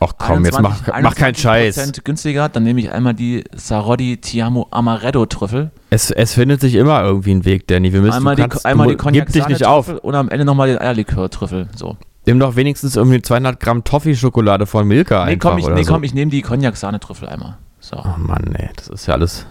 Ach 0.00 0.12
komm, 0.18 0.38
21, 0.44 0.46
jetzt 0.46 0.86
mach, 0.88 1.02
mach 1.02 1.14
keinen 1.14 1.34
Scheiß. 1.34 1.92
günstiger, 2.04 2.48
dann 2.48 2.64
nehme 2.64 2.80
ich 2.80 2.90
einmal 2.90 3.14
die 3.14 3.44
Sarodi 3.54 4.18
Tiamo 4.18 4.66
Amaretto 4.70 5.26
Trüffel. 5.26 5.70
Es, 5.90 6.10
es 6.10 6.34
findet 6.34 6.60
sich 6.60 6.74
immer 6.74 7.02
irgendwie 7.02 7.32
ein 7.32 7.44
Weg, 7.44 7.66
Danny. 7.68 7.92
Wir 7.92 8.00
müssen, 8.00 8.14
einmal 8.14 8.36
kannst, 8.36 8.64
die, 8.64 8.68
einmal 8.68 8.88
die 8.88 8.96
Cognac 8.96 9.32
dich 9.32 9.46
nicht 9.46 9.64
auf. 9.64 9.88
Und 9.88 10.14
am 10.14 10.28
Ende 10.28 10.44
nochmal 10.44 10.68
den 10.68 10.78
Eierlikör-Trüffel. 10.78 11.68
So. 11.76 11.96
Nimm 12.26 12.38
doch 12.38 12.56
wenigstens 12.56 12.96
irgendwie 12.96 13.22
200 13.22 13.60
Gramm 13.60 13.84
Toffee-Schokolade 13.84 14.66
von 14.66 14.86
Milka 14.86 15.24
nee, 15.24 15.32
einfach 15.32 15.50
komm, 15.50 15.58
ich, 15.58 15.68
nee, 15.68 15.82
so. 15.84 15.92
komm, 15.92 16.04
ich 16.04 16.14
nehme 16.14 16.30
die 16.30 16.42
Cognac-Sahnetrüffel 16.42 17.28
einmal. 17.28 17.58
So. 17.80 17.96
Oh 17.98 18.18
Mann, 18.18 18.54
ey, 18.54 18.70
das 18.76 18.88
ist 18.88 19.06
ja 19.06 19.14
alles... 19.14 19.46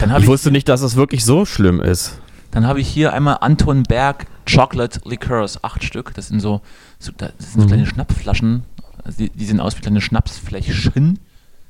ich, 0.00 0.16
ich 0.18 0.26
wusste 0.26 0.50
nicht, 0.50 0.68
dass 0.68 0.80
es 0.80 0.96
wirklich 0.96 1.24
so 1.24 1.44
schlimm 1.44 1.80
ist. 1.80 2.20
Dann 2.50 2.66
habe 2.66 2.80
ich 2.80 2.88
hier 2.88 3.12
einmal 3.12 3.38
Anton 3.40 3.82
Berg 3.82 4.26
Chocolate 4.50 5.00
Liqueurs, 5.04 5.62
acht 5.62 5.84
Stück. 5.84 6.14
Das 6.14 6.28
sind 6.28 6.40
so, 6.40 6.62
so 6.98 7.12
das 7.16 7.30
sind 7.38 7.52
so 7.52 7.60
mhm. 7.60 7.66
kleine 7.68 7.86
Schnapsflaschen 7.86 8.64
also 9.08 9.24
die, 9.24 9.30
die 9.30 9.44
sehen 9.46 9.58
aus 9.58 9.76
wie 9.76 9.80
kleine 9.80 10.00
Schnapsfläschchen. 10.00 11.18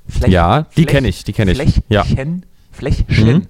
Flech, 0.08 0.32
ja, 0.32 0.66
die 0.76 0.86
kenne 0.86 1.08
ich, 1.08 1.24
die 1.24 1.32
kenne 1.32 1.52
ich. 1.52 1.58
Fläschchen, 1.58 1.84
ja. 1.88 2.04
Fläschchen. 2.72 3.36
Mhm. 3.36 3.46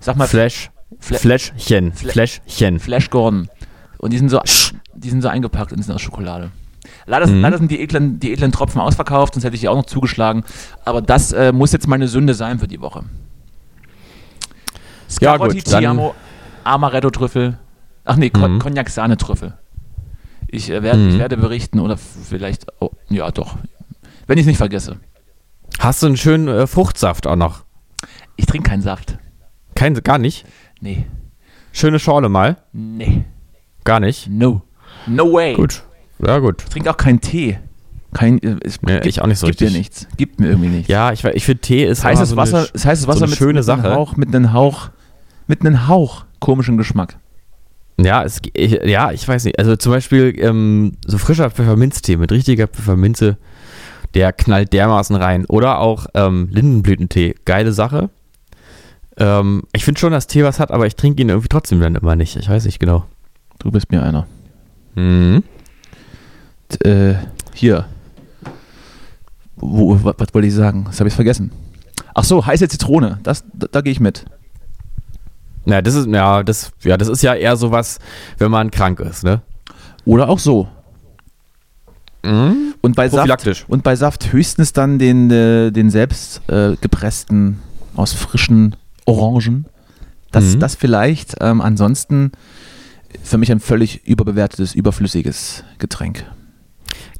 Sag 0.00 0.16
mal. 0.16 0.26
Flash. 0.28 0.70
Fla 1.00 1.18
Fläschchen. 1.18 1.92
Fläschchen. 1.92 2.80
Flash 2.80 3.10
Gordon. 3.10 3.48
Und 3.98 4.12
die 4.12 4.18
sind 4.18 4.28
so, 4.28 4.40
die 4.94 5.10
sind 5.10 5.22
so 5.22 5.28
eingepackt 5.28 5.72
und 5.72 5.82
sind 5.82 5.94
aus 5.94 6.02
Schokolade. 6.02 6.50
Leider, 7.06 7.26
mhm. 7.26 7.40
leider 7.40 7.58
sind 7.58 7.70
die 7.70 7.80
edlen, 7.80 8.20
die 8.20 8.32
edlen 8.32 8.52
Tropfen 8.52 8.80
ausverkauft, 8.80 9.34
sonst 9.34 9.44
hätte 9.44 9.54
ich 9.54 9.62
die 9.62 9.68
auch 9.68 9.76
noch 9.76 9.86
zugeschlagen. 9.86 10.44
Aber 10.84 11.00
das 11.00 11.32
äh, 11.32 11.52
muss 11.52 11.72
jetzt 11.72 11.86
meine 11.86 12.08
Sünde 12.08 12.34
sein 12.34 12.58
für 12.58 12.68
die 12.68 12.80
Woche. 12.80 13.04
Scarotti, 15.08 15.56
ja, 15.56 15.62
gut, 15.62 15.80
Tiamo, 15.80 16.14
Amaretto-Trüffel. 16.64 17.58
Ach 18.04 18.16
nee, 18.16 18.30
mhm. 18.34 18.58
Cognac-Sahne-Trüffel. 18.58 19.54
Ich, 20.48 20.70
äh, 20.70 20.82
werd, 20.82 20.96
mhm. 20.96 21.08
ich 21.10 21.18
werde 21.18 21.36
berichten 21.36 21.80
oder 21.80 21.96
vielleicht, 21.96 22.66
oh, 22.80 22.90
ja 23.08 23.30
doch, 23.30 23.56
wenn 24.26 24.38
ich 24.38 24.42
es 24.42 24.48
nicht 24.48 24.58
vergesse. 24.58 24.98
Hast 25.78 26.02
du 26.02 26.06
einen 26.06 26.16
schönen 26.16 26.48
äh, 26.48 26.66
Fruchtsaft 26.66 27.26
auch 27.26 27.36
noch? 27.36 27.64
Ich 28.36 28.46
trinke 28.46 28.70
keinen 28.70 28.82
Saft. 28.82 29.18
Kein, 29.74 29.94
gar 29.94 30.18
nicht? 30.18 30.46
Nee. 30.80 31.06
Schöne 31.72 31.98
Schorle 31.98 32.28
mal? 32.28 32.56
Nee. 32.72 33.24
Gar 33.84 34.00
nicht? 34.00 34.28
No. 34.28 34.62
No 35.06 35.32
way. 35.32 35.54
Gut. 35.54 35.82
Ja, 36.24 36.38
gut. 36.38 36.62
Ich 36.62 36.70
trinke 36.70 36.90
auch 36.90 36.96
keinen 36.96 37.20
Tee. 37.20 37.58
Kein, 38.12 38.40
äh, 38.42 38.56
es 38.64 38.80
nee, 38.82 38.94
gibt, 38.94 39.06
ich 39.06 39.20
auch 39.20 39.26
nicht 39.26 39.40
so 39.40 39.46
gibt 39.46 39.60
richtig. 39.60 39.72
mir 39.72 39.78
nichts. 39.78 40.06
Gibt 40.16 40.40
mir 40.40 40.48
irgendwie 40.48 40.68
nichts. 40.68 40.88
Ja, 40.88 41.12
ich, 41.12 41.24
ich 41.24 41.44
finde 41.44 41.60
Tee 41.62 41.84
ist 41.84 42.04
heißes 42.04 42.30
so 42.30 42.36
Wasser, 42.36 42.68
eine, 42.72 42.84
heißes 42.84 43.08
Wasser 43.08 43.20
so 43.20 43.26
mit, 43.26 43.36
schöne 43.36 43.54
mit 43.54 43.64
Sache. 43.64 43.88
Einem 43.88 43.96
Hauch, 43.96 44.16
mit 44.16 44.34
einem 44.34 44.52
Hauch, 44.52 44.90
mit 45.48 45.60
einem 45.60 45.88
Hauch 45.88 46.24
komischen 46.44 46.76
Geschmack. 46.76 47.16
Ja, 47.98 48.22
es, 48.22 48.40
ich, 48.52 48.72
ja, 48.84 49.12
ich 49.12 49.26
weiß 49.26 49.44
nicht. 49.44 49.58
Also 49.58 49.76
zum 49.76 49.92
Beispiel 49.92 50.34
ähm, 50.38 50.92
so 51.06 51.16
frischer 51.16 51.50
Pfefferminztee 51.50 52.18
mit 52.18 52.30
richtiger 52.32 52.66
Pfefferminze, 52.66 53.38
der 54.12 54.32
knallt 54.32 54.74
dermaßen 54.74 55.16
rein. 55.16 55.46
Oder 55.46 55.78
auch 55.78 56.06
ähm, 56.12 56.48
Lindenblütentee, 56.50 57.34
geile 57.46 57.72
Sache. 57.72 58.10
Ähm, 59.16 59.62
ich 59.72 59.86
finde 59.86 60.00
schon, 60.00 60.12
dass 60.12 60.26
Tee 60.26 60.44
was 60.44 60.60
hat, 60.60 60.70
aber 60.70 60.86
ich 60.86 60.96
trinke 60.96 61.22
ihn 61.22 61.30
irgendwie 61.30 61.48
trotzdem 61.48 61.80
dann 61.80 61.94
immer 61.94 62.14
nicht. 62.14 62.36
Ich 62.36 62.48
weiß 62.48 62.66
nicht 62.66 62.78
genau. 62.78 63.06
Du 63.58 63.70
bist 63.70 63.90
mir 63.90 64.02
einer. 64.02 64.26
Mhm. 64.96 65.44
Äh, 66.80 67.14
hier. 67.54 67.86
Wo, 69.56 69.98
was, 70.04 70.16
was 70.18 70.34
wollte 70.34 70.48
ich 70.48 70.54
sagen? 70.54 70.84
Das 70.84 71.00
habe 71.00 71.08
ich 71.08 71.14
vergessen. 71.14 71.52
Ach 72.12 72.24
so, 72.24 72.44
heiße 72.44 72.68
Zitrone. 72.68 73.18
Das, 73.22 73.44
da, 73.54 73.66
da 73.70 73.80
gehe 73.80 73.92
ich 73.92 74.00
mit. 74.00 74.26
Ja, 75.66 75.82
das 75.82 75.94
ist 75.94 76.08
ja 76.08 76.42
das, 76.42 76.72
ja, 76.82 76.96
das 76.96 77.08
ist 77.08 77.22
ja 77.22 77.34
eher 77.34 77.56
sowas, 77.56 77.98
wenn 78.38 78.50
man 78.50 78.70
krank 78.70 79.00
ist, 79.00 79.24
ne? 79.24 79.42
Oder 80.04 80.28
auch 80.28 80.38
so. 80.38 80.68
Mhm. 82.22 82.74
Und 82.80 82.96
bei 82.96 83.08
Saft 83.08 83.64
und 83.68 83.82
bei 83.82 83.96
Saft 83.96 84.32
höchstens 84.32 84.72
dann 84.72 84.98
den, 84.98 85.30
äh, 85.30 85.70
den 85.70 85.90
selbst 85.90 86.42
äh, 86.48 86.76
gepressten 86.80 87.60
aus 87.94 88.12
frischen 88.12 88.76
Orangen. 89.06 89.66
Das, 90.32 90.54
mhm. 90.54 90.60
das 90.60 90.74
vielleicht. 90.74 91.36
Ähm, 91.40 91.60
ansonsten 91.60 92.32
für 93.22 93.38
mich 93.38 93.52
ein 93.52 93.60
völlig 93.60 94.06
überbewertetes, 94.06 94.74
überflüssiges 94.74 95.64
Getränk. 95.78 96.24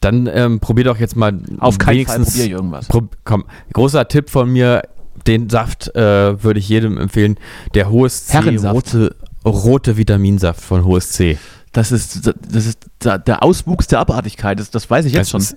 Dann 0.00 0.28
ähm, 0.32 0.60
probier 0.60 0.84
doch 0.84 0.98
jetzt 0.98 1.16
mal 1.16 1.38
auf 1.58 1.78
keinen 1.78 2.06
Fall 2.06 2.20
probier 2.20 2.46
irgendwas. 2.46 2.88
Pro, 2.88 3.02
komm, 3.24 3.44
großer 3.72 4.06
Tipp 4.08 4.30
von 4.30 4.50
mir, 4.50 4.82
den 5.26 5.48
Saft 5.48 5.94
äh, 5.94 6.42
würde 6.42 6.60
ich 6.60 6.68
jedem 6.68 6.98
empfehlen. 6.98 7.36
Der 7.74 7.90
Hohes 7.90 8.26
C 8.26 8.38
rote, 8.38 9.16
rote 9.44 9.96
Vitaminsaft 9.96 10.60
von 10.60 10.84
Hohes 10.84 11.12
C. 11.12 11.38
Das 11.72 11.90
ist, 11.90 12.26
das 12.26 12.66
ist 12.66 12.78
der 13.02 13.42
Auswuchs 13.42 13.88
der 13.88 13.98
Abartigkeit, 13.98 14.60
das, 14.60 14.70
das 14.70 14.88
weiß 14.88 15.06
ich 15.06 15.12
jetzt 15.12 15.22
das 15.22 15.30
schon. 15.30 15.40
Ist, 15.40 15.56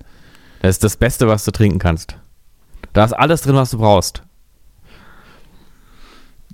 das 0.60 0.70
ist 0.70 0.84
das 0.84 0.96
Beste, 0.96 1.28
was 1.28 1.44
du 1.44 1.52
trinken 1.52 1.78
kannst. 1.78 2.16
Da 2.92 3.04
ist 3.04 3.12
alles 3.12 3.42
drin, 3.42 3.54
was 3.54 3.70
du 3.70 3.78
brauchst. 3.78 4.22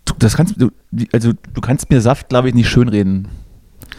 Du, 0.05 0.12
das 0.19 0.37
kannst, 0.37 0.61
du, 0.61 0.71
also, 1.12 1.33
du 1.33 1.61
kannst 1.62 1.88
mir 1.88 2.03
Saft, 2.03 2.29
glaube 2.29 2.49
ich, 2.49 2.55
nicht 2.55 2.69
schönreden. 2.69 3.29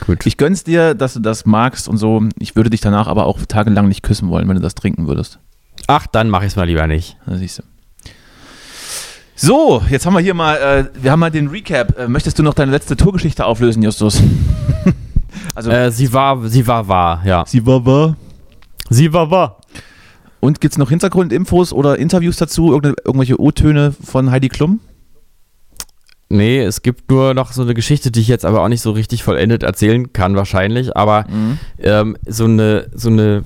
Gut. 0.05 0.25
Ich 0.25 0.37
gönn's 0.37 0.63
dir, 0.63 0.93
dass 0.93 1.13
du 1.13 1.19
das 1.19 1.45
magst 1.45 1.87
und 1.87 1.97
so. 1.97 2.21
Ich 2.37 2.55
würde 2.55 2.69
dich 2.69 2.81
danach 2.81 3.07
aber 3.07 3.25
auch 3.25 3.43
tagelang 3.45 3.87
nicht 3.87 4.03
küssen 4.03 4.29
wollen, 4.29 4.47
wenn 4.47 4.55
du 4.55 4.61
das 4.61 4.75
trinken 4.75 5.07
würdest. 5.07 5.39
Ach, 5.87 6.05
dann 6.05 6.29
mach 6.29 6.43
ich's 6.43 6.55
mal 6.55 6.65
lieber 6.67 6.85
nicht. 6.85 7.17
Da 7.25 7.37
siehst 7.37 7.59
du. 7.59 7.63
So, 9.37 9.83
jetzt 9.89 10.05
haben 10.05 10.13
wir 10.13 10.21
hier 10.21 10.33
mal, 10.33 10.55
äh, 10.55 11.03
wir 11.03 11.11
haben 11.11 11.19
mal 11.19 11.29
den 11.29 11.47
Recap. 11.47 11.99
Äh, 11.99 12.07
möchtest 12.07 12.39
du 12.39 12.43
noch 12.43 12.53
deine 12.53 12.71
letzte 12.71 12.95
Tourgeschichte 12.95 13.45
auflösen, 13.45 13.83
Justus? 13.83 14.23
also, 15.55 15.69
äh, 15.69 15.91
sie 15.91 16.13
war, 16.13 16.47
sie 16.47 16.65
war 16.65 16.87
wahr, 16.87 17.21
ja. 17.25 17.43
Sie 17.45 17.65
war 17.65 17.85
wahr. 17.85 18.15
Sie 18.89 19.11
war 19.11 19.29
wahr. 19.29 19.57
Und 20.39 20.61
gibt 20.61 20.75
es 20.75 20.77
noch 20.77 20.89
Hintergrundinfos 20.89 21.73
oder 21.73 21.97
Interviews 21.97 22.37
dazu? 22.37 22.71
Irgendw 22.71 22.93
irgendwelche 23.03 23.37
O-Töne 23.41 23.93
von 24.01 24.31
Heidi 24.31 24.47
Klum? 24.47 24.79
Nee, 26.29 26.61
es 26.61 26.81
gibt 26.81 27.11
nur 27.11 27.33
noch 27.33 27.51
so 27.51 27.61
eine 27.61 27.73
Geschichte, 27.73 28.11
die 28.11 28.21
ich 28.21 28.29
jetzt 28.29 28.45
aber 28.45 28.61
auch 28.61 28.69
nicht 28.69 28.81
so 28.81 28.91
richtig 28.91 29.23
vollendet 29.23 29.63
erzählen 29.63 30.13
kann, 30.13 30.37
wahrscheinlich. 30.37 30.95
Aber 30.95 31.25
mhm. 31.29 31.59
ähm, 31.79 32.17
so, 32.25 32.45
eine, 32.45 32.89
so, 32.93 33.09
eine, 33.09 33.43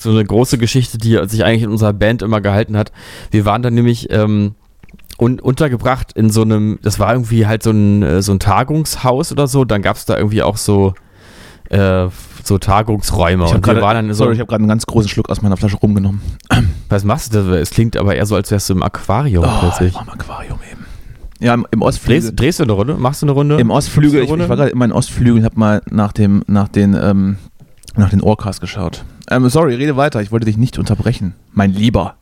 so 0.00 0.10
eine 0.10 0.24
große 0.24 0.56
Geschichte, 0.56 0.96
die 0.96 1.20
sich 1.26 1.44
eigentlich 1.44 1.64
in 1.64 1.70
unserer 1.70 1.92
Band 1.92 2.22
immer 2.22 2.40
gehalten 2.40 2.76
hat. 2.76 2.90
Wir 3.30 3.44
waren 3.44 3.62
dann 3.62 3.74
nämlich 3.74 4.10
ähm, 4.10 4.54
un 5.18 5.40
untergebracht 5.40 6.12
in 6.12 6.30
so 6.30 6.42
einem, 6.42 6.78
das 6.82 6.98
war 6.98 7.12
irgendwie 7.12 7.46
halt 7.46 7.62
so 7.62 7.70
ein, 7.70 8.02
äh, 8.02 8.22
so 8.22 8.32
ein 8.32 8.38
Tagungshaus 8.38 9.32
oder 9.32 9.46
so. 9.46 9.64
Dann 9.64 9.82
gab 9.82 9.96
es 9.96 10.04
da 10.04 10.16
irgendwie 10.16 10.42
auch 10.42 10.56
so, 10.56 10.94
äh, 11.70 12.08
so 12.44 12.58
Tagungsräume. 12.58 13.44
Ich 13.46 13.54
und 13.54 13.66
waren 13.66 13.80
dann 13.80 14.08
so. 14.08 14.24
Sorry, 14.24 14.34
ich 14.34 14.40
habe 14.40 14.48
gerade 14.48 14.62
einen 14.62 14.68
ganz 14.68 14.86
großen 14.86 15.08
Schluck 15.08 15.28
aus 15.30 15.42
meiner 15.42 15.56
Flasche 15.56 15.76
rumgenommen. 15.76 16.20
Was 16.88 17.04
machst 17.04 17.34
du 17.34 17.42
da? 17.42 17.56
Es 17.56 17.70
klingt 17.70 17.96
aber 17.96 18.14
eher 18.14 18.26
so, 18.26 18.36
als 18.36 18.50
wärst 18.50 18.68
du 18.68 18.74
im 18.74 18.82
Aquarium 18.82 19.44
oh, 19.44 19.58
plötzlich. 19.60 19.94
Im 19.94 20.08
Aquarium 20.08 20.58
eben. 20.70 20.84
Ja, 21.40 21.54
im, 21.54 21.66
im 21.70 21.82
Ostflügel. 21.82 22.22
Drehst, 22.22 22.40
drehst, 22.40 22.58
du 22.60 22.62
eine 22.64 22.72
Runde? 22.72 22.94
Machst 22.94 23.22
du 23.22 23.26
eine 23.26 23.32
Runde? 23.32 23.56
Im 23.58 23.70
Ostflügel, 23.70 24.22
ich, 24.22 24.30
ich, 24.30 24.48
war 24.48 24.56
gerade 24.56 24.70
in 24.70 24.78
meinem 24.78 24.92
Ostflügel 24.92 25.40
und 25.40 25.44
habe 25.44 25.58
mal 25.58 25.82
nach, 25.90 26.12
dem, 26.12 26.42
nach 26.46 26.68
den, 26.68 26.94
ähm, 26.94 27.36
nach 27.96 28.10
den 28.10 28.22
Orcas 28.22 28.60
geschaut. 28.60 29.04
Ähm, 29.30 29.48
sorry, 29.48 29.74
rede 29.74 29.96
weiter, 29.96 30.22
ich 30.22 30.32
wollte 30.32 30.46
dich 30.46 30.56
nicht 30.56 30.78
unterbrechen, 30.78 31.34
mein 31.52 31.72
Lieber. 31.72 32.14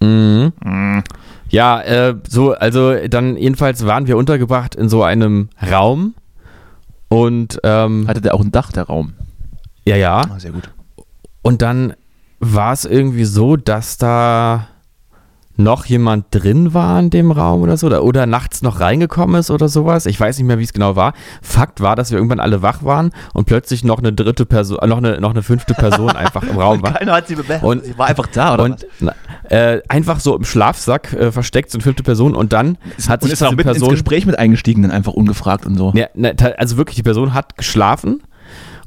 Mhm. 0.00 0.52
Mhm. 0.64 1.02
Ja, 1.52 1.82
äh, 1.82 2.16
so, 2.26 2.52
also 2.52 2.94
dann 3.08 3.36
jedenfalls 3.36 3.84
waren 3.84 4.06
wir 4.06 4.16
untergebracht 4.16 4.74
in 4.74 4.88
so 4.88 5.02
einem 5.02 5.50
Raum 5.70 6.14
und 7.08 7.60
ähm, 7.62 8.08
hatte 8.08 8.22
der 8.22 8.34
auch 8.34 8.40
ein 8.40 8.52
Dach, 8.52 8.72
der 8.72 8.84
Raum? 8.84 9.12
Ja, 9.84 9.96
ja. 9.96 10.22
Ah, 10.22 10.38
sehr 10.38 10.52
gut. 10.52 10.70
Und 11.42 11.60
dann 11.60 11.92
war 12.40 12.72
es 12.72 12.86
irgendwie 12.86 13.26
so, 13.26 13.56
dass 13.56 13.98
da 13.98 14.68
noch 15.56 15.84
jemand 15.86 16.26
drin 16.30 16.74
war 16.74 16.98
in 16.98 17.10
dem 17.10 17.30
Raum 17.30 17.62
oder 17.62 17.76
so 17.76 17.86
oder, 17.86 18.04
oder 18.04 18.26
nachts 18.26 18.62
noch 18.62 18.80
reingekommen 18.80 19.38
ist 19.38 19.50
oder 19.50 19.68
sowas. 19.68 20.06
Ich 20.06 20.18
weiß 20.18 20.38
nicht 20.38 20.46
mehr, 20.46 20.58
wie 20.58 20.64
es 20.64 20.72
genau 20.72 20.96
war. 20.96 21.12
Fakt 21.42 21.80
war, 21.80 21.96
dass 21.96 22.10
wir 22.10 22.18
irgendwann 22.18 22.40
alle 22.40 22.62
wach 22.62 22.82
waren 22.84 23.10
und 23.34 23.44
plötzlich 23.44 23.84
noch 23.84 23.98
eine 23.98 24.12
dritte 24.12 24.46
Person, 24.46 24.78
noch 24.88 24.98
eine, 24.98 25.20
noch 25.20 25.30
eine 25.30 25.42
fünfte 25.42 25.74
Person 25.74 26.10
einfach 26.10 26.42
im 26.42 26.58
Raum 26.58 26.82
war. 26.82 26.94
Keiner 26.98 27.12
hat 27.12 27.28
sie 27.28 27.34
bemerkt. 27.34 27.64
Und 27.64 27.84
sie 27.84 27.98
war 27.98 28.06
einfach 28.06 28.26
da, 28.28 28.54
oder? 28.54 28.64
Und 28.64 28.86
äh, 29.50 29.80
einfach 29.88 30.20
so 30.20 30.36
im 30.36 30.44
Schlafsack 30.44 31.12
äh, 31.12 31.32
versteckt, 31.32 31.70
so 31.70 31.76
eine 31.76 31.82
fünfte 31.82 32.02
Person 32.02 32.34
und 32.34 32.52
dann 32.52 32.78
hat 33.08 33.22
und 33.22 33.28
sich 33.28 33.32
ist 33.32 33.42
diese 33.42 33.56
Person 33.56 33.90
ins 33.90 34.00
Gespräch 34.00 34.26
mit 34.26 34.38
eingestiegen, 34.38 34.82
dann 34.82 34.90
einfach 34.90 35.12
ungefragt 35.12 35.66
und 35.66 35.76
so. 35.76 35.92
Ja, 35.94 36.06
ne, 36.14 36.34
also 36.56 36.76
wirklich, 36.76 36.96
die 36.96 37.02
Person 37.02 37.34
hat 37.34 37.56
geschlafen 37.56 38.22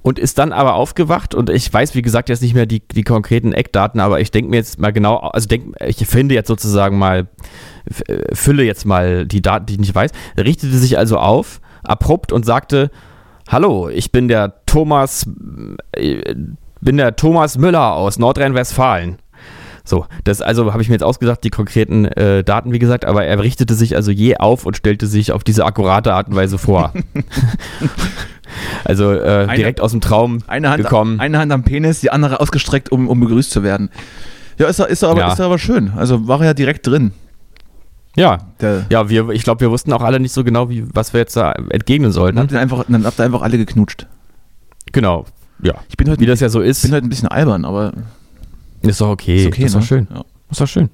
und 0.05 0.19
ist 0.19 0.37
dann 0.37 0.51
aber 0.51 0.75
aufgewacht 0.75 1.33
und 1.33 1.49
ich 1.49 1.73
weiß, 1.73 1.95
wie 1.95 2.03
gesagt, 2.03 2.29
jetzt 2.29 2.43
nicht 2.43 2.53
mehr 2.53 2.67
die, 2.67 2.87
die 2.87 3.01
konkreten 3.01 3.53
Eckdaten, 3.53 3.99
aber 3.99 4.19
ich 4.21 4.29
denke 4.29 4.51
mir 4.51 4.57
jetzt 4.57 4.79
mal 4.79 4.93
genau, 4.93 5.17
also 5.17 5.47
denk, 5.47 5.73
ich 5.83 6.05
finde 6.05 6.35
jetzt 6.35 6.47
sozusagen 6.47 6.99
mal, 6.99 7.27
äh, 8.07 8.35
fülle 8.35 8.63
jetzt 8.63 8.85
mal 8.85 9.25
die 9.25 9.41
Daten, 9.41 9.65
die 9.65 9.73
ich 9.73 9.79
nicht 9.79 9.95
weiß, 9.95 10.11
richtete 10.37 10.77
sich 10.77 10.99
also 10.99 11.17
auf, 11.17 11.59
abrupt 11.83 12.31
und 12.31 12.45
sagte, 12.45 12.91
hallo, 13.49 13.89
ich 13.89 14.11
bin 14.11 14.27
der 14.27 14.61
Thomas, 14.67 15.27
äh, 15.93 16.35
bin 16.81 16.97
der 16.97 17.15
Thomas 17.15 17.57
Müller 17.57 17.93
aus 17.95 18.19
Nordrhein-Westfalen. 18.19 19.17
So, 19.85 20.05
das 20.23 20.41
also 20.41 20.71
habe 20.71 20.83
ich 20.83 20.89
mir 20.89 20.95
jetzt 20.95 21.03
ausgedacht, 21.03 21.43
die 21.43 21.49
konkreten 21.49 22.05
äh, 22.05 22.43
Daten, 22.43 22.73
wie 22.73 22.79
gesagt, 22.79 23.05
aber 23.05 23.25
er 23.25 23.39
richtete 23.39 23.73
sich 23.73 23.95
also 23.95 24.11
je 24.11 24.37
auf 24.37 24.67
und 24.67 24.77
stellte 24.77 25.07
sich 25.07 25.31
auf 25.31 25.43
diese 25.43 25.65
akkurate 25.65 26.13
Art 26.13 26.27
und 26.27 26.35
Weise 26.35 26.59
vor. 26.59 26.93
Also 28.83 29.11
äh, 29.11 29.45
eine, 29.47 29.55
direkt 29.55 29.81
aus 29.81 29.91
dem 29.91 30.01
Traum 30.01 30.39
eine 30.47 30.69
Hand, 30.69 30.83
gekommen. 30.83 31.19
Eine 31.19 31.37
Hand 31.39 31.51
am 31.51 31.63
Penis, 31.63 31.99
die 32.01 32.11
andere 32.11 32.39
ausgestreckt, 32.39 32.91
um, 32.91 33.07
um 33.07 33.19
begrüßt 33.19 33.51
zu 33.51 33.63
werden. 33.63 33.89
Ja, 34.57 34.67
ist, 34.67 34.79
ist, 34.79 35.03
aber, 35.03 35.19
ja. 35.19 35.33
ist 35.33 35.41
aber 35.41 35.59
schön. 35.59 35.91
Also 35.95 36.27
war 36.27 36.39
er 36.39 36.47
ja 36.47 36.53
direkt 36.53 36.87
drin. 36.87 37.11
Ja, 38.15 38.37
Der, 38.61 38.85
ja 38.89 39.09
wir, 39.09 39.29
ich 39.29 39.43
glaube, 39.43 39.61
wir 39.61 39.71
wussten 39.71 39.91
auch 39.91 40.01
alle 40.01 40.19
nicht 40.19 40.31
so 40.31 40.43
genau, 40.43 40.69
wie, 40.69 40.85
was 40.93 41.13
wir 41.13 41.19
jetzt 41.19 41.35
da 41.35 41.51
entgegnen 41.51 42.11
sollten. 42.11 42.37
Dann 42.37 42.43
habt 42.43 42.53
ihr 42.53 42.59
einfach, 42.61 42.85
dann 42.87 43.05
habt 43.05 43.19
ihr 43.19 43.25
einfach 43.25 43.41
alle 43.41 43.57
geknutscht. 43.57 44.07
Genau, 44.93 45.25
ja. 45.61 45.73
Ich 45.89 45.97
bin 45.97 46.09
heute, 46.09 46.21
wie 46.21 46.25
das 46.25 46.39
ja 46.39 46.49
so 46.49 46.61
ist. 46.61 46.77
Ich 46.77 46.89
bin 46.89 46.95
heute 46.95 47.07
ein 47.07 47.09
bisschen 47.09 47.27
albern, 47.27 47.65
aber. 47.65 47.91
Ist 48.81 49.01
doch 49.01 49.09
okay. 49.09 49.37
Ist 49.37 49.47
okay, 49.47 49.63
ist 49.63 49.73
ne? 49.73 49.79
doch 49.81 49.87
schön. 49.87 50.07
Ja. 50.13 50.23
Ist 50.49 50.61
doch 50.61 50.67
schön. 50.67 50.89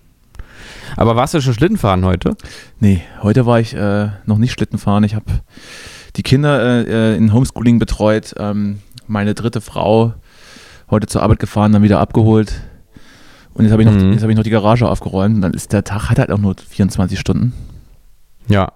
Aber 0.97 1.15
warst 1.15 1.33
du 1.33 1.41
schon 1.41 1.53
Schlittenfahren 1.53 2.03
heute? 2.05 2.35
Nee, 2.79 3.01
heute 3.21 3.45
war 3.45 3.59
ich 3.59 3.73
äh, 3.73 4.09
noch 4.25 4.37
nicht 4.37 4.51
Schlittenfahren. 4.51 5.03
Ich 5.03 5.15
habe 5.15 5.25
die 6.15 6.23
Kinder 6.23 6.61
äh, 6.61 7.13
äh, 7.13 7.17
in 7.17 7.33
Homeschooling 7.33 7.79
betreut. 7.79 8.33
Ähm, 8.37 8.79
meine 9.07 9.33
dritte 9.33 9.61
Frau 9.61 10.13
heute 10.89 11.07
zur 11.07 11.23
Arbeit 11.23 11.39
gefahren, 11.39 11.71
dann 11.71 11.83
wieder 11.83 11.99
abgeholt. 11.99 12.61
Und 13.53 13.65
jetzt 13.65 13.71
habe 13.71 13.83
ich, 13.83 13.89
noch, 13.89 13.95
mhm. 13.95 14.21
hab 14.21 14.29
ich 14.29 14.35
noch 14.35 14.43
die 14.43 14.49
Garage 14.49 14.87
aufgeräumt. 14.87 15.35
Und 15.35 15.41
dann 15.41 15.53
ist 15.53 15.73
der 15.73 15.83
Tag 15.83 16.09
hat 16.09 16.19
halt 16.19 16.31
auch 16.31 16.37
nur 16.37 16.55
24 16.55 17.19
Stunden. 17.19 17.53
Ja. 18.47 18.71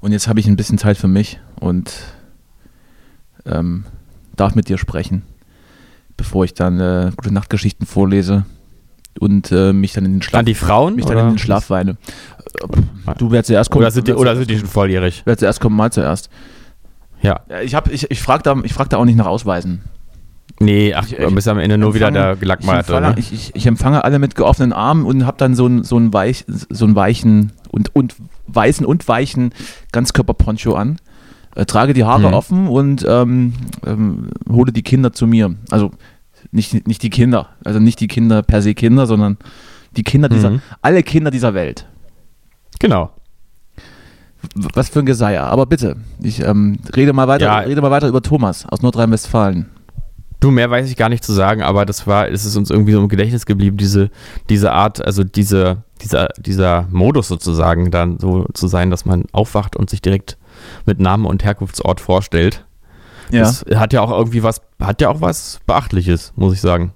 Und 0.00 0.12
jetzt 0.12 0.28
habe 0.28 0.40
ich 0.40 0.46
ein 0.46 0.56
bisschen 0.56 0.78
Zeit 0.78 0.96
für 0.96 1.08
mich 1.08 1.40
und 1.58 1.92
ähm, 3.44 3.84
darf 4.36 4.54
mit 4.54 4.68
dir 4.68 4.78
sprechen. 4.78 5.22
bevor 6.16 6.44
ich 6.44 6.54
dann 6.54 6.80
äh, 6.80 7.10
gute 7.16 7.32
Nachtgeschichten 7.32 7.86
vorlese 7.86 8.44
und 9.18 9.52
äh, 9.52 9.72
mich 9.72 9.92
dann 9.92 10.04
in 10.04 10.14
den 10.14 10.22
Schlaf. 10.22 10.40
An 10.40 10.46
die 10.46 10.54
Frauen? 10.54 10.96
Mich 10.96 11.04
dann 11.04 11.18
in 11.18 11.28
den 11.28 11.38
Schlaf 11.38 11.70
weine. 11.70 11.96
Du 13.18 13.30
wärst 13.30 13.48
zuerst 13.48 13.70
kommen. 13.70 13.82
Oder 13.82 13.90
sind 13.90 14.08
die, 14.08 14.14
oder 14.14 14.36
sind 14.36 14.50
die 14.50 14.58
schon 14.58 14.68
volljährig? 14.68 15.22
Wer 15.24 15.36
zuerst 15.36 15.60
kommen, 15.60 15.76
mal 15.76 15.92
zuerst. 15.92 16.30
Ja. 17.22 17.40
Ich, 17.62 17.74
hab, 17.74 17.90
ich, 17.90 18.10
ich 18.10 18.20
frage 18.20 18.42
da, 18.42 18.56
frag 18.68 18.90
da 18.90 18.98
auch 18.98 19.04
nicht 19.04 19.16
nach 19.16 19.26
Ausweisen. 19.26 19.82
Nee, 20.58 20.94
ach, 20.94 21.06
du 21.06 21.34
bist 21.34 21.48
am 21.48 21.58
Ende 21.58 21.76
nur 21.76 21.94
wieder 21.94 22.10
der 22.10 22.36
Gelackmeierte. 22.36 22.94
Ich, 22.94 23.00
ne? 23.00 23.14
ich, 23.18 23.32
ich, 23.32 23.54
ich, 23.54 23.66
empfange 23.66 24.04
alle 24.04 24.18
mit 24.18 24.36
geoffenen 24.36 24.72
Armen 24.72 25.04
und 25.04 25.26
habe 25.26 25.36
dann 25.36 25.54
so 25.54 25.66
einen 25.66 25.84
so 25.84 26.00
weich, 26.12 26.44
so 26.46 26.94
weichen 26.94 27.52
und, 27.70 27.94
und 27.94 28.14
weißen 28.46 28.86
und 28.86 29.06
weichen 29.06 29.52
Ganzkörperponcho 29.92 30.74
an. 30.74 30.98
Äh, 31.54 31.66
trage 31.66 31.92
die 31.92 32.04
Haare 32.04 32.28
mhm. 32.28 32.34
offen 32.34 32.68
und 32.68 33.04
ähm, 33.08 33.54
ähm, 33.86 34.30
hole 34.50 34.72
die 34.72 34.82
Kinder 34.82 35.12
zu 35.12 35.26
mir. 35.26 35.54
Also 35.70 35.90
nicht, 36.52 36.86
nicht 36.86 37.02
die 37.02 37.10
Kinder, 37.10 37.50
also 37.64 37.78
nicht 37.80 38.00
die 38.00 38.08
Kinder 38.08 38.42
per 38.42 38.62
se 38.62 38.74
Kinder, 38.74 39.06
sondern 39.06 39.36
die 39.96 40.02
Kinder 40.02 40.28
dieser, 40.28 40.50
mhm. 40.50 40.62
alle 40.82 41.02
Kinder 41.02 41.30
dieser 41.30 41.54
Welt. 41.54 41.86
Genau. 42.78 43.10
Was 44.54 44.90
für 44.90 45.00
ein 45.00 45.06
Geseier. 45.06 45.44
Aber 45.44 45.66
bitte, 45.66 45.96
ich 46.22 46.42
ähm, 46.42 46.78
rede, 46.94 47.12
mal 47.12 47.26
weiter, 47.28 47.46
ja. 47.46 47.58
rede 47.58 47.80
mal 47.80 47.90
weiter 47.90 48.08
über 48.08 48.22
Thomas 48.22 48.66
aus 48.66 48.82
Nordrhein-Westfalen. 48.82 49.66
Du, 50.38 50.50
mehr 50.50 50.70
weiß 50.70 50.88
ich 50.90 50.96
gar 50.96 51.08
nicht 51.08 51.24
zu 51.24 51.32
sagen, 51.32 51.62
aber 51.62 51.86
das 51.86 52.06
war, 52.06 52.28
es 52.28 52.44
ist 52.44 52.56
uns 52.56 52.70
irgendwie 52.70 52.92
so 52.92 53.00
im 53.00 53.08
Gedächtnis 53.08 53.46
geblieben, 53.46 53.78
diese, 53.78 54.10
diese 54.50 54.70
Art, 54.70 55.04
also 55.04 55.24
diese, 55.24 55.78
dieser, 56.02 56.28
dieser 56.38 56.86
Modus 56.90 57.28
sozusagen, 57.28 57.90
dann 57.90 58.18
so 58.18 58.46
zu 58.52 58.68
sein, 58.68 58.90
dass 58.90 59.06
man 59.06 59.24
aufwacht 59.32 59.76
und 59.76 59.88
sich 59.88 60.02
direkt 60.02 60.36
mit 60.84 61.00
Namen 61.00 61.24
und 61.24 61.42
Herkunftsort 61.42 62.00
vorstellt. 62.00 62.65
Ja. 63.30 63.40
Das 63.40 63.64
hat 63.74 63.92
ja 63.92 64.00
auch 64.00 64.10
irgendwie 64.10 64.42
was, 64.42 64.60
hat 64.80 65.00
ja 65.00 65.08
auch 65.08 65.20
was 65.20 65.60
Beachtliches, 65.66 66.32
muss 66.36 66.54
ich 66.54 66.60
sagen. 66.60 66.92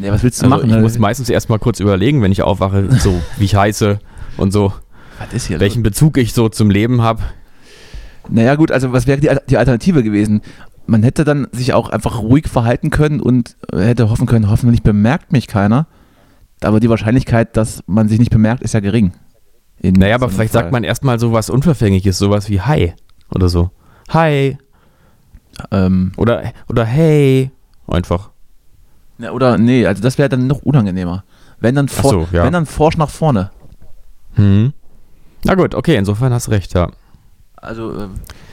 Ja, 0.00 0.12
was 0.12 0.22
willst 0.22 0.42
du 0.42 0.46
also 0.46 0.56
machen? 0.56 0.68
Ich 0.68 0.76
ne? 0.76 0.82
muss 0.82 0.98
meistens 0.98 1.30
erstmal 1.30 1.58
kurz 1.58 1.80
überlegen, 1.80 2.22
wenn 2.22 2.32
ich 2.32 2.42
aufwache, 2.42 2.88
so 2.98 3.20
wie 3.38 3.44
ich 3.44 3.56
heiße 3.56 3.98
und 4.36 4.52
so. 4.52 4.72
Was 5.18 5.32
ist 5.32 5.46
hier 5.46 5.60
welchen 5.60 5.82
los? 5.82 5.92
Bezug 5.92 6.18
ich 6.18 6.34
so 6.34 6.48
zum 6.48 6.70
Leben 6.70 7.00
habe. 7.00 7.22
Naja, 8.28 8.56
gut, 8.56 8.72
also 8.72 8.92
was 8.92 9.06
wäre 9.06 9.20
die, 9.20 9.30
die 9.48 9.56
Alternative 9.56 10.02
gewesen? 10.02 10.42
man 10.86 11.02
hätte 11.02 11.24
dann 11.24 11.48
sich 11.52 11.72
auch 11.74 11.90
einfach 11.90 12.20
ruhig 12.20 12.48
verhalten 12.48 12.90
können 12.90 13.20
und 13.20 13.56
hätte 13.72 14.08
hoffen 14.08 14.26
können, 14.26 14.50
hoffentlich 14.50 14.82
bemerkt 14.82 15.32
mich 15.32 15.46
keiner. 15.46 15.86
Aber 16.62 16.80
die 16.80 16.88
Wahrscheinlichkeit, 16.88 17.56
dass 17.56 17.82
man 17.86 18.08
sich 18.08 18.18
nicht 18.18 18.30
bemerkt, 18.30 18.62
ist 18.62 18.74
ja 18.74 18.80
gering. 18.80 19.12
Naja, 19.82 20.14
aber 20.14 20.30
vielleicht 20.30 20.52
Fall. 20.52 20.62
sagt 20.62 20.72
man 20.72 20.84
erstmal 20.84 21.18
so 21.18 21.32
was 21.32 21.50
Unverfängliches, 21.50 22.18
sowas 22.18 22.48
wie 22.48 22.60
Hi 22.60 22.94
oder 23.34 23.48
so. 23.48 23.70
Hi. 24.08 24.56
Ähm, 25.70 26.12
oder, 26.16 26.52
oder 26.68 26.84
Hey. 26.84 27.50
Einfach. 27.88 28.30
Ja, 29.18 29.30
oder 29.32 29.58
nee, 29.58 29.86
also 29.86 30.02
das 30.02 30.18
wäre 30.18 30.28
dann 30.28 30.46
noch 30.46 30.62
unangenehmer. 30.62 31.24
Wenn 31.58 31.74
dann, 31.74 31.88
for, 31.88 32.10
so, 32.10 32.28
ja. 32.32 32.44
wenn 32.44 32.52
dann 32.52 32.66
forsch 32.66 32.96
nach 32.96 33.08
vorne. 33.08 33.50
Hm. 34.34 34.72
Na 35.44 35.54
gut, 35.54 35.74
okay, 35.74 35.96
insofern 35.96 36.32
hast 36.32 36.48
du 36.48 36.50
recht, 36.50 36.74
ja. 36.74 36.90
Also, 37.56 37.92
äh, 37.92 38.08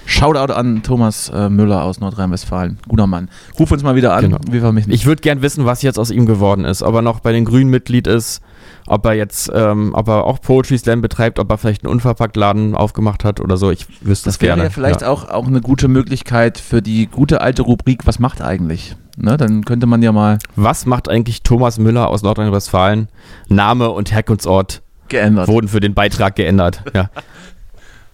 Shoutout 0.06 0.54
an 0.54 0.84
Thomas 0.84 1.30
äh, 1.30 1.50
Müller 1.50 1.84
aus 1.84 2.00
Nordrhein-Westfalen. 2.00 2.78
Guter 2.88 3.08
Mann. 3.08 3.30
Ruf 3.58 3.72
uns 3.72 3.84
mal 3.84 3.96
wieder 3.96 4.13
an. 4.13 4.22
Genau. 4.22 4.38
Wir 4.50 4.62
vermissen. 4.62 4.92
Ich 4.92 5.06
würde 5.06 5.22
gern 5.22 5.42
wissen, 5.42 5.66
was 5.66 5.82
jetzt 5.82 5.98
aus 5.98 6.12
ihm 6.12 6.26
geworden 6.26 6.66
ist. 6.66 6.84
Ob 6.84 6.96
er 6.96 7.02
noch 7.02 7.20
bei 7.20 7.32
den 7.32 7.46
Grünen 7.46 7.70
Mitglied 7.70 8.08
ist, 8.08 8.42
ob 8.86 9.06
er 9.06 9.13
jetzt, 9.13 9.52
ähm, 9.54 9.92
ob 9.94 10.08
er 10.10 10.26
auch 10.26 10.42
Poetry 10.42 10.78
Slam 10.78 11.02
betreibt, 11.02 11.39
ob 11.39 11.50
er 11.50 11.58
vielleicht 11.58 11.84
einen 11.84 11.92
Unverpacktladen 11.92 12.76
aufgemacht 12.76 13.24
hat 13.24 13.39
oder 13.39 13.58
so. 13.58 13.72
Ich 13.72 13.88
wüsste 14.02 14.26
das 14.26 14.39
gerne. 14.39 14.63
Das 14.63 14.63
wäre 14.63 14.68
ja 14.68 14.70
vielleicht 14.74 15.02
ja. 15.02 15.10
Auch, 15.10 15.30
auch 15.30 15.48
eine 15.48 15.62
gute 15.62 15.88
Möglichkeit 15.88 16.58
für 16.58 16.82
die 16.82 17.08
gute 17.08 17.42
alte 17.42 17.62
Rubrik 17.62 18.06
Was 18.06 18.20
macht 18.20 18.42
eigentlich? 18.42 18.96
Ne, 19.16 19.38
dann 19.38 19.63
könnte 19.63 19.86
man 19.86 20.02
ja 20.02 20.12
mal. 20.12 20.39
Was 20.56 20.86
macht 20.86 21.08
eigentlich 21.08 21.44
Thomas 21.44 21.78
Müller 21.78 22.10
aus 22.10 22.24
Nordrhein-Westfalen? 22.24 23.08
Name 23.48 23.89
und 23.89 24.12
Herkunftsort 24.12 24.82
geändert. 25.08 25.48
wurden 25.48 25.68
für 25.68 25.80
den 25.80 25.94
Beitrag 25.94 26.36
geändert. 26.36 26.84
ja. 26.94 27.10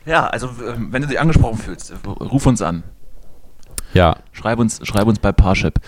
Ja, 0.10 0.26
also 0.26 0.50
ähm, 0.68 0.88
wenn 0.92 1.04
du 1.04 1.08
dich 1.08 1.20
angesprochen 1.20 1.60
fühlst, 1.60 1.94
ruf 2.08 2.48
uns 2.48 2.64
an. 2.64 2.82
Ja. 3.94 4.18
Schreib 4.32 4.58
uns, 4.58 4.80
schreib 4.82 5.06
uns 5.08 5.20
bei 5.20 5.32
Parship. 5.32 5.80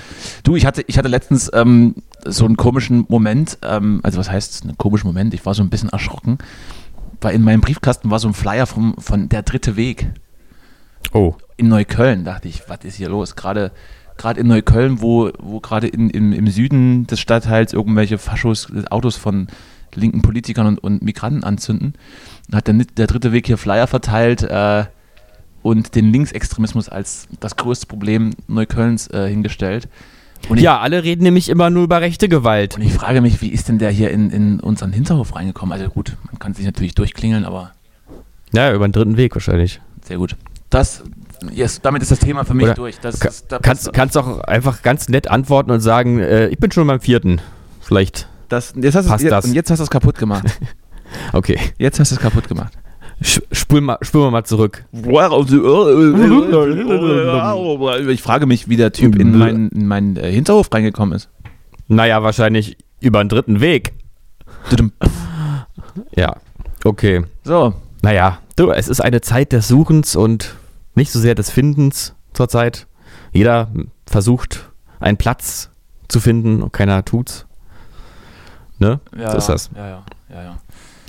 Du, 0.43 0.55
ich 0.55 0.67
hatte, 0.67 0.83
ich 0.85 0.99
hatte 0.99 1.07
letztens 1.07 1.49
ähm, 1.55 1.95
so 2.23 2.45
einen 2.45 2.55
komischen 2.55 3.05
Moment, 3.09 3.57
ähm, 3.63 3.99
also 4.03 4.19
was 4.19 4.29
heißt 4.29 4.63
einen 4.63 4.77
komischen 4.77 5.07
Moment? 5.07 5.33
Ich 5.33 5.43
war 5.47 5.55
so 5.55 5.63
ein 5.63 5.71
bisschen 5.71 5.89
erschrocken, 5.89 6.37
weil 7.19 7.33
in 7.33 7.41
meinem 7.41 7.61
Briefkasten 7.61 8.11
war 8.11 8.19
so 8.19 8.27
ein 8.27 8.35
Flyer 8.35 8.67
vom, 8.67 8.93
von 8.99 9.27
Der 9.27 9.41
Dritte 9.41 9.75
Weg. 9.75 10.11
Oh. 11.13 11.33
In 11.57 11.69
Neukölln 11.69 12.23
dachte 12.23 12.47
ich, 12.47 12.69
was 12.69 12.83
ist 12.83 12.95
hier 12.95 13.09
los? 13.09 13.35
Gerade 13.35 13.71
gerade 14.17 14.39
in 14.39 14.47
Neukölln, 14.47 15.01
wo, 15.01 15.31
wo 15.39 15.61
gerade 15.61 15.87
im, 15.87 16.11
im 16.11 16.47
Süden 16.47 17.07
des 17.07 17.19
Stadtteils 17.19 17.73
irgendwelche 17.73 18.19
Faschos 18.19 18.67
Autos 18.91 19.15
von 19.15 19.47
linken 19.95 20.21
Politikern 20.21 20.67
und, 20.67 20.77
und 20.77 21.01
Migranten 21.01 21.43
anzünden 21.43 21.95
hat 22.53 22.67
der, 22.67 22.73
der 22.73 23.07
dritte 23.07 23.31
Weg 23.31 23.47
hier 23.47 23.57
Flyer 23.57 23.87
verteilt 23.87 24.43
äh, 24.43 24.85
und 25.61 25.95
den 25.95 26.11
Linksextremismus 26.11 26.89
als 26.89 27.27
das 27.39 27.55
größte 27.55 27.87
Problem 27.87 28.31
Neuköllns 28.47 29.07
äh, 29.07 29.27
hingestellt. 29.29 29.87
Und 30.49 30.59
ja, 30.59 30.77
ich, 30.77 30.81
alle 30.81 31.03
reden 31.03 31.23
nämlich 31.23 31.49
immer 31.49 31.69
nur 31.69 31.83
über 31.83 32.01
rechte 32.01 32.27
Gewalt. 32.27 32.75
Und 32.75 32.81
ich 32.81 32.93
frage 32.93 33.21
mich, 33.21 33.41
wie 33.41 33.49
ist 33.49 33.67
denn 33.67 33.77
der 33.77 33.91
hier 33.91 34.11
in, 34.11 34.31
in 34.31 34.59
unseren 34.59 34.91
Hinterhof 34.91 35.35
reingekommen? 35.35 35.71
Also 35.71 35.89
gut, 35.89 36.17
man 36.25 36.39
kann 36.39 36.53
sich 36.53 36.65
natürlich 36.65 36.95
durchklingeln, 36.95 37.45
aber. 37.45 37.71
Ja, 38.53 38.73
über 38.73 38.87
den 38.87 38.91
dritten 38.91 39.17
Weg 39.17 39.35
wahrscheinlich. 39.35 39.79
Sehr 40.03 40.17
gut. 40.17 40.35
Das, 40.69 41.03
yes, 41.51 41.81
damit 41.81 42.01
ist 42.01 42.11
das 42.11 42.19
Thema 42.19 42.43
für 42.43 42.53
mich 42.53 42.65
Oder 42.65 42.73
durch. 42.73 42.99
Das, 42.99 43.19
kann, 43.19 43.33
das, 43.49 43.61
kannst, 43.61 43.93
kannst 43.93 44.17
auch 44.17 44.39
einfach 44.39 44.81
ganz 44.81 45.09
nett 45.09 45.29
antworten 45.29 45.71
und 45.71 45.79
sagen, 45.79 46.19
äh, 46.19 46.47
ich 46.47 46.57
bin 46.57 46.71
schon 46.71 46.87
beim 46.87 47.01
vierten. 47.01 47.39
Vielleicht. 47.81 48.27
Das, 48.49 48.73
jetzt 48.75 48.95
hast 48.95 49.07
passt 49.07 49.25
das. 49.25 49.45
Und 49.45 49.53
jetzt 49.53 49.69
hast 49.69 49.79
du 49.79 49.83
es 49.83 49.89
kaputt 49.89 50.17
gemacht. 50.17 50.45
Okay. 51.33 51.59
Jetzt 51.77 51.99
hast 51.99 52.11
du 52.11 52.15
es 52.15 52.21
kaputt 52.21 52.47
gemacht. 52.47 52.73
Mal, 53.69 53.97
spul 54.01 54.21
mal, 54.21 54.31
mal 54.31 54.43
zurück. 54.43 54.83
Ich 58.09 58.21
frage 58.21 58.45
mich, 58.47 58.67
wie 58.67 58.77
der 58.77 58.91
Typ 58.91 59.15
in 59.15 59.37
meinen, 59.37 59.69
in 59.69 59.87
meinen 59.87 60.17
äh, 60.17 60.31
Hinterhof 60.31 60.73
reingekommen 60.73 61.15
ist. 61.15 61.29
Naja, 61.87 62.23
wahrscheinlich 62.23 62.77
über 62.99 63.19
einen 63.19 63.29
dritten 63.29 63.59
Weg. 63.61 63.93
ja, 66.15 66.35
okay. 66.83 67.23
So. 67.43 67.73
Naja, 68.01 68.39
du, 68.55 68.71
es 68.71 68.87
ist 68.87 69.01
eine 69.01 69.21
Zeit 69.21 69.51
des 69.51 69.67
Suchens 69.67 70.15
und 70.15 70.55
nicht 70.95 71.11
so 71.11 71.19
sehr 71.19 71.35
des 71.35 71.51
Findens 71.51 72.15
zurzeit. 72.33 72.87
Jeder 73.31 73.71
versucht, 74.07 74.69
einen 74.99 75.17
Platz 75.17 75.69
zu 76.07 76.19
finden 76.19 76.63
und 76.63 76.73
keiner 76.73 77.05
tut's. 77.05 77.45
Ne? 78.79 78.99
Ja, 79.15 79.31
so 79.31 79.37
ist 79.37 79.49
das. 79.49 79.69
Ja, 79.75 79.87
ja, 79.87 80.03
ja, 80.29 80.43
ja. 80.43 80.57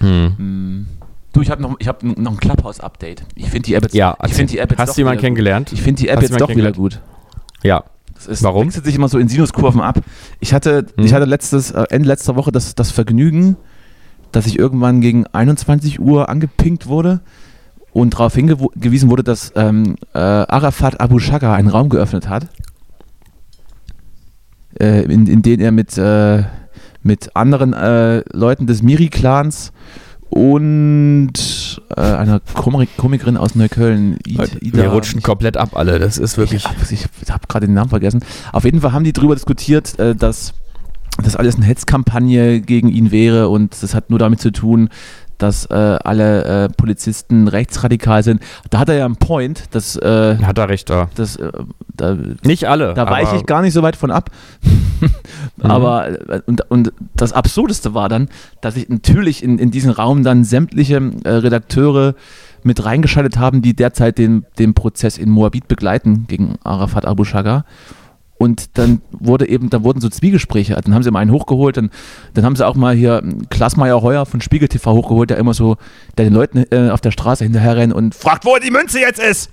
Hm. 0.02 0.34
hm. 0.36 0.86
Du, 1.32 1.40
ich 1.40 1.50
habe 1.50 1.62
noch, 1.62 1.78
hab 1.80 2.02
noch 2.02 2.32
ein 2.32 2.36
Clubhouse-Update. 2.36 3.24
Ich 3.34 3.48
finde 3.48 3.62
die 3.62 3.74
App 3.74 3.84
jetzt, 3.84 3.94
ja, 3.94 4.14
ich 4.26 4.34
find 4.34 4.52
die 4.52 4.58
App 4.58 4.70
jetzt 4.70 4.80
Hast 4.80 4.96
du 4.96 5.00
jemanden 5.00 5.20
kennengelernt? 5.22 5.70
Gut. 5.70 5.78
Ich 5.78 5.82
finde 5.82 6.02
die 6.02 6.08
App 6.08 6.18
Hast 6.18 6.28
jetzt 6.28 6.40
doch 6.40 6.50
wieder 6.50 6.72
gut. 6.72 7.00
Ja. 7.62 7.84
Das 8.14 8.26
ist, 8.26 8.42
Warum? 8.42 8.66
wechselt 8.66 8.84
sich 8.84 8.94
immer 8.94 9.08
so 9.08 9.18
in 9.18 9.28
Sinuskurven 9.28 9.80
ab. 9.80 10.00
Ich 10.40 10.52
hatte, 10.52 10.86
hm. 10.96 11.04
ich 11.04 11.14
hatte 11.14 11.24
letztes, 11.24 11.70
äh, 11.70 11.84
Ende 11.88 12.08
letzter 12.08 12.36
Woche 12.36 12.52
das, 12.52 12.74
das 12.74 12.90
Vergnügen, 12.90 13.56
dass 14.30 14.46
ich 14.46 14.58
irgendwann 14.58 15.00
gegen 15.00 15.26
21 15.26 16.00
Uhr 16.00 16.28
angepinkt 16.28 16.86
wurde 16.86 17.20
und 17.92 18.14
darauf 18.14 18.34
hingewiesen 18.34 19.10
wurde, 19.10 19.22
dass 19.22 19.52
ähm, 19.56 19.96
äh, 20.14 20.18
Arafat 20.18 21.00
Abu 21.00 21.18
Shaka 21.18 21.54
einen 21.54 21.68
Raum 21.68 21.88
geöffnet 21.88 22.28
hat, 22.28 22.48
äh, 24.80 25.02
in, 25.02 25.26
in 25.26 25.42
den 25.42 25.60
er 25.60 25.72
mit 25.72 25.96
äh, 25.98 26.44
mit 27.02 27.34
anderen 27.36 27.72
äh, 27.72 28.22
Leuten 28.32 28.66
des 28.66 28.82
Miri-Clans 28.82 29.72
und 30.30 31.32
äh, 31.94 32.00
einer 32.00 32.40
Komikerin 32.40 33.36
aus 33.36 33.54
Neukölln. 33.54 34.18
Ida, 34.26 34.46
Wir 34.60 34.88
rutschen 34.88 35.22
komplett 35.22 35.56
ab 35.58 35.76
alle, 35.76 35.98
das 35.98 36.16
ist 36.16 36.38
wirklich... 36.38 36.64
Ich, 36.90 37.06
ich 37.22 37.30
habe 37.30 37.46
gerade 37.48 37.66
den 37.66 37.74
Namen 37.74 37.90
vergessen. 37.90 38.24
Auf 38.52 38.64
jeden 38.64 38.80
Fall 38.80 38.92
haben 38.92 39.04
die 39.04 39.12
darüber 39.12 39.34
diskutiert, 39.34 39.98
äh, 39.98 40.14
dass 40.14 40.54
das 41.22 41.36
alles 41.36 41.56
eine 41.56 41.66
Hetzkampagne 41.66 42.62
gegen 42.62 42.88
ihn 42.88 43.10
wäre 43.10 43.48
und 43.48 43.82
das 43.82 43.94
hat 43.94 44.08
nur 44.08 44.18
damit 44.18 44.40
zu 44.40 44.50
tun, 44.50 44.88
dass 45.42 45.66
äh, 45.66 45.74
alle 45.74 46.44
äh, 46.44 46.68
Polizisten 46.68 47.48
rechtsradikal 47.48 48.22
sind. 48.22 48.40
Da 48.70 48.78
hat 48.78 48.88
er 48.88 48.96
ja 48.96 49.04
einen 49.04 49.16
Point, 49.16 49.64
dass. 49.72 49.96
Äh, 49.96 50.38
hat 50.38 50.58
er 50.58 50.68
recht, 50.68 50.88
da. 50.88 51.08
Das, 51.14 51.36
äh, 51.36 51.50
da 51.94 52.16
nicht 52.44 52.68
alle. 52.68 52.94
Da 52.94 53.10
weiche 53.10 53.36
ich 53.36 53.46
gar 53.46 53.62
nicht 53.62 53.72
so 53.72 53.82
weit 53.82 53.96
von 53.96 54.10
ab. 54.10 54.30
mhm. 55.00 55.10
Aber, 55.70 56.08
äh, 56.08 56.40
und, 56.46 56.70
und 56.70 56.92
das 57.14 57.32
Absurdeste 57.32 57.94
war 57.94 58.08
dann, 58.08 58.28
dass 58.60 58.76
ich 58.76 58.88
natürlich 58.88 59.42
in, 59.42 59.58
in 59.58 59.70
diesen 59.70 59.90
Raum 59.90 60.22
dann 60.22 60.44
sämtliche 60.44 61.02
äh, 61.24 61.28
Redakteure 61.28 62.14
mit 62.62 62.84
reingeschaltet 62.84 63.38
haben, 63.38 63.60
die 63.62 63.74
derzeit 63.74 64.18
den, 64.18 64.46
den 64.58 64.74
Prozess 64.74 65.18
in 65.18 65.28
Moabit 65.30 65.66
begleiten 65.66 66.26
gegen 66.28 66.54
Arafat 66.62 67.04
Abu 67.04 67.24
Shaga. 67.24 67.64
Und 68.42 68.76
dann 68.78 69.00
wurde 69.10 69.48
eben, 69.48 69.70
da 69.70 69.82
wurden 69.82 70.00
so 70.00 70.08
Zwiegespräche, 70.08 70.78
dann 70.82 70.94
haben 70.94 71.02
sie 71.02 71.10
mal 71.10 71.20
einen 71.20 71.30
hochgeholt, 71.30 71.76
dann, 71.76 71.90
dann 72.34 72.44
haben 72.44 72.56
sie 72.56 72.66
auch 72.66 72.74
mal 72.74 72.94
hier 72.94 73.22
Klaasmeier 73.50 74.02
Heuer 74.02 74.26
von 74.26 74.40
Spiegel 74.40 74.68
TV 74.68 74.92
hochgeholt, 74.92 75.30
der 75.30 75.38
immer 75.38 75.54
so, 75.54 75.76
der 76.18 76.24
den 76.26 76.34
Leuten 76.34 76.64
äh, 76.70 76.90
auf 76.90 77.00
der 77.00 77.12
Straße 77.12 77.44
hinterher 77.44 77.76
rennt 77.76 77.94
und 77.94 78.14
fragt, 78.14 78.44
wo 78.44 78.56
die 78.58 78.70
Münze 78.70 79.00
jetzt 79.00 79.20
ist. 79.20 79.50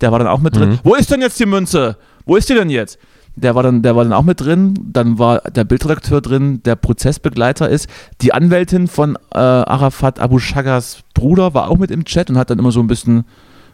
Der 0.00 0.10
war 0.12 0.18
dann 0.18 0.28
auch 0.28 0.40
mit 0.40 0.56
drin. 0.56 0.70
Mhm. 0.70 0.78
Wo 0.82 0.94
ist 0.94 1.10
denn 1.10 1.20
jetzt 1.20 1.38
die 1.38 1.46
Münze? 1.46 1.96
Wo 2.24 2.36
ist 2.36 2.48
die 2.48 2.54
denn 2.54 2.70
jetzt? 2.70 2.98
der 3.36 3.54
war 3.54 3.62
dann, 3.62 3.82
der 3.82 3.96
war 3.96 4.04
dann 4.04 4.12
auch 4.12 4.22
mit 4.22 4.40
drin. 4.40 4.74
Dann 4.92 5.18
war 5.18 5.40
der 5.42 5.64
Bildredakteur 5.64 6.20
drin, 6.20 6.62
der 6.64 6.76
Prozessbegleiter 6.76 7.68
ist. 7.68 7.88
Die 8.20 8.32
Anwältin 8.32 8.88
von 8.88 9.16
äh, 9.32 9.38
Arafat 9.38 10.18
Abu 10.18 10.38
Shagas 10.38 11.02
Bruder 11.14 11.54
war 11.54 11.70
auch 11.70 11.78
mit 11.78 11.90
im 11.90 12.04
Chat 12.04 12.30
und 12.30 12.38
hat 12.38 12.50
dann 12.50 12.58
immer 12.58 12.72
so 12.72 12.80
ein 12.80 12.86
bisschen, 12.86 13.24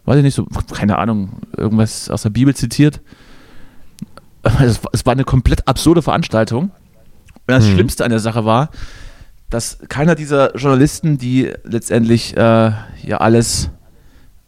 weiß 0.05 0.19
ich 0.19 0.23
nicht, 0.23 0.35
so, 0.35 0.47
keine 0.75 0.99
Ahnung, 0.99 1.41
irgendwas 1.57 2.11
aus 2.11 2.23
der 2.23 2.31
Bibel 2.31 2.55
zitiert. 2.55 3.01
Es, 4.93 5.07
war 5.07 5.13
eine 5.13 5.25
komplett 5.25 5.67
absurde 5.69 6.03
Veranstaltung. 6.03 6.65
Und 6.65 6.73
das 7.47 7.65
mhm. 7.65 7.75
Schlimmste 7.75 8.05
an 8.05 8.11
der 8.11 8.21
Sache 8.21 8.45
war, 8.45 8.71
dass 9.51 9.79
keiner 9.89 10.15
dieser 10.15 10.57
Journalisten, 10.57 11.19
die 11.19 11.53
letztendlich 11.65 12.37
äh, 12.37 12.73
ja 13.03 13.19
alles 13.19 13.71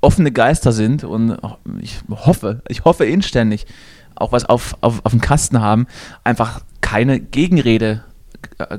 offene 0.01 0.33
Geister 0.33 0.73
sind 0.73 1.05
und 1.05 1.37
ich 1.81 1.99
hoffe, 2.09 2.63
ich 2.69 2.85
hoffe 2.85 3.05
inständig, 3.05 3.67
auch 4.15 4.33
was 4.33 4.45
auf, 4.45 4.77
auf, 4.81 5.05
auf 5.05 5.13
dem 5.13 5.21
Kasten 5.21 5.61
haben, 5.61 5.87
einfach 6.25 6.61
keine 6.81 7.21
Gegenrede, 7.21 8.05
äh, 8.59 8.79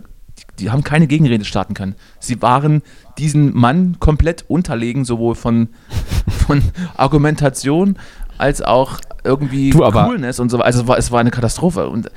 die 0.60 0.70
haben 0.70 0.84
keine 0.84 1.08
Gegenrede 1.08 1.46
starten 1.46 1.74
können. 1.74 1.96
Sie 2.20 2.42
waren 2.42 2.82
diesen 3.18 3.56
Mann 3.56 3.98
komplett 4.00 4.46
unterlegen, 4.48 5.06
sowohl 5.06 5.36
von, 5.36 5.70
von 6.48 6.62
Argumentation 6.96 7.98
als 8.38 8.62
auch 8.62 9.00
irgendwie 9.24 9.70
du, 9.70 9.80
Coolness 9.80 10.40
und 10.40 10.50
so. 10.50 10.60
Also 10.60 10.82
es 10.82 10.88
war, 10.88 10.98
es 10.98 11.12
war 11.12 11.20
eine 11.20 11.32
Katastrophe. 11.32 11.90
Und 11.90 12.10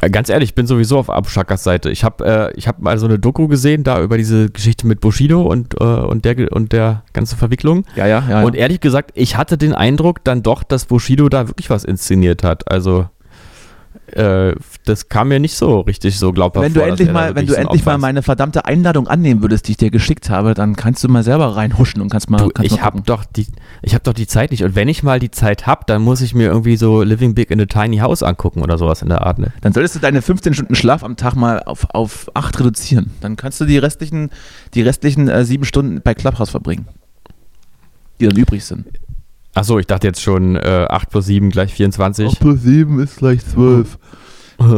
äh, 0.00 0.10
Ganz 0.10 0.28
ehrlich, 0.28 0.50
ich 0.50 0.54
bin 0.54 0.66
sowieso 0.66 0.98
auf 0.98 1.10
Abschackers 1.10 1.64
Seite. 1.64 1.90
Ich 1.90 2.04
habe 2.04 2.52
äh, 2.54 2.60
hab 2.60 2.80
mal 2.80 2.98
so 2.98 3.06
eine 3.06 3.18
Doku 3.18 3.48
gesehen, 3.48 3.84
da 3.84 4.00
über 4.00 4.16
diese 4.16 4.50
Geschichte 4.50 4.86
mit 4.86 5.00
Bushido 5.00 5.42
und, 5.42 5.80
äh, 5.80 5.84
und, 5.84 6.24
der, 6.24 6.52
und 6.52 6.72
der 6.72 7.04
ganzen 7.12 7.36
Verwicklung. 7.36 7.84
Ja, 7.96 8.06
ja, 8.06 8.24
ja. 8.28 8.42
Und 8.42 8.54
ehrlich 8.54 8.80
gesagt, 8.80 9.10
ich 9.14 9.36
hatte 9.36 9.58
den 9.58 9.74
Eindruck 9.74 10.24
dann 10.24 10.42
doch, 10.42 10.62
dass 10.62 10.86
Bushido 10.86 11.28
da 11.28 11.48
wirklich 11.48 11.70
was 11.70 11.84
inszeniert 11.84 12.42
hat. 12.42 12.70
Also 12.70 13.06
äh, 14.12 14.54
das 14.84 15.08
kam 15.08 15.28
mir 15.28 15.40
nicht 15.40 15.56
so 15.56 15.80
richtig 15.80 16.18
so 16.18 16.32
glaubhaft 16.32 16.64
wenn 16.64 16.74
du 16.74 16.80
vor, 16.80 16.88
Endlich 16.88 17.10
mal, 17.10 17.34
wenn 17.34 17.46
du 17.46 17.54
endlich 17.54 17.84
mal 17.84 17.98
meine 17.98 18.22
verdammte 18.22 18.64
Einladung 18.64 19.08
annehmen 19.08 19.42
würdest, 19.42 19.68
die 19.68 19.72
ich 19.72 19.76
dir 19.78 19.90
geschickt 19.90 20.30
habe, 20.30 20.54
dann 20.54 20.76
kannst 20.76 21.02
du 21.02 21.08
mal 21.08 21.22
selber 21.22 21.56
reinhuschen 21.56 22.02
und 22.02 22.10
kannst 22.10 22.30
mal. 22.30 22.38
Du, 22.38 22.48
kannst 22.48 22.72
ich 22.72 22.82
habe 22.82 23.00
doch 23.02 23.24
die, 23.24 23.46
ich 23.82 23.94
habe 23.94 24.04
doch 24.04 24.12
die 24.12 24.26
Zeit 24.26 24.50
nicht. 24.50 24.64
Und 24.64 24.74
wenn 24.74 24.88
ich 24.88 25.02
mal 25.02 25.18
die 25.18 25.30
Zeit 25.30 25.66
habe, 25.66 25.82
dann 25.86 26.02
muss 26.02 26.20
ich 26.20 26.34
mir 26.34 26.48
irgendwie 26.48 26.76
so 26.76 27.02
Living 27.02 27.34
Big 27.34 27.50
in 27.50 27.60
a 27.60 27.66
Tiny 27.66 27.98
House 27.98 28.22
angucken 28.22 28.62
oder 28.62 28.78
sowas 28.78 29.02
in 29.02 29.08
der 29.08 29.26
Art. 29.26 29.38
Ne? 29.38 29.52
Dann 29.60 29.72
solltest 29.72 29.96
du 29.96 30.00
deine 30.00 30.22
15 30.22 30.54
Stunden 30.54 30.74
Schlaf 30.74 31.02
am 31.02 31.16
Tag 31.16 31.34
mal 31.34 31.62
auf, 31.62 31.86
auf 31.90 32.30
8 32.34 32.60
reduzieren. 32.60 33.12
Dann 33.20 33.36
kannst 33.36 33.60
du 33.60 33.64
die 33.64 33.78
restlichen, 33.78 34.30
die 34.74 34.82
restlichen 34.82 35.28
äh, 35.28 35.44
sieben 35.44 35.64
Stunden 35.64 36.02
bei 36.02 36.14
Clubhouse 36.14 36.50
verbringen, 36.50 36.86
die 38.20 38.26
dann 38.26 38.36
übrig 38.36 38.64
sind. 38.64 38.86
Achso, 39.54 39.78
ich 39.78 39.86
dachte 39.86 40.06
jetzt 40.06 40.22
schon 40.22 40.56
äh, 40.56 40.86
8 40.88 41.10
plus 41.10 41.26
7 41.26 41.50
gleich 41.50 41.74
24. 41.74 42.26
8 42.28 42.40
plus 42.40 42.62
7 42.62 43.00
ist 43.00 43.18
gleich 43.18 43.44
12. 43.44 43.98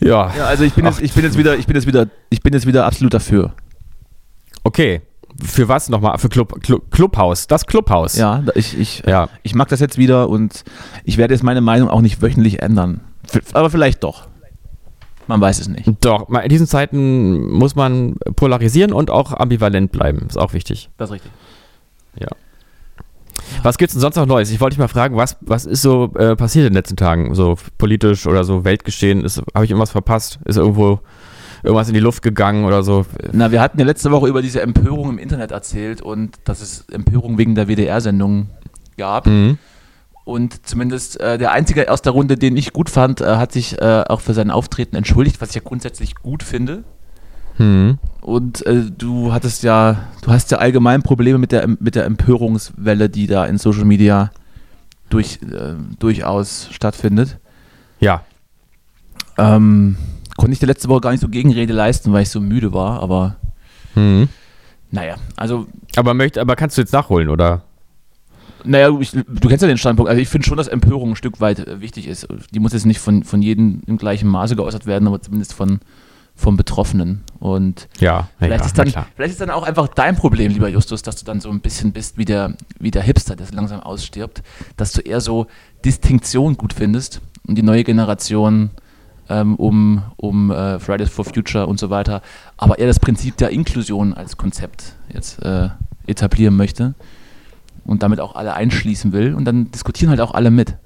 ja. 0.00 0.34
Ja, 0.36 0.44
also 0.46 0.64
ich 0.64 0.74
bin, 0.74 0.84
jetzt, 0.84 1.00
ich 1.00 1.12
bin 1.14 1.24
jetzt 1.24 1.38
wieder, 1.38 1.56
ich 1.56 1.66
bin 1.66 1.76
jetzt 1.76 1.86
wieder, 1.86 2.08
ich 2.28 2.42
bin 2.42 2.52
jetzt 2.52 2.66
wieder 2.66 2.84
absolut 2.84 3.14
dafür. 3.14 3.54
Okay. 4.64 5.00
Für 5.42 5.68
was 5.68 5.88
nochmal? 5.90 6.18
Für 6.18 6.28
Club, 6.28 6.62
Club, 6.62 6.90
Clubhaus, 6.90 7.46
das 7.46 7.66
Clubhaus. 7.66 8.16
Ja, 8.16 8.42
ich, 8.54 8.78
ich, 8.78 9.02
ja. 9.06 9.28
ich 9.42 9.54
mag 9.54 9.68
das 9.68 9.80
jetzt 9.80 9.98
wieder 9.98 10.30
und 10.30 10.64
ich 11.04 11.18
werde 11.18 11.34
jetzt 11.34 11.42
meine 11.42 11.60
Meinung 11.60 11.90
auch 11.90 12.00
nicht 12.00 12.22
wöchentlich 12.22 12.62
ändern. 12.62 13.02
Aber 13.52 13.68
vielleicht 13.70 14.02
doch. 14.02 14.28
Man 15.26 15.40
weiß 15.40 15.60
es 15.60 15.68
nicht. 15.68 15.90
Doch, 16.00 16.28
in 16.28 16.48
diesen 16.48 16.66
Zeiten 16.66 17.50
muss 17.50 17.74
man 17.74 18.16
polarisieren 18.36 18.92
und 18.92 19.10
auch 19.10 19.32
ambivalent 19.32 19.90
bleiben. 19.92 20.26
Ist 20.28 20.38
auch 20.38 20.52
wichtig. 20.52 20.88
Das 20.96 21.10
ist 21.10 21.14
richtig. 21.14 21.32
Ja. 22.18 22.28
Was 23.62 23.78
gibt 23.78 23.88
es 23.88 23.94
denn 23.94 24.00
sonst 24.00 24.16
noch 24.16 24.26
Neues? 24.26 24.50
Ich 24.50 24.60
wollte 24.60 24.74
dich 24.74 24.78
mal 24.78 24.88
fragen, 24.88 25.16
was, 25.16 25.36
was 25.40 25.66
ist 25.66 25.82
so 25.82 26.12
äh, 26.16 26.36
passiert 26.36 26.66
in 26.66 26.72
den 26.72 26.76
letzten 26.76 26.96
Tagen? 26.96 27.34
So 27.34 27.56
politisch 27.78 28.26
oder 28.26 28.44
so 28.44 28.64
Weltgeschehen? 28.64 29.26
Habe 29.54 29.64
ich 29.64 29.70
irgendwas 29.70 29.90
verpasst? 29.90 30.38
Ist 30.44 30.56
irgendwo 30.56 31.00
irgendwas 31.62 31.88
in 31.88 31.94
die 31.94 32.00
Luft 32.00 32.22
gegangen 32.22 32.64
oder 32.64 32.82
so? 32.82 33.06
Na, 33.32 33.50
wir 33.50 33.60
hatten 33.60 33.78
ja 33.78 33.84
letzte 33.84 34.10
Woche 34.10 34.28
über 34.28 34.42
diese 34.42 34.62
Empörung 34.62 35.10
im 35.10 35.18
Internet 35.18 35.50
erzählt 35.50 36.02
und 36.02 36.36
dass 36.44 36.60
es 36.60 36.88
Empörung 36.90 37.38
wegen 37.38 37.54
der 37.54 37.68
WDR-Sendung 37.68 38.50
gab. 38.96 39.26
Mhm. 39.26 39.58
Und 40.24 40.66
zumindest 40.66 41.20
äh, 41.20 41.38
der 41.38 41.52
einzige 41.52 41.90
aus 41.90 42.02
der 42.02 42.12
Runde, 42.12 42.36
den 42.36 42.56
ich 42.56 42.72
gut 42.72 42.90
fand, 42.90 43.20
äh, 43.20 43.36
hat 43.36 43.52
sich 43.52 43.80
äh, 43.80 44.04
auch 44.08 44.20
für 44.20 44.34
sein 44.34 44.50
Auftreten 44.50 44.96
entschuldigt, 44.96 45.40
was 45.40 45.50
ich 45.50 45.56
ja 45.56 45.62
grundsätzlich 45.64 46.16
gut 46.16 46.42
finde. 46.42 46.82
Mhm. 47.58 47.98
Und 48.20 48.66
äh, 48.66 48.82
du 48.96 49.32
hattest 49.32 49.62
ja, 49.62 50.08
du 50.22 50.30
hast 50.30 50.50
ja 50.50 50.58
allgemein 50.58 51.02
Probleme 51.02 51.38
mit 51.38 51.52
der, 51.52 51.68
mit 51.68 51.94
der 51.94 52.04
Empörungswelle, 52.04 53.08
die 53.08 53.26
da 53.26 53.46
in 53.46 53.58
Social 53.58 53.84
Media 53.84 54.30
durch, 55.08 55.38
äh, 55.42 55.74
durchaus 55.98 56.68
stattfindet. 56.72 57.38
Ja. 58.00 58.22
Ähm, 59.38 59.96
konnte 60.36 60.52
ich 60.52 60.58
dir 60.58 60.66
letzte 60.66 60.88
Woche 60.88 61.02
gar 61.02 61.10
nicht 61.12 61.20
so 61.20 61.28
Gegenrede 61.28 61.72
leisten, 61.72 62.12
weil 62.12 62.22
ich 62.22 62.30
so 62.30 62.40
müde 62.40 62.72
war, 62.72 63.00
aber 63.00 63.36
mhm. 63.94 64.28
naja, 64.90 65.16
also. 65.36 65.66
Aber, 65.96 66.14
möcht, 66.14 66.38
aber 66.38 66.56
kannst 66.56 66.76
du 66.76 66.82
jetzt 66.82 66.92
nachholen, 66.92 67.28
oder? 67.28 67.62
Naja, 68.64 68.90
ich, 68.98 69.12
du 69.12 69.48
kennst 69.48 69.62
ja 69.62 69.68
den 69.68 69.78
Standpunkt. 69.78 70.10
Also 70.10 70.20
ich 70.20 70.28
finde 70.28 70.46
schon, 70.46 70.56
dass 70.56 70.66
Empörung 70.66 71.10
ein 71.10 71.16
Stück 71.16 71.40
weit 71.40 71.60
äh, 71.60 71.80
wichtig 71.80 72.08
ist. 72.08 72.26
Die 72.52 72.58
muss 72.58 72.72
jetzt 72.72 72.86
nicht 72.86 72.98
von, 72.98 73.22
von 73.22 73.40
jedem 73.40 73.82
im 73.86 73.96
gleichen 73.96 74.28
Maße 74.28 74.56
geäußert 74.56 74.86
werden, 74.86 75.06
aber 75.06 75.20
zumindest 75.22 75.52
von, 75.52 75.78
vom 76.36 76.56
Betroffenen. 76.56 77.24
Und 77.40 77.88
ja, 77.98 78.28
vielleicht, 78.38 78.60
ja, 78.60 78.66
ist 78.66 78.78
dann, 78.78 79.04
vielleicht 79.16 79.32
ist 79.32 79.40
dann 79.40 79.50
auch 79.50 79.62
einfach 79.62 79.88
dein 79.88 80.16
Problem, 80.16 80.52
lieber 80.52 80.68
Justus, 80.68 81.02
dass 81.02 81.16
du 81.16 81.24
dann 81.24 81.40
so 81.40 81.50
ein 81.50 81.60
bisschen 81.60 81.92
bist 81.92 82.18
wie 82.18 82.26
der, 82.26 82.54
wie 82.78 82.90
der 82.90 83.02
Hipster, 83.02 83.34
der 83.34 83.46
langsam 83.52 83.80
ausstirbt, 83.80 84.42
dass 84.76 84.92
du 84.92 85.00
eher 85.00 85.20
so 85.20 85.46
Distinktion 85.84 86.56
gut 86.56 86.74
findest 86.74 87.22
und 87.48 87.56
die 87.56 87.62
neue 87.62 87.84
Generation 87.84 88.70
ähm, 89.28 89.56
um, 89.56 90.02
um 90.16 90.50
äh, 90.50 90.78
Fridays 90.78 91.08
for 91.08 91.24
Future 91.24 91.66
und 91.66 91.80
so 91.80 91.90
weiter, 91.90 92.22
aber 92.56 92.78
eher 92.78 92.86
das 92.86 93.00
Prinzip 93.00 93.36
der 93.38 93.50
Inklusion 93.50 94.14
als 94.14 94.36
Konzept 94.36 94.94
jetzt 95.12 95.42
äh, 95.42 95.70
etablieren 96.06 96.54
möchte 96.54 96.94
und 97.84 98.02
damit 98.02 98.20
auch 98.20 98.34
alle 98.36 98.54
einschließen 98.54 99.12
will 99.12 99.34
und 99.34 99.46
dann 99.46 99.70
diskutieren 99.70 100.10
halt 100.10 100.20
auch 100.20 100.34
alle 100.34 100.50
mit. 100.50 100.76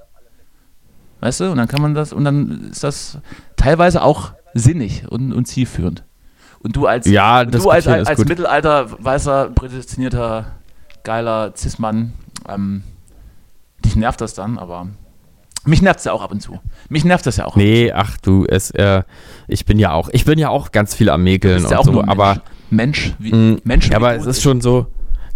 Weißt 1.21 1.41
du? 1.41 1.51
Und 1.51 1.59
dann 1.59 1.69
kann 1.69 1.83
man 1.83 1.95
das, 1.95 2.13
und 2.15 2.25
dann 2.25 2.71
ist 2.71 2.83
das 2.83 3.19
teilweise 3.57 4.03
auch 4.03 4.33
sinnig 4.55 5.05
und, 5.09 5.33
und 5.33 5.47
zielführend. 5.47 6.05
Und 6.61 6.77
du 6.77 6.87
als, 6.87 7.07
ja, 7.07 7.45
du 7.45 7.71
als, 7.71 7.87
als, 7.87 8.09
als 8.09 8.25
Mittelalter, 8.25 8.89
weißer, 9.03 9.51
prädestinierter, 9.55 10.47
geiler 11.05 11.55
Cis-Mann, 11.57 12.13
ähm, 12.49 12.83
dich 13.85 13.97
nervt 13.97 14.21
das 14.21 14.35
dann, 14.35 14.59
aber 14.59 14.89
mich 15.65 15.83
nervt 15.83 16.01
es 16.01 16.05
ja 16.05 16.13
auch 16.13 16.23
ab 16.23 16.33
und 16.33 16.41
zu. 16.41 16.59
Mich 16.89 17.05
nervt 17.05 17.27
das 17.27 17.37
ja 17.39 17.47
auch. 17.47 17.57
Nee, 17.57 17.93
ach 17.93 18.17
du, 18.19 18.45
es, 18.47 18.71
äh, 18.73 19.03
ich 19.49 19.65
bin 19.65 19.79
ja 19.79 19.93
auch, 19.93 20.09
ich 20.13 20.25
bin 20.25 20.39
ja 20.39 20.49
auch 20.49 20.73
ganz 20.73 20.95
viel 20.95 21.09
am 21.11 21.23
Mäkeln 21.23 21.65
und 21.65 21.71
ja 21.71 21.83
so, 21.83 22.03
aber 22.03 22.43
Mensch, 22.71 23.15
wie, 23.19 23.33
mh, 23.35 23.59
Mensch, 23.65 23.91
wie 23.91 23.95
aber 23.95 24.15
es 24.15 24.27
ist 24.27 24.43
schon 24.43 24.61
so, 24.61 24.87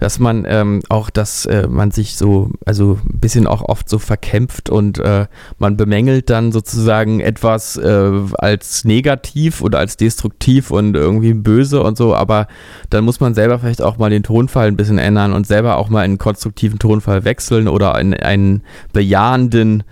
dass 0.00 0.18
man 0.18 0.44
ähm, 0.46 0.80
auch, 0.88 1.10
dass 1.10 1.46
äh, 1.46 1.66
man 1.68 1.90
sich 1.90 2.16
so, 2.16 2.50
also 2.64 2.98
ein 3.04 3.20
bisschen 3.20 3.46
auch 3.46 3.62
oft 3.62 3.88
so 3.88 3.98
verkämpft 3.98 4.70
und 4.70 4.98
äh, 4.98 5.26
man 5.58 5.76
bemängelt 5.76 6.30
dann 6.30 6.52
sozusagen 6.52 7.20
etwas 7.20 7.76
äh, 7.76 8.10
als 8.38 8.84
negativ 8.84 9.60
oder 9.62 9.78
als 9.78 9.96
destruktiv 9.96 10.70
und 10.70 10.94
irgendwie 10.94 11.34
böse 11.34 11.82
und 11.82 11.96
so, 11.96 12.14
aber 12.14 12.46
dann 12.90 13.04
muss 13.04 13.20
man 13.20 13.34
selber 13.34 13.58
vielleicht 13.58 13.82
auch 13.82 13.98
mal 13.98 14.10
den 14.10 14.22
Tonfall 14.22 14.68
ein 14.68 14.76
bisschen 14.76 14.98
ändern 14.98 15.32
und 15.32 15.46
selber 15.46 15.76
auch 15.76 15.88
mal 15.88 16.00
einen 16.00 16.18
konstruktiven 16.18 16.78
Tonfall 16.78 17.24
wechseln 17.24 17.68
oder 17.68 17.98
in 18.00 18.14
einen 18.14 18.62
bejahenden 18.92 19.84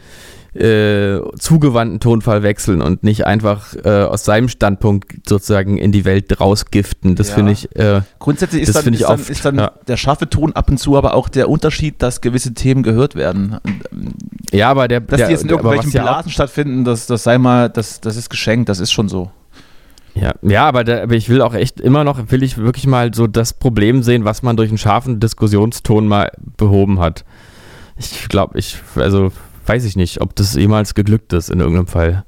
äh, 0.54 1.20
zugewandten 1.38 1.98
Tonfall 2.00 2.42
wechseln 2.42 2.82
und 2.82 3.02
nicht 3.02 3.26
einfach 3.26 3.74
äh, 3.84 3.88
aus 4.02 4.24
seinem 4.24 4.48
Standpunkt 4.48 5.28
sozusagen 5.28 5.78
in 5.78 5.92
die 5.92 6.04
Welt 6.04 6.40
rausgiften. 6.40 7.14
Das 7.14 7.30
ja. 7.30 7.34
finde 7.36 7.52
ich. 7.52 7.74
Äh, 7.74 8.02
Grundsätzlich 8.18 8.62
ist 8.62 8.74
dann, 8.74 8.92
ist 8.92 9.02
dann, 9.02 9.20
ist 9.20 9.44
dann 9.44 9.58
ja. 9.58 9.72
der 9.88 9.96
scharfe 9.96 10.28
Ton 10.28 10.52
ab 10.52 10.68
und 10.68 10.78
zu 10.78 10.96
aber 10.96 11.14
auch 11.14 11.28
der 11.28 11.48
Unterschied, 11.48 12.02
dass 12.02 12.20
gewisse 12.20 12.52
Themen 12.52 12.82
gehört 12.82 13.14
werden. 13.14 13.58
Ja, 14.52 14.68
aber 14.68 14.88
der. 14.88 15.00
Dass 15.00 15.18
der, 15.18 15.26
die 15.28 15.32
jetzt 15.32 15.44
in 15.44 15.48
irgendwelchen 15.48 15.90
Blasen 15.90 16.28
ja 16.28 16.32
stattfinden, 16.32 16.84
das, 16.84 17.06
das 17.06 17.22
sei 17.22 17.38
mal, 17.38 17.70
das, 17.70 18.00
das 18.00 18.16
ist 18.16 18.28
geschenkt, 18.28 18.68
das 18.68 18.78
ist 18.78 18.92
schon 18.92 19.08
so. 19.08 19.30
Ja, 20.14 20.34
ja 20.42 20.66
aber, 20.66 20.84
der, 20.84 21.04
aber 21.04 21.14
ich 21.14 21.28
will 21.30 21.40
auch 21.40 21.54
echt 21.54 21.80
immer 21.80 22.04
noch, 22.04 22.30
will 22.30 22.42
ich 22.42 22.58
wirklich 22.58 22.86
mal 22.86 23.14
so 23.14 23.26
das 23.26 23.54
Problem 23.54 24.02
sehen, 24.02 24.26
was 24.26 24.42
man 24.42 24.56
durch 24.56 24.68
einen 24.68 24.78
scharfen 24.78 25.20
Diskussionston 25.20 26.06
mal 26.06 26.30
behoben 26.58 27.00
hat. 27.00 27.24
Ich 27.96 28.28
glaube, 28.28 28.58
ich, 28.58 28.78
also 28.96 29.32
weiß 29.72 29.84
ich 29.84 29.96
nicht, 29.96 30.20
ob 30.20 30.36
das 30.36 30.54
jemals 30.54 30.94
geglückt 30.94 31.32
ist 31.32 31.48
in 31.48 31.60
irgendeinem 31.60 31.86
Fall. 31.86 32.24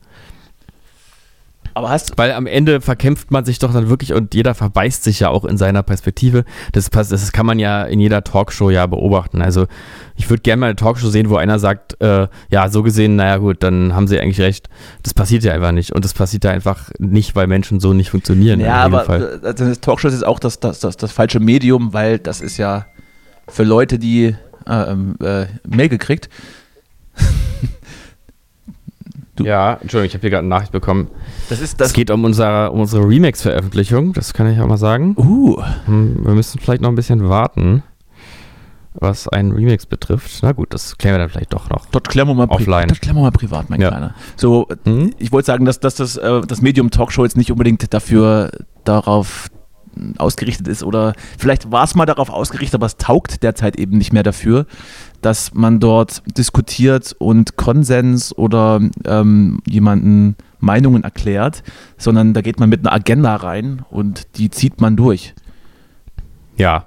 Aber 1.74 1.90
hast 1.90 2.16
Weil 2.16 2.32
am 2.32 2.46
Ende 2.46 2.80
verkämpft 2.80 3.32
man 3.32 3.44
sich 3.44 3.58
doch 3.58 3.72
dann 3.72 3.90
wirklich 3.90 4.14
und 4.14 4.32
jeder 4.34 4.54
verbeißt 4.54 5.04
sich 5.04 5.20
ja 5.20 5.28
auch 5.28 5.44
in 5.44 5.58
seiner 5.58 5.82
Perspektive. 5.82 6.44
Das, 6.72 6.88
das 6.88 7.32
kann 7.32 7.44
man 7.44 7.58
ja 7.58 7.82
in 7.82 8.00
jeder 8.00 8.24
Talkshow 8.24 8.70
ja 8.70 8.86
beobachten. 8.86 9.42
Also 9.42 9.66
ich 10.16 10.30
würde 10.30 10.40
gerne 10.42 10.60
mal 10.60 10.66
eine 10.66 10.76
Talkshow 10.76 11.10
sehen, 11.10 11.28
wo 11.28 11.36
einer 11.36 11.58
sagt, 11.58 12.00
äh, 12.00 12.28
ja, 12.48 12.70
so 12.70 12.82
gesehen, 12.82 13.16
naja 13.16 13.36
gut, 13.38 13.62
dann 13.62 13.94
haben 13.94 14.06
sie 14.06 14.18
eigentlich 14.18 14.40
recht. 14.40 14.70
Das 15.02 15.12
passiert 15.12 15.42
ja 15.42 15.52
einfach 15.52 15.72
nicht. 15.72 15.92
Und 15.92 16.04
das 16.04 16.14
passiert 16.14 16.44
ja 16.44 16.52
einfach 16.52 16.90
nicht, 16.98 17.34
weil 17.34 17.48
Menschen 17.48 17.80
so 17.80 17.92
nicht 17.92 18.08
funktionieren. 18.10 18.60
Ja, 18.60 18.76
aber 18.76 19.04
Fall. 19.04 19.40
Also 19.42 19.74
Talkshow 19.74 20.08
ist 20.08 20.24
auch 20.24 20.38
das, 20.38 20.60
das, 20.60 20.78
das, 20.78 20.96
das 20.96 21.12
falsche 21.12 21.40
Medium, 21.40 21.92
weil 21.92 22.20
das 22.20 22.40
ist 22.40 22.56
ja 22.56 22.86
für 23.48 23.64
Leute, 23.64 23.98
die 23.98 24.36
äh, 24.66 24.92
ähm, 24.92 25.16
äh, 25.20 25.46
Mail 25.66 25.88
gekriegt 25.90 26.30
Du. 29.36 29.44
Ja, 29.44 29.78
Entschuldigung, 29.80 30.06
ich 30.06 30.14
habe 30.14 30.20
hier 30.20 30.30
gerade 30.30 30.40
eine 30.42 30.48
Nachricht 30.48 30.70
bekommen. 30.70 31.08
Das 31.48 31.60
ist 31.60 31.80
das. 31.80 31.88
Es 31.88 31.92
geht 31.92 32.10
um, 32.10 32.24
unser, 32.24 32.72
um 32.72 32.80
unsere 32.80 33.02
Remix-Veröffentlichung, 33.02 34.12
das 34.12 34.32
kann 34.32 34.46
ich 34.46 34.60
auch 34.60 34.68
mal 34.68 34.76
sagen. 34.76 35.16
Uh. 35.16 35.60
Hm, 35.86 36.24
wir 36.24 36.34
müssen 36.34 36.60
vielleicht 36.60 36.82
noch 36.82 36.88
ein 36.88 36.94
bisschen 36.94 37.28
warten, 37.28 37.82
was 38.92 39.26
einen 39.26 39.50
Remix 39.50 39.86
betrifft. 39.86 40.38
Na 40.42 40.52
gut, 40.52 40.72
das 40.72 40.98
klären 40.98 41.16
wir 41.16 41.18
dann 41.18 41.30
vielleicht 41.30 41.52
doch 41.52 41.68
noch. 41.68 41.86
Dort 41.86 42.08
klären 42.08 42.28
wir 42.28 42.34
mal, 42.34 42.46
offline. 42.46 42.86
Dort 42.86 43.02
klären 43.02 43.16
wir 43.16 43.22
mal 43.22 43.32
privat, 43.32 43.70
mein 43.70 43.80
ja. 43.80 43.88
Kleiner. 43.88 44.14
So, 44.36 44.68
hm? 44.84 45.12
ich 45.18 45.32
wollte 45.32 45.46
sagen, 45.46 45.64
dass, 45.64 45.80
dass 45.80 45.96
das, 45.96 46.16
äh, 46.16 46.42
das 46.42 46.62
Medium 46.62 46.92
Talkshow 46.92 47.24
jetzt 47.24 47.36
nicht 47.36 47.50
unbedingt 47.50 47.92
dafür 47.92 48.52
darauf 48.84 49.50
ausgerichtet 50.18 50.68
ist 50.68 50.82
oder 50.82 51.14
vielleicht 51.38 51.70
war 51.70 51.84
es 51.84 51.94
mal 51.94 52.06
darauf 52.06 52.28
ausgerichtet, 52.28 52.76
aber 52.76 52.86
es 52.86 52.96
taugt 52.96 53.42
derzeit 53.42 53.76
eben 53.76 53.98
nicht 53.98 54.12
mehr 54.12 54.22
dafür, 54.22 54.66
dass 55.24 55.54
man 55.54 55.80
dort 55.80 56.22
diskutiert 56.36 57.14
und 57.18 57.56
Konsens 57.56 58.36
oder 58.36 58.80
ähm, 59.06 59.60
jemanden 59.66 60.36
Meinungen 60.60 61.04
erklärt, 61.04 61.62
sondern 61.96 62.34
da 62.34 62.42
geht 62.42 62.60
man 62.60 62.68
mit 62.68 62.80
einer 62.80 62.92
Agenda 62.92 63.36
rein 63.36 63.82
und 63.90 64.36
die 64.36 64.50
zieht 64.50 64.80
man 64.80 64.96
durch. 64.96 65.34
Ja, 66.56 66.86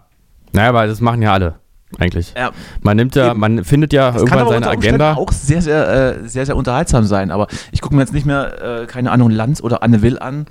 naja, 0.53 0.69
aber 0.69 0.87
das 0.87 1.01
machen 1.01 1.21
ja 1.21 1.33
alle 1.33 1.55
eigentlich. 1.97 2.33
Ja, 2.37 2.51
man 2.81 2.97
nimmt 2.97 3.15
ja, 3.15 3.31
eben. 3.31 3.39
man 3.39 3.63
findet 3.63 3.93
ja 3.93 4.11
das 4.11 4.21
irgendwann 4.21 4.49
seine 4.49 4.67
Agenda. 4.67 5.13
auch 5.13 5.31
sehr, 5.31 5.61
sehr, 5.61 6.17
äh, 6.17 6.27
sehr, 6.27 6.45
sehr 6.45 6.57
unterhaltsam 6.57 7.05
sein, 7.05 7.31
aber 7.31 7.47
ich 7.71 7.81
gucke 7.81 7.95
mir 7.95 8.01
jetzt 8.01 8.13
nicht 8.13 8.25
mehr, 8.25 8.81
äh, 8.81 8.85
keine 8.85 9.11
Ahnung, 9.11 9.31
Lanz 9.31 9.61
oder 9.61 9.83
Anne 9.83 10.01
Will 10.01 10.19
an, 10.19 10.45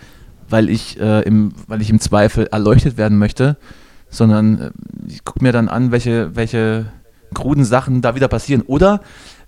weil 0.49 0.71
ich, 0.71 0.99
äh, 0.99 1.21
im, 1.23 1.53
weil 1.69 1.83
ich 1.83 1.91
im 1.91 2.01
Zweifel 2.01 2.47
erleuchtet 2.47 2.97
werden 2.97 3.19
möchte, 3.19 3.59
sondern 4.09 4.61
äh, 4.61 4.71
ich 5.09 5.25
gucke 5.25 5.43
mir 5.43 5.53
dann 5.53 5.69
an, 5.69 5.93
welche, 5.93 6.35
welche 6.35 6.87
kruden 7.35 7.65
Sachen 7.65 8.03
da 8.03 8.15
wieder 8.15 8.29
passieren 8.29 8.63
oder 8.63 9.01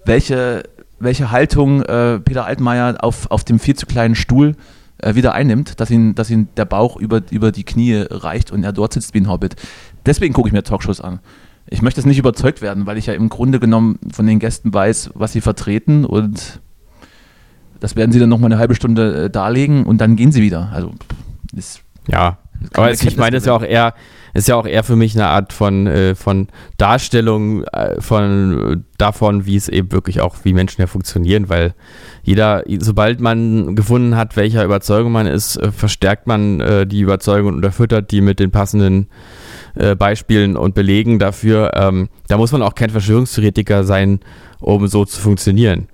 welche, 0.04 0.64
welche 0.98 1.30
Haltung 1.30 1.82
äh, 1.82 2.18
Peter 2.20 2.44
Altmaier 2.44 2.96
auf, 3.00 3.30
auf 3.30 3.44
dem 3.44 3.58
viel 3.58 3.76
zu 3.76 3.86
kleinen 3.86 4.14
Stuhl 4.14 4.56
äh, 4.98 5.14
wieder 5.14 5.32
einnimmt, 5.32 5.80
dass 5.80 5.90
ihn, 5.90 6.14
dass 6.14 6.30
ihn 6.30 6.48
der 6.56 6.64
Bauch 6.64 6.96
über, 6.96 7.22
über 7.30 7.52
die 7.52 7.64
Knie 7.64 8.04
reicht 8.10 8.50
und 8.50 8.64
er 8.64 8.72
dort 8.72 8.92
sitzt 8.92 9.14
wie 9.14 9.20
ein 9.20 9.28
Hobbit. 9.28 9.56
Deswegen 10.06 10.34
gucke 10.34 10.48
ich 10.48 10.52
mir 10.52 10.62
Talkshows 10.62 11.00
an. 11.00 11.20
Ich 11.70 11.82
möchte 11.82 12.00
es 12.00 12.06
nicht 12.06 12.18
überzeugt 12.18 12.62
werden, 12.62 12.86
weil 12.86 12.96
ich 12.96 13.06
ja 13.06 13.14
im 13.14 13.28
Grunde 13.28 13.60
genommen 13.60 13.98
von 14.10 14.26
den 14.26 14.38
Gästen 14.38 14.72
weiß, 14.72 15.10
was 15.14 15.32
sie 15.32 15.40
vertreten 15.40 16.04
und 16.04 16.60
das 17.80 17.94
werden 17.94 18.10
sie 18.10 18.18
dann 18.18 18.28
noch 18.28 18.38
mal 18.38 18.46
eine 18.46 18.58
halbe 18.58 18.74
Stunde 18.74 19.24
äh, 19.24 19.30
darlegen 19.30 19.84
und 19.84 20.00
dann 20.00 20.16
gehen 20.16 20.32
sie 20.32 20.42
wieder. 20.42 20.70
Also 20.72 20.92
ist 21.54 21.82
ja, 22.08 22.38
aber 22.72 22.90
ich 22.90 23.16
meine, 23.16 23.32
das 23.32 23.42
ist 23.42 23.46
ja 23.46 23.52
auch 23.52 23.62
eher, 23.62 23.94
ist 24.34 24.48
ja 24.48 24.56
auch 24.56 24.66
eher 24.66 24.84
für 24.84 24.96
mich 24.96 25.14
eine 25.14 25.26
Art 25.26 25.52
von, 25.52 25.86
äh, 25.86 26.14
von 26.14 26.48
Darstellung 26.76 27.64
äh, 27.64 28.00
von 28.00 28.84
davon, 28.98 29.46
wie 29.46 29.56
es 29.56 29.68
eben 29.68 29.92
wirklich 29.92 30.20
auch, 30.20 30.36
wie 30.42 30.52
Menschen 30.52 30.80
ja 30.80 30.86
funktionieren, 30.86 31.48
weil 31.48 31.74
jeder, 32.22 32.64
sobald 32.80 33.20
man 33.20 33.76
gefunden 33.76 34.16
hat, 34.16 34.36
welcher 34.36 34.64
Überzeugung 34.64 35.12
man 35.12 35.26
ist, 35.26 35.56
äh, 35.56 35.72
verstärkt 35.72 36.26
man 36.26 36.60
äh, 36.60 36.86
die 36.86 37.00
Überzeugung 37.00 37.48
und 37.48 37.56
unterfüttert 37.56 38.10
die 38.10 38.20
mit 38.20 38.40
den 38.40 38.50
passenden 38.50 39.08
äh, 39.74 39.94
Beispielen 39.94 40.56
und 40.56 40.74
Belegen 40.74 41.18
dafür. 41.18 41.72
Ähm, 41.74 42.08
da 42.26 42.36
muss 42.36 42.52
man 42.52 42.62
auch 42.62 42.74
kein 42.74 42.90
Verschwörungstheoretiker 42.90 43.84
sein, 43.84 44.20
um 44.60 44.86
so 44.88 45.04
zu 45.04 45.20
funktionieren. 45.20 45.88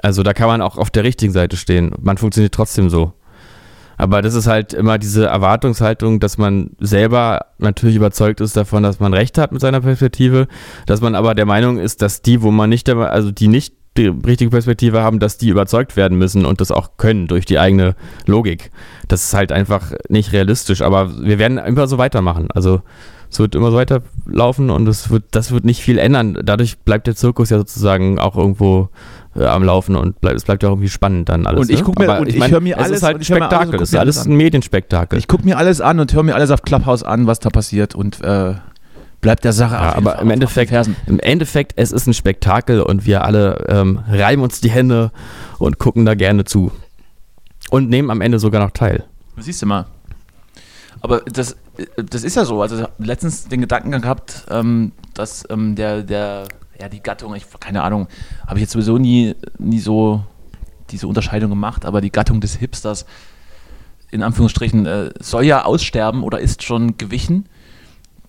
Also 0.00 0.22
da 0.22 0.32
kann 0.32 0.48
man 0.48 0.62
auch 0.62 0.78
auf 0.78 0.90
der 0.90 1.04
richtigen 1.04 1.32
Seite 1.32 1.56
stehen. 1.56 1.92
Man 2.00 2.18
funktioniert 2.18 2.54
trotzdem 2.54 2.88
so. 2.88 3.12
Aber 3.98 4.22
das 4.22 4.34
ist 4.34 4.46
halt 4.46 4.72
immer 4.72 4.96
diese 4.96 5.26
Erwartungshaltung, 5.26 6.20
dass 6.20 6.38
man 6.38 6.70
selber 6.78 7.46
natürlich 7.58 7.96
überzeugt 7.96 8.40
ist 8.40 8.56
davon, 8.56 8.84
dass 8.84 9.00
man 9.00 9.12
recht 9.12 9.36
hat 9.36 9.52
mit 9.52 9.60
seiner 9.60 9.80
Perspektive, 9.80 10.46
dass 10.86 11.00
man 11.00 11.14
aber 11.14 11.34
der 11.34 11.46
Meinung 11.46 11.78
ist, 11.78 12.00
dass 12.00 12.22
die, 12.22 12.42
wo 12.42 12.50
man 12.50 12.70
nicht, 12.70 12.88
also 12.88 13.32
die 13.32 13.48
nicht 13.48 13.74
die 13.96 14.06
richtige 14.06 14.50
Perspektive 14.50 15.02
haben, 15.02 15.18
dass 15.18 15.38
die 15.38 15.48
überzeugt 15.48 15.96
werden 15.96 16.16
müssen 16.16 16.46
und 16.46 16.60
das 16.60 16.70
auch 16.70 16.96
können 16.96 17.26
durch 17.26 17.44
die 17.44 17.58
eigene 17.58 17.96
Logik. 18.26 18.70
Das 19.08 19.24
ist 19.24 19.34
halt 19.34 19.50
einfach 19.50 19.92
nicht 20.08 20.32
realistisch, 20.32 20.82
aber 20.82 21.20
wir 21.20 21.38
werden 21.40 21.58
immer 21.58 21.88
so 21.88 21.98
weitermachen. 21.98 22.48
Also 22.54 22.82
es 23.30 23.38
wird 23.40 23.54
immer 23.54 23.70
so 23.70 23.76
weiterlaufen 23.76 24.70
und 24.70 24.86
es 24.88 25.10
wird, 25.10 25.24
das 25.32 25.50
wird 25.50 25.64
nicht 25.64 25.82
viel 25.82 25.98
ändern. 25.98 26.38
Dadurch 26.42 26.78
bleibt 26.78 27.06
der 27.06 27.16
Zirkus 27.16 27.50
ja 27.50 27.58
sozusagen 27.58 28.18
auch 28.18 28.36
irgendwo 28.36 28.88
äh, 29.36 29.44
am 29.44 29.62
Laufen 29.62 29.96
und 29.96 30.20
bleib, 30.20 30.34
es 30.36 30.44
bleibt 30.44 30.62
ja 30.62 30.68
auch 30.68 30.72
irgendwie 30.72 30.88
spannend 30.88 31.28
dann 31.28 31.46
alles. 31.46 31.60
Und 31.60 31.70
ich 31.70 31.80
ne? 31.80 31.84
gucke 31.84 32.02
mir, 32.02 32.08
ne? 32.08 32.20
und 32.20 32.28
ich, 32.28 32.36
ich 32.36 32.50
höre 32.50 32.60
mir 32.60 32.78
alles, 32.78 32.90
es 32.90 32.96
ist 32.98 33.02
halt 33.02 33.18
ein 33.18 33.24
Spektakel, 33.24 33.80
es 33.80 33.92
ist 33.92 33.98
alles 33.98 34.26
ein 34.26 34.36
Medienspektakel. 34.36 35.18
Ich 35.18 35.28
gucke 35.28 35.44
mir 35.44 35.58
alles 35.58 35.80
an 35.80 36.00
und 36.00 36.12
höre 36.12 36.22
mir 36.22 36.34
alles 36.34 36.50
auf 36.50 36.62
Clubhouse 36.62 37.02
an, 37.02 37.26
was 37.26 37.40
da 37.40 37.50
passiert 37.50 37.94
und 37.94 38.20
äh, 38.22 38.54
bleibt 39.20 39.44
der 39.44 39.52
Sache 39.52 39.74
ja, 39.74 39.96
aber 39.96 40.20
im 40.20 40.30
Endeffekt, 40.30 40.72
im 41.06 41.20
Endeffekt, 41.20 41.72
es 41.76 41.92
ist 41.92 42.06
ein 42.06 42.14
Spektakel 42.14 42.80
und 42.80 43.04
wir 43.04 43.24
alle 43.24 43.64
ähm, 43.68 44.00
reiben 44.08 44.42
uns 44.42 44.60
die 44.60 44.70
Hände 44.70 45.10
und 45.58 45.78
gucken 45.78 46.04
da 46.04 46.14
gerne 46.14 46.44
zu 46.44 46.70
und 47.70 47.88
nehmen 47.88 48.10
am 48.10 48.20
Ende 48.20 48.38
sogar 48.38 48.62
noch 48.62 48.70
teil. 48.70 49.04
Siehst 49.36 49.62
du 49.62 49.66
mal. 49.66 49.86
Aber 51.00 51.20
das, 51.20 51.56
das 51.96 52.24
ist 52.24 52.36
ja 52.36 52.44
so. 52.44 52.60
Also 52.62 52.86
letztens 52.98 53.48
den 53.48 53.60
Gedankengang 53.60 54.02
gehabt, 54.02 54.46
ähm, 54.50 54.92
dass 55.14 55.44
ähm, 55.50 55.76
der, 55.76 56.02
der 56.02 56.44
ja, 56.80 56.88
die 56.88 57.02
Gattung, 57.02 57.34
ich 57.34 57.46
keine 57.60 57.82
Ahnung, 57.82 58.08
habe 58.46 58.58
ich 58.58 58.62
jetzt 58.62 58.72
sowieso 58.72 58.98
nie, 58.98 59.34
nie 59.58 59.80
so 59.80 60.22
diese 60.90 61.06
Unterscheidung 61.06 61.50
gemacht, 61.50 61.84
aber 61.84 62.00
die 62.00 62.12
Gattung 62.12 62.40
des 62.40 62.56
Hipsters, 62.56 63.04
in 64.10 64.22
Anführungsstrichen, 64.22 64.86
äh, 64.86 65.10
soll 65.20 65.44
ja 65.44 65.64
aussterben 65.64 66.22
oder 66.22 66.40
ist 66.40 66.62
schon 66.62 66.96
gewichen. 66.96 67.48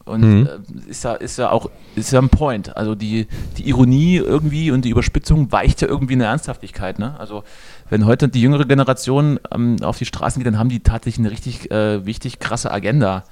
Und 0.06 0.22
mhm. 0.22 0.48
äh, 0.48 0.90
ist, 0.90 1.04
ja, 1.04 1.14
ist 1.14 1.38
ja 1.38 1.52
auch 1.52 1.70
ist 1.96 2.12
ja 2.12 2.20
ein 2.20 2.30
Point. 2.30 2.76
Also 2.76 2.96
die, 2.96 3.28
die 3.58 3.70
Ironie 3.70 4.18
irgendwie 4.18 4.72
und 4.72 4.84
die 4.84 4.90
Überspitzung 4.90 5.52
weicht 5.52 5.82
ja 5.82 5.88
irgendwie 5.88 6.14
in 6.14 6.20
der 6.20 6.30
Ernsthaftigkeit. 6.30 6.98
Ne? 6.98 7.18
Also 7.20 7.44
wenn 7.90 8.06
heute 8.06 8.28
die 8.28 8.42
jüngere 8.42 8.66
Generation 8.66 9.40
ähm, 9.54 9.78
auf 9.84 10.00
die 10.00 10.06
Straßen 10.06 10.40
geht, 10.40 10.48
dann 10.48 10.58
haben 10.58 10.70
die 10.70 10.80
tatsächlich 10.80 11.20
eine 11.20 11.32
richtig 11.32 11.70
äh, 11.72 12.06
wichtig 12.06 12.40
krasse 12.40 12.72
Agenda. 12.72 13.24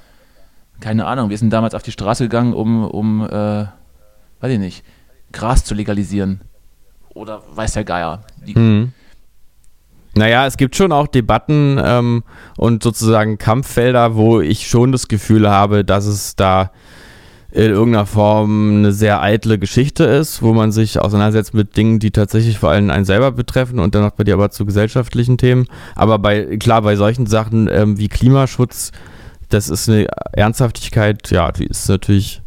Keine 0.80 1.08
Ahnung, 1.08 1.32
wir 1.32 1.38
sind 1.38 1.52
damals 1.52 1.74
auf 1.74 1.82
die 1.82 1.92
Straße 1.92 2.26
gegangen, 2.26 2.54
um, 2.54 2.86
um 2.86 3.24
äh, 3.26 3.66
weiß 4.40 4.52
ich 4.52 4.60
nicht, 4.60 4.84
Gras 5.32 5.64
zu 5.64 5.74
legalisieren. 5.74 6.42
Oder 7.14 7.42
weiß 7.54 7.74
der 7.74 7.84
Geier. 7.84 8.24
Hm. 8.46 8.92
Naja, 10.16 10.48
es 10.48 10.58
gibt 10.58 10.76
schon 10.76 10.92
auch 10.92 11.08
Debatten 11.08 11.80
ähm, 11.84 12.24
und 12.58 12.82
sozusagen 12.82 13.38
Kampffelder, 13.38 14.16
wo 14.16 14.42
ich 14.42 14.68
schon 14.68 14.92
das 14.92 15.08
Gefühl 15.08 15.50
habe, 15.50 15.86
dass 15.86 16.06
es 16.06 16.36
da 16.36 16.72
in 17.52 17.72
irgendeiner 17.72 18.06
Form 18.06 18.80
eine 18.80 18.92
sehr 18.92 19.22
eitle 19.22 19.58
Geschichte 19.58 20.04
ist, 20.04 20.42
wo 20.42 20.54
man 20.54 20.72
sich 20.72 21.00
auseinandersetzt 21.00 21.54
mit 21.54 21.78
Dingen, 21.78 22.00
die 22.00 22.12
tatsächlich 22.12 22.60
vor 22.60 22.70
allem 22.70 22.90
einen 22.90 23.06
selber 23.06 23.32
betreffen 23.32 23.80
und 23.80 23.96
dann 23.96 24.04
auch 24.04 24.12
bei 24.12 24.24
dir 24.24 24.34
aber 24.34 24.52
zu 24.52 24.66
gesellschaftlichen 24.66 25.38
Themen. 25.38 25.66
Aber 25.96 26.20
bei, 26.20 26.58
klar, 26.58 26.82
bei 26.82 26.96
solchen 26.96 27.26
Sachen 27.26 27.70
ähm, 27.72 27.98
wie 27.98 28.10
Klimaschutz, 28.10 28.92
das 29.50 29.70
ist 29.70 29.88
eine 29.88 30.08
Ernsthaftigkeit, 30.34 31.32
ja, 31.32 31.52
die 31.52 31.66
ist 31.66 31.88
natürlich 31.88 32.42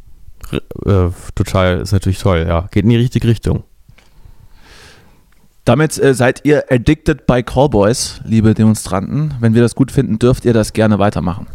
äh, 0.53 1.11
total, 1.35 1.81
ist 1.81 1.93
natürlich 1.93 2.19
toll, 2.19 2.47
ja. 2.49 2.69
Geht 2.71 2.85
in 2.85 2.91
die 2.91 2.97
richtige 2.97 3.29
Richtung. 3.29 3.65
Damit 5.65 5.99
äh, 6.03 6.15
seid 6.15 6.45
ihr 6.45 6.65
addicted 6.71 7.27
by 7.27 7.43
Callboys, 7.43 8.21
liebe 8.25 8.55
Demonstranten. 8.55 9.35
Wenn 9.41 9.55
wir 9.55 9.63
das 9.63 9.75
gut 9.75 9.93
finden, 9.93 10.19
dürft 10.19 10.45
ihr 10.45 10.53
das 10.53 10.73
gerne 10.73 10.99
weitermachen. 10.99 11.47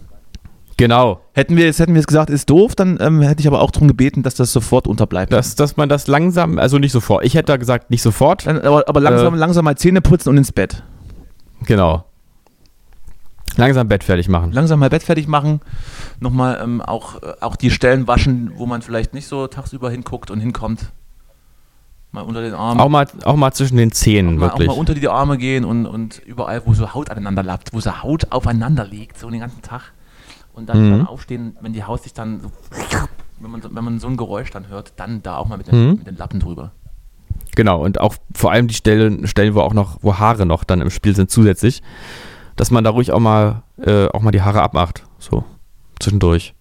Genau. 0.77 1.21
Hätten 1.33 1.55
wir 1.55 1.65
jetzt 1.65 1.79
hätten 1.79 1.93
wir 1.93 1.99
es 1.99 2.07
gesagt, 2.07 2.29
ist 2.29 2.49
doof, 2.49 2.75
dann 2.75 2.97
ähm, 2.99 3.21
hätte 3.21 3.39
ich 3.39 3.47
aber 3.47 3.61
auch 3.61 3.71
darum 3.71 3.87
gebeten, 3.87 4.23
dass 4.23 4.35
das 4.35 4.51
sofort 4.51 4.87
unterbleibt. 4.87 5.31
Dass, 5.31 5.55
dass 5.55 5.77
man 5.77 5.87
das 5.87 6.07
langsam, 6.07 6.59
also 6.59 6.79
nicht 6.79 6.91
sofort. 6.91 7.23
Ich 7.25 7.33
hätte 7.33 7.47
da 7.47 7.57
gesagt, 7.57 7.91
nicht 7.91 8.01
sofort. 8.01 8.45
Aber, 8.47 8.87
aber 8.87 8.99
langsam, 8.99 9.35
äh, 9.35 9.37
langsam 9.37 9.65
mal 9.65 9.77
Zähne 9.77 10.01
putzen 10.01 10.29
und 10.29 10.37
ins 10.37 10.51
Bett. 10.51 10.83
Genau. 11.65 12.05
Langsam 13.57 13.87
Bett 13.87 14.03
fertig 14.03 14.27
machen. 14.27 14.51
Langsam 14.51 14.79
mal 14.79 14.89
Bett 14.89 15.03
fertig 15.03 15.27
machen. 15.27 15.61
Nochmal 16.19 16.59
ähm, 16.61 16.81
auch, 16.81 17.21
äh, 17.21 17.33
auch 17.41 17.55
die 17.55 17.71
Stellen 17.71 18.07
waschen, 18.07 18.51
wo 18.55 18.65
man 18.65 18.81
vielleicht 18.81 19.13
nicht 19.13 19.27
so 19.27 19.47
tagsüber 19.47 19.89
hinguckt 19.89 20.31
und 20.31 20.39
hinkommt. 20.39 20.91
Mal 22.11 22.21
unter 22.21 22.41
den 22.41 22.53
Armen. 22.53 22.79
Auch 22.79 22.89
mal, 22.89 23.07
auch 23.25 23.35
mal 23.35 23.51
zwischen 23.51 23.77
den 23.77 23.91
Zähnen, 23.91 24.37
auch 24.37 24.39
mal, 24.39 24.45
wirklich. 24.47 24.69
Auch 24.69 24.75
mal 24.75 24.79
unter 24.79 24.93
die 24.93 25.07
Arme 25.07 25.37
gehen 25.37 25.65
und, 25.65 25.85
und 25.85 26.19
überall, 26.19 26.61
wo 26.65 26.73
so 26.73 26.93
Haut 26.93 27.09
aneinander 27.09 27.43
lappt, 27.43 27.73
wo 27.73 27.79
so 27.79 28.03
Haut 28.03 28.31
aufeinander 28.31 28.85
liegt, 28.85 29.17
so 29.17 29.29
den 29.29 29.41
ganzen 29.41 29.61
Tag. 29.61 29.91
Und 30.53 30.69
dann, 30.69 30.85
mhm. 30.85 30.91
dann 30.91 31.07
aufstehen, 31.07 31.57
wenn 31.59 31.73
die 31.73 31.83
Haut 31.83 32.03
sich 32.03 32.13
dann 32.13 32.39
so, 32.39 32.51
wenn 33.39 33.51
man, 33.51 33.61
wenn 33.63 33.83
man 33.83 33.99
so 33.99 34.07
ein 34.07 34.15
Geräusch 34.15 34.49
dann 34.51 34.69
hört, 34.69 34.93
dann 34.95 35.21
da 35.23 35.37
auch 35.37 35.47
mal 35.47 35.57
mit 35.57 35.67
den, 35.67 35.89
mhm. 35.89 35.95
mit 35.97 36.07
den 36.07 36.15
Lappen 36.15 36.39
drüber. 36.39 36.71
Genau, 37.55 37.83
und 37.83 37.99
auch 37.99 38.15
vor 38.33 38.51
allem 38.51 38.67
die 38.67 38.73
Stellen, 38.73 39.27
Stellen, 39.27 39.53
wo 39.55 39.61
auch 39.61 39.73
noch, 39.73 39.97
wo 40.01 40.17
Haare 40.17 40.45
noch 40.45 40.63
dann 40.63 40.81
im 40.81 40.89
Spiel 40.89 41.15
sind 41.15 41.29
zusätzlich 41.29 41.81
dass 42.55 42.71
man 42.71 42.83
da 42.83 42.91
ruhig 42.91 43.11
auch 43.11 43.19
mal, 43.19 43.63
äh, 43.77 44.07
auch 44.07 44.21
mal 44.21 44.31
die 44.31 44.41
Haare 44.41 44.61
abmacht. 44.61 45.03
So, 45.19 45.43
zwischendurch. 45.99 46.53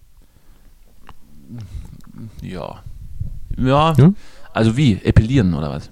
Ja. 2.41 2.81
Ja. 3.57 3.93
ja? 3.97 4.11
Also 4.53 4.77
wie? 4.77 4.93
Epilieren 5.03 5.53
oder 5.53 5.69
was? 5.69 5.89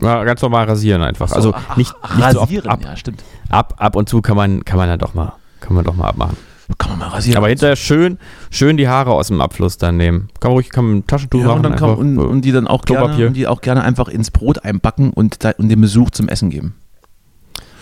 Ja, 0.00 0.22
ganz 0.24 0.40
normal 0.42 0.66
rasieren 0.66 1.02
einfach. 1.02 1.28
So, 1.28 1.34
also 1.34 1.54
ach, 1.54 1.76
nicht, 1.76 1.92
nicht 2.16 2.36
rasieren, 2.36 2.64
so 2.64 2.70
ab, 2.70 2.80
ja, 2.84 2.96
stimmt. 2.96 3.24
Ab, 3.48 3.74
ab 3.78 3.96
und 3.96 4.08
zu 4.08 4.22
kann 4.22 4.36
man, 4.36 4.64
kann 4.64 4.78
man 4.78 4.88
ja 4.88 4.96
doch 4.96 5.14
mal, 5.14 5.32
kann 5.60 5.74
man 5.74 5.84
doch 5.84 5.94
mal 5.94 6.08
abmachen. 6.08 6.36
Kann 6.76 6.90
man 6.90 6.98
mal 7.00 7.08
rasieren. 7.08 7.38
Aber 7.38 7.48
hinterher 7.48 7.76
schön, 7.76 8.18
schön 8.50 8.76
die 8.76 8.88
Haare 8.88 9.12
aus 9.12 9.28
dem 9.28 9.40
Abfluss 9.40 9.78
dann 9.78 9.96
nehmen. 9.96 10.28
Kann 10.38 10.50
man 10.50 10.56
ruhig 10.56 10.68
kann 10.68 10.84
man 10.86 10.96
ein 10.98 11.06
Taschentuch 11.06 11.40
ja, 11.40 11.46
machen. 11.46 11.66
Und, 11.66 11.76
kann, 11.76 11.94
und, 11.94 12.18
und, 12.18 12.42
die 12.42 12.52
dann 12.52 12.68
auch 12.68 12.84
gerne, 12.84 13.30
die 13.30 13.46
auch 13.46 13.62
gerne 13.62 13.82
einfach 13.82 14.08
ins 14.08 14.30
Brot 14.30 14.64
einbacken 14.64 15.10
und, 15.10 15.38
und 15.58 15.68
den 15.68 15.80
Besuch 15.80 16.10
zum 16.10 16.28
Essen 16.28 16.50
geben. 16.50 16.74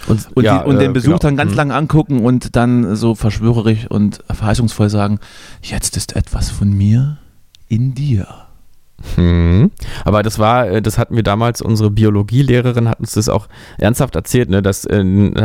Und, 0.07 0.29
und, 0.35 0.45
ja, 0.45 0.59
die, 0.59 0.69
und 0.69 0.79
den 0.79 0.91
äh, 0.91 0.95
Besuch 0.95 1.09
genau. 1.09 1.19
dann 1.19 1.37
ganz 1.37 1.53
mhm. 1.53 1.57
lang 1.57 1.73
angucken 1.73 2.25
und 2.25 2.57
dann 2.57 2.97
so 2.97 3.15
verschwörerisch 3.15 3.87
und 3.89 4.23
verheißungsvoll 4.31 4.89
sagen, 4.89 5.19
jetzt 5.63 5.97
ist 5.97 6.17
etwas 6.17 6.51
von 6.51 6.73
mir 6.73 7.19
in 7.69 7.95
dir. 7.95 8.47
Hm. 9.15 9.71
Aber 10.05 10.23
das 10.23 10.39
war, 10.39 10.69
äh, 10.69 10.83
das 10.83 10.97
hatten 10.97 11.17
wir 11.17 11.23
damals, 11.23 11.61
unsere 11.61 11.91
Biologielehrerin 11.91 12.89
hat 12.89 12.99
uns 12.99 13.13
das 13.13 13.29
auch 13.29 13.47
ernsthaft 13.77 14.17
erzählt, 14.17 14.49
ne, 14.49 14.63
dass 14.63 14.87
äh, 14.87 15.05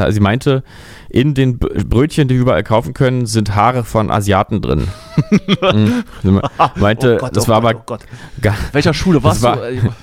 sie 0.10 0.20
meinte, 0.22 0.64
in 1.10 1.34
den 1.34 1.60
Brötchen, 1.60 2.30
die 2.30 2.36
wir 2.36 2.42
überall 2.42 2.64
kaufen 2.64 2.94
können, 2.94 3.26
sind 3.26 3.54
Haare 3.54 3.84
von 3.84 4.10
Asiaten 4.10 4.62
drin. 4.62 4.88
hm. 5.60 6.42
Meinte, 6.76 7.18
oh 7.18 7.26
Gott, 7.26 7.36
das 7.36 7.46
oh 7.46 7.52
war 7.52 7.62
Gott, 7.62 8.04
aber. 8.42 8.54
Oh 8.54 8.54
Welcher 8.72 8.94
Schule 8.94 9.22
warst 9.22 9.42
war, 9.42 9.58
du? 9.58 9.94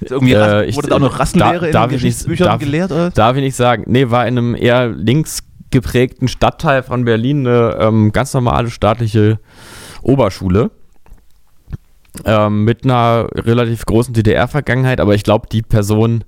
Irgendwie 0.00 0.34
äh, 0.34 0.64
ich, 0.64 0.76
wurde 0.76 0.88
da 0.88 0.96
auch 0.96 1.00
noch 1.00 1.18
Rassenlehre 1.18 1.70
da, 1.70 1.84
in 1.84 1.90
den 1.90 1.96
Geschichtsbüchern 1.96 2.46
darf, 2.46 2.60
gelehrt? 2.60 2.92
Oder? 2.92 3.10
Darf 3.10 3.36
ich 3.36 3.42
nicht 3.42 3.56
sagen. 3.56 3.84
Nee, 3.86 4.10
war 4.10 4.26
in 4.26 4.38
einem 4.38 4.54
eher 4.54 4.88
links 4.88 5.40
geprägten 5.70 6.28
Stadtteil 6.28 6.82
von 6.82 7.04
Berlin 7.04 7.46
eine 7.46 7.76
ähm, 7.80 8.12
ganz 8.12 8.32
normale 8.32 8.70
staatliche 8.70 9.38
Oberschule. 10.02 10.70
Ähm, 12.24 12.62
mit 12.62 12.84
einer 12.84 13.26
relativ 13.34 13.86
großen 13.86 14.14
DDR-Vergangenheit, 14.14 15.00
aber 15.00 15.16
ich 15.16 15.24
glaube, 15.24 15.48
die 15.50 15.62
Person, 15.62 16.22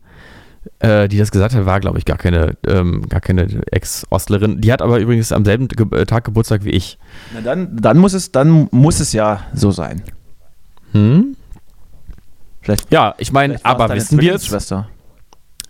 äh, 0.81 1.07
die 1.07 1.17
das 1.17 1.31
gesagt 1.31 1.55
hat, 1.55 1.65
war, 1.65 1.79
glaube 1.79 1.99
ich, 1.99 2.05
gar 2.05 2.19
keine, 2.19 2.57
ähm, 2.67 3.09
gar 3.09 3.21
keine 3.21 3.47
Ex-Ostlerin. 3.71 4.61
Die 4.61 4.73
hat 4.73 4.83
aber 4.83 4.99
übrigens 4.99 5.31
am 5.31 5.45
selben 5.45 5.69
Ge 5.69 5.87
äh, 5.97 6.05
Tag 6.05 6.25
Geburtstag 6.25 6.65
wie 6.65 6.71
ich. 6.71 6.99
Na 7.33 7.41
dann, 7.41 7.77
dann 7.77 7.99
muss 7.99 8.15
es, 8.15 8.33
dann 8.33 8.69
muss 8.73 8.99
es 8.99 9.13
ja 9.13 9.43
so 9.55 9.71
sein. 9.71 10.03
Hm? 10.91 11.37
Vielleicht, 12.67 12.93
ja, 12.93 13.15
ich 13.19 13.33
meine, 13.33 13.61
aber 13.63 13.89
wissen 13.95 14.21
wir 14.21 14.35
es? 14.35 14.51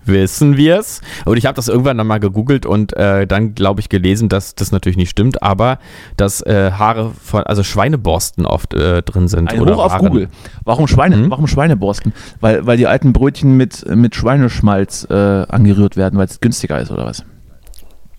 Wissen 0.06 0.56
wir 0.56 0.78
es? 0.78 1.02
Und 1.26 1.36
ich 1.36 1.44
habe 1.44 1.54
das 1.54 1.68
irgendwann 1.68 1.98
dann 1.98 2.06
mal 2.06 2.20
gegoogelt 2.20 2.64
und 2.64 2.96
äh, 2.96 3.26
dann, 3.26 3.54
glaube 3.54 3.80
ich, 3.80 3.90
gelesen, 3.90 4.30
dass 4.30 4.54
das 4.54 4.72
natürlich 4.72 4.96
nicht 4.96 5.10
stimmt, 5.10 5.42
aber 5.42 5.78
dass 6.16 6.40
äh, 6.40 6.70
Haare 6.72 7.12
von, 7.22 7.42
also 7.42 7.62
Schweineborsten 7.62 8.46
oft 8.46 8.72
äh, 8.72 9.02
drin 9.02 9.28
sind. 9.28 9.52
Ein 9.52 9.60
oder 9.60 9.76
Hoch 9.76 9.84
auf 9.84 9.98
Google. 9.98 10.30
Warum, 10.64 10.88
Schweine, 10.88 11.16
hm? 11.16 11.30
warum 11.30 11.46
Schweineborsten? 11.46 12.14
Weil, 12.40 12.64
weil 12.64 12.78
die 12.78 12.86
alten 12.86 13.12
Brötchen 13.12 13.58
mit, 13.58 13.84
mit 13.94 14.14
Schweineschmalz 14.14 15.06
äh, 15.10 15.14
angerührt 15.14 15.98
werden, 15.98 16.18
weil 16.18 16.28
es 16.28 16.40
günstiger 16.40 16.80
ist 16.80 16.90
oder 16.90 17.04
was? 17.04 17.26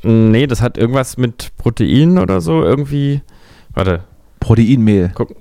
Nee, 0.04 0.46
das 0.46 0.62
hat 0.62 0.78
irgendwas 0.78 1.18
mit 1.18 1.50
Protein 1.58 2.20
oder 2.20 2.42
so 2.42 2.62
irgendwie. 2.62 3.24
Warte. 3.74 4.02
Proteinmehl. 4.40 5.14
Guck, 5.16 5.36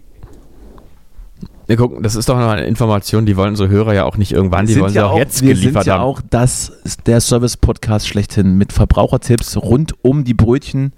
wir 1.66 1.76
gucken, 1.76 2.02
das 2.02 2.14
ist 2.14 2.28
doch 2.28 2.38
noch 2.38 2.48
eine 2.48 2.64
Information, 2.64 3.26
die 3.26 3.36
wollen 3.36 3.50
unsere 3.50 3.68
Hörer 3.68 3.92
ja 3.92 4.04
auch 4.04 4.16
nicht 4.16 4.32
irgendwann, 4.32 4.66
die 4.66 4.78
wollen 4.78 4.92
ja 4.92 5.08
sie 5.08 5.10
auch, 5.10 5.18
jetzt 5.18 5.42
wir 5.42 5.54
geliefert 5.54 5.84
sind 5.84 5.92
ja 5.92 5.98
haben. 5.98 6.04
auch 6.04 6.20
das 6.30 6.68
ist 6.84 7.06
der 7.06 7.20
Service-Podcast 7.20 8.06
schlechthin 8.06 8.56
mit 8.56 8.72
Verbrauchertipps 8.72 9.56
rund 9.56 9.94
um 10.02 10.24
die 10.24 10.34
Brötchen 10.34 10.92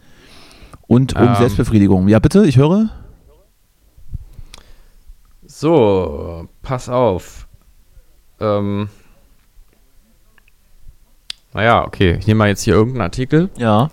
und 0.86 1.16
um 1.16 1.28
ähm. 1.28 1.34
Selbstbefriedigung. 1.36 2.08
Ja, 2.08 2.18
bitte, 2.18 2.44
ich 2.46 2.58
höre. 2.58 2.90
So, 5.46 6.46
pass 6.62 6.88
auf. 6.88 7.48
Ähm. 8.38 8.88
Naja, 11.54 11.86
okay, 11.86 12.16
ich 12.20 12.26
nehme 12.26 12.38
mal 12.38 12.48
jetzt 12.48 12.62
hier 12.62 12.74
irgendeinen 12.74 13.02
Artikel. 13.02 13.48
Ja. 13.56 13.90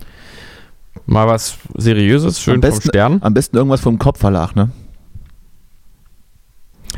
Mal 1.06 1.26
was 1.26 1.58
Seriöses, 1.74 2.40
schön 2.40 2.60
besten, 2.60 2.82
vom 2.82 2.88
Stern. 2.90 3.18
Am 3.22 3.32
besten 3.32 3.56
irgendwas 3.56 3.80
vom 3.80 3.98
Kopfverlag, 3.98 4.54
ne? 4.54 4.70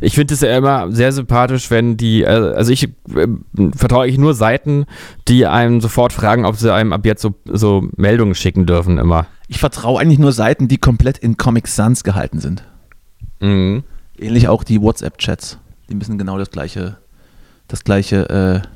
Ich 0.00 0.14
finde 0.14 0.34
es 0.34 0.40
ja 0.40 0.56
immer 0.56 0.92
sehr 0.92 1.12
sympathisch, 1.12 1.70
wenn 1.70 1.96
die, 1.96 2.22
äh, 2.22 2.26
also 2.26 2.72
ich 2.72 2.84
äh, 2.84 3.26
vertraue 3.74 4.06
ich 4.06 4.18
nur 4.18 4.34
Seiten, 4.34 4.86
die 5.26 5.46
einem 5.46 5.80
sofort 5.80 6.12
fragen, 6.12 6.44
ob 6.44 6.56
sie 6.56 6.72
einem 6.72 6.92
ab 6.92 7.04
jetzt 7.04 7.22
so, 7.22 7.34
so 7.44 7.88
Meldungen 7.96 8.34
schicken 8.34 8.66
dürfen 8.66 8.98
immer. 8.98 9.26
Ich 9.48 9.58
vertraue 9.58 10.00
eigentlich 10.00 10.18
nur 10.18 10.32
Seiten, 10.32 10.68
die 10.68 10.78
komplett 10.78 11.18
in 11.18 11.36
Comic 11.36 11.68
Sans 11.68 12.04
gehalten 12.04 12.40
sind. 12.40 12.62
Mhm. 13.40 13.82
Ähnlich 14.18 14.48
auch 14.48 14.64
die 14.64 14.80
WhatsApp-Chats. 14.80 15.58
Die 15.88 15.94
müssen 15.94 16.18
genau 16.18 16.38
das 16.38 16.50
gleiche, 16.50 16.98
das 17.66 17.84
gleiche, 17.84 18.28
äh, 18.28 18.68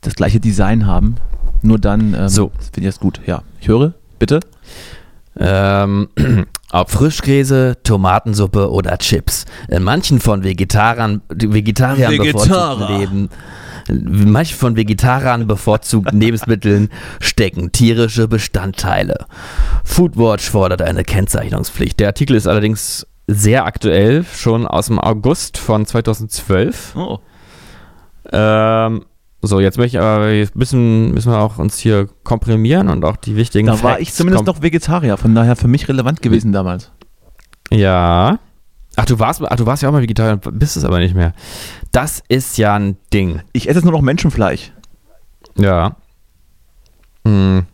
das 0.00 0.14
gleiche 0.14 0.40
Design 0.40 0.86
haben. 0.86 1.16
Nur 1.62 1.78
dann 1.78 2.14
ähm, 2.14 2.28
so. 2.28 2.50
finde 2.72 2.88
ich 2.88 2.94
das 2.94 3.00
gut. 3.00 3.20
Ja, 3.26 3.42
ich 3.60 3.68
höre, 3.68 3.94
bitte. 4.18 4.40
Ähm, 5.38 6.08
ob 6.74 6.90
Frischkäse, 6.90 7.76
Tomatensuppe 7.84 8.70
oder 8.70 8.98
Chips. 8.98 9.44
In 9.68 9.84
manchen 9.84 10.18
von 10.18 10.42
Vegetariern, 10.42 11.22
Vegetariern 11.28 12.16
bevorzugten 12.16 12.98
Leben, 12.98 13.28
manche 13.88 14.56
von 14.56 14.74
Vegetariern 14.74 15.46
bevorzugten 15.46 16.20
Lebensmitteln 16.20 16.90
stecken 17.20 17.70
tierische 17.70 18.26
Bestandteile. 18.26 19.26
Foodwatch 19.84 20.50
fordert 20.50 20.82
eine 20.82 21.04
Kennzeichnungspflicht. 21.04 22.00
Der 22.00 22.08
Artikel 22.08 22.34
ist 22.34 22.48
allerdings 22.48 23.06
sehr 23.28 23.66
aktuell, 23.66 24.24
schon 24.24 24.66
aus 24.66 24.86
dem 24.86 24.98
August 24.98 25.58
von 25.58 25.86
2012. 25.86 26.96
Oh. 26.96 27.18
Ähm, 28.32 29.04
so, 29.46 29.60
jetzt 29.60 29.78
möchte 29.78 29.96
ich 29.96 30.02
aber 30.02 30.30
bisschen, 30.54 31.12
müssen 31.12 31.32
wir 31.32 31.38
auch 31.38 31.58
uns 31.58 31.78
hier 31.78 32.08
komprimieren 32.22 32.88
und 32.88 33.04
auch 33.04 33.16
die 33.16 33.36
wichtigen 33.36 33.66
Da 33.66 33.72
Facts 33.72 33.84
war 33.84 34.00
ich 34.00 34.12
zumindest 34.12 34.46
noch 34.46 34.62
Vegetarier, 34.62 35.16
von 35.16 35.34
daher 35.34 35.56
für 35.56 35.68
mich 35.68 35.88
relevant 35.88 36.22
gewesen 36.22 36.52
damals. 36.52 36.90
Ja. 37.70 38.38
Ach, 38.96 39.04
du 39.04 39.18
warst, 39.18 39.42
ach, 39.42 39.56
du 39.56 39.66
warst 39.66 39.82
ja 39.82 39.88
auch 39.88 39.92
mal 39.92 40.02
Vegetarier, 40.02 40.36
bist 40.36 40.76
es 40.76 40.84
aber 40.84 40.98
nicht 40.98 41.14
mehr. 41.14 41.32
Das 41.92 42.22
ist 42.28 42.58
ja 42.58 42.74
ein 42.74 42.96
Ding. 43.12 43.40
Ich 43.52 43.68
esse 43.68 43.78
jetzt 43.78 43.84
nur 43.84 43.92
noch 43.92 44.02
Menschenfleisch. 44.02 44.72
Ja. 45.56 45.96
Hm. 47.26 47.64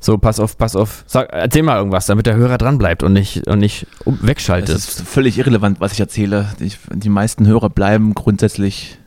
So, 0.00 0.16
pass 0.16 0.38
auf, 0.38 0.56
pass 0.56 0.76
auf. 0.76 1.04
Sag, 1.06 1.32
erzähl 1.32 1.62
mal 1.62 1.76
irgendwas, 1.76 2.06
damit 2.06 2.26
der 2.26 2.36
Hörer 2.36 2.56
dranbleibt 2.56 3.02
und 3.02 3.12
nicht, 3.12 3.46
und 3.48 3.58
nicht 3.58 3.86
wegschaltet. 4.04 4.76
Es 4.76 4.88
ist 4.88 5.08
völlig 5.08 5.38
irrelevant, 5.38 5.80
was 5.80 5.92
ich 5.92 6.00
erzähle. 6.00 6.52
Die, 6.60 6.70
die 6.92 7.08
meisten 7.08 7.46
Hörer 7.46 7.68
bleiben 7.68 8.14
grundsätzlich 8.14 8.97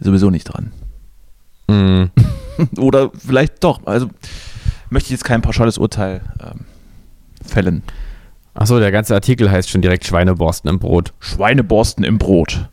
sowieso 0.00 0.30
nicht 0.30 0.44
dran. 0.44 0.72
Mm. 1.68 2.04
Oder 2.78 3.10
vielleicht 3.16 3.62
doch. 3.64 3.86
Also 3.86 4.08
möchte 4.90 5.06
ich 5.06 5.12
jetzt 5.12 5.24
kein 5.24 5.42
pauschales 5.42 5.78
Urteil 5.78 6.20
ähm, 6.42 6.64
fällen. 7.44 7.82
Achso, 8.54 8.78
der 8.78 8.90
ganze 8.90 9.14
Artikel 9.14 9.50
heißt 9.50 9.70
schon 9.70 9.80
direkt 9.80 10.04
Schweineborsten 10.04 10.68
im 10.68 10.78
Brot. 10.78 11.12
Schweineborsten 11.20 12.04
im 12.04 12.18
Brot. 12.18 12.68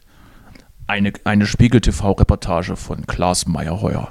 Eine, 0.87 1.13
eine 1.23 1.45
Spiegel-TV-Reportage 1.45 2.75
von 2.75 3.05
Klaas 3.05 3.45
Meyerheuer. 3.45 4.09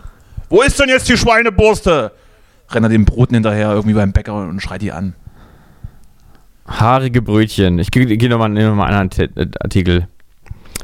Wo 0.49 0.63
ist 0.63 0.79
denn 0.79 0.89
jetzt 0.89 1.09
die 1.09 1.17
Schweineborste? 1.17 2.13
Rennt 2.71 2.87
er 2.87 2.91
den 2.91 3.05
Broten 3.05 3.35
hinterher 3.35 3.73
irgendwie 3.73 3.95
beim 3.95 4.13
Bäcker 4.13 4.35
und 4.35 4.61
schreit 4.61 4.83
die 4.83 4.93
an. 4.93 5.15
Haarige 6.67 7.23
Brötchen. 7.23 7.79
Ich 7.79 7.91
gehe 7.91 8.07
geh 8.07 8.29
nochmal 8.29 8.51
noch 8.51 8.75
mal 8.75 8.87
einen 8.87 9.11
anderen 9.11 9.53
Artikel. 9.61 10.09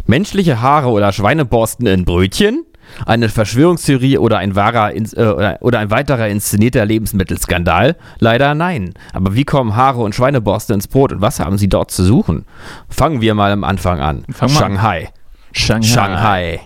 Menschliche 0.07 0.61
Haare 0.61 0.89
oder 0.89 1.13
Schweineborsten 1.13 1.87
in 1.87 2.05
Brötchen? 2.05 2.65
Eine 3.07 3.29
Verschwörungstheorie 3.29 4.19
oder 4.19 4.39
ein, 4.39 4.55
wahrer, 4.55 4.95
äh, 4.95 5.57
oder 5.61 5.79
ein 5.79 5.91
weiterer 5.91 6.29
inszenierter 6.29 6.85
Lebensmittelskandal? 6.85 7.97
Leider 8.19 8.55
nein. 8.55 8.93
Aber 9.13 9.35
wie 9.35 9.45
kommen 9.45 9.77
Haare 9.77 10.03
und 10.03 10.15
Schweineborsten 10.15 10.75
ins 10.75 10.89
Brot 10.89 11.13
und 11.13 11.21
was 11.21 11.41
haben 11.41 11.59
sie 11.59 11.69
dort 11.69 11.91
zu 11.91 12.05
suchen? 12.05 12.45
Fangen 12.89 13.21
wir 13.21 13.35
mal 13.35 13.53
am 13.53 13.65
Anfang 13.65 14.01
an. 14.01 14.25
Shanghai. 14.49 15.11
Shanghai. 15.53 15.87
Shanghai. 15.87 16.61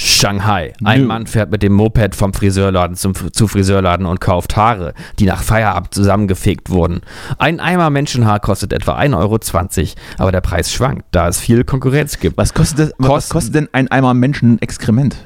Shanghai. 0.00 0.74
Ein 0.84 1.06
Mann 1.06 1.26
fährt 1.26 1.50
mit 1.50 1.60
dem 1.60 1.72
Moped 1.72 2.14
vom 2.14 2.32
Friseurladen 2.32 2.94
zum, 2.94 3.14
zu 3.32 3.48
Friseurladen 3.48 4.06
und 4.06 4.20
kauft 4.20 4.54
Haare, 4.54 4.94
die 5.18 5.26
nach 5.26 5.42
Feierabend 5.42 5.92
zusammengefegt 5.92 6.70
wurden. 6.70 7.00
Ein 7.38 7.58
Eimer 7.58 7.90
Menschenhaar 7.90 8.38
kostet 8.38 8.72
etwa 8.72 8.96
1,20 8.96 9.16
Euro, 9.16 9.90
aber 10.18 10.30
der 10.30 10.40
Preis 10.40 10.72
schwankt, 10.72 11.06
da 11.10 11.26
es 11.26 11.40
viel 11.40 11.64
Konkurrenz 11.64 12.20
gibt. 12.20 12.36
Was 12.36 12.54
kostet, 12.54 12.78
das, 12.78 12.92
was 12.98 13.28
kostet 13.28 13.56
denn 13.56 13.68
ein 13.72 13.90
Eimer 13.90 14.14
Menschenexkrement? 14.14 15.16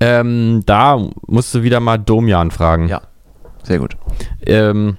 Ähm, 0.00 0.64
da 0.66 1.08
musst 1.28 1.54
du 1.54 1.62
wieder 1.62 1.78
mal 1.78 1.98
Domian 1.98 2.50
fragen. 2.50 2.88
Ja, 2.88 3.02
sehr 3.62 3.78
gut. 3.78 3.96
Ähm, 4.44 4.96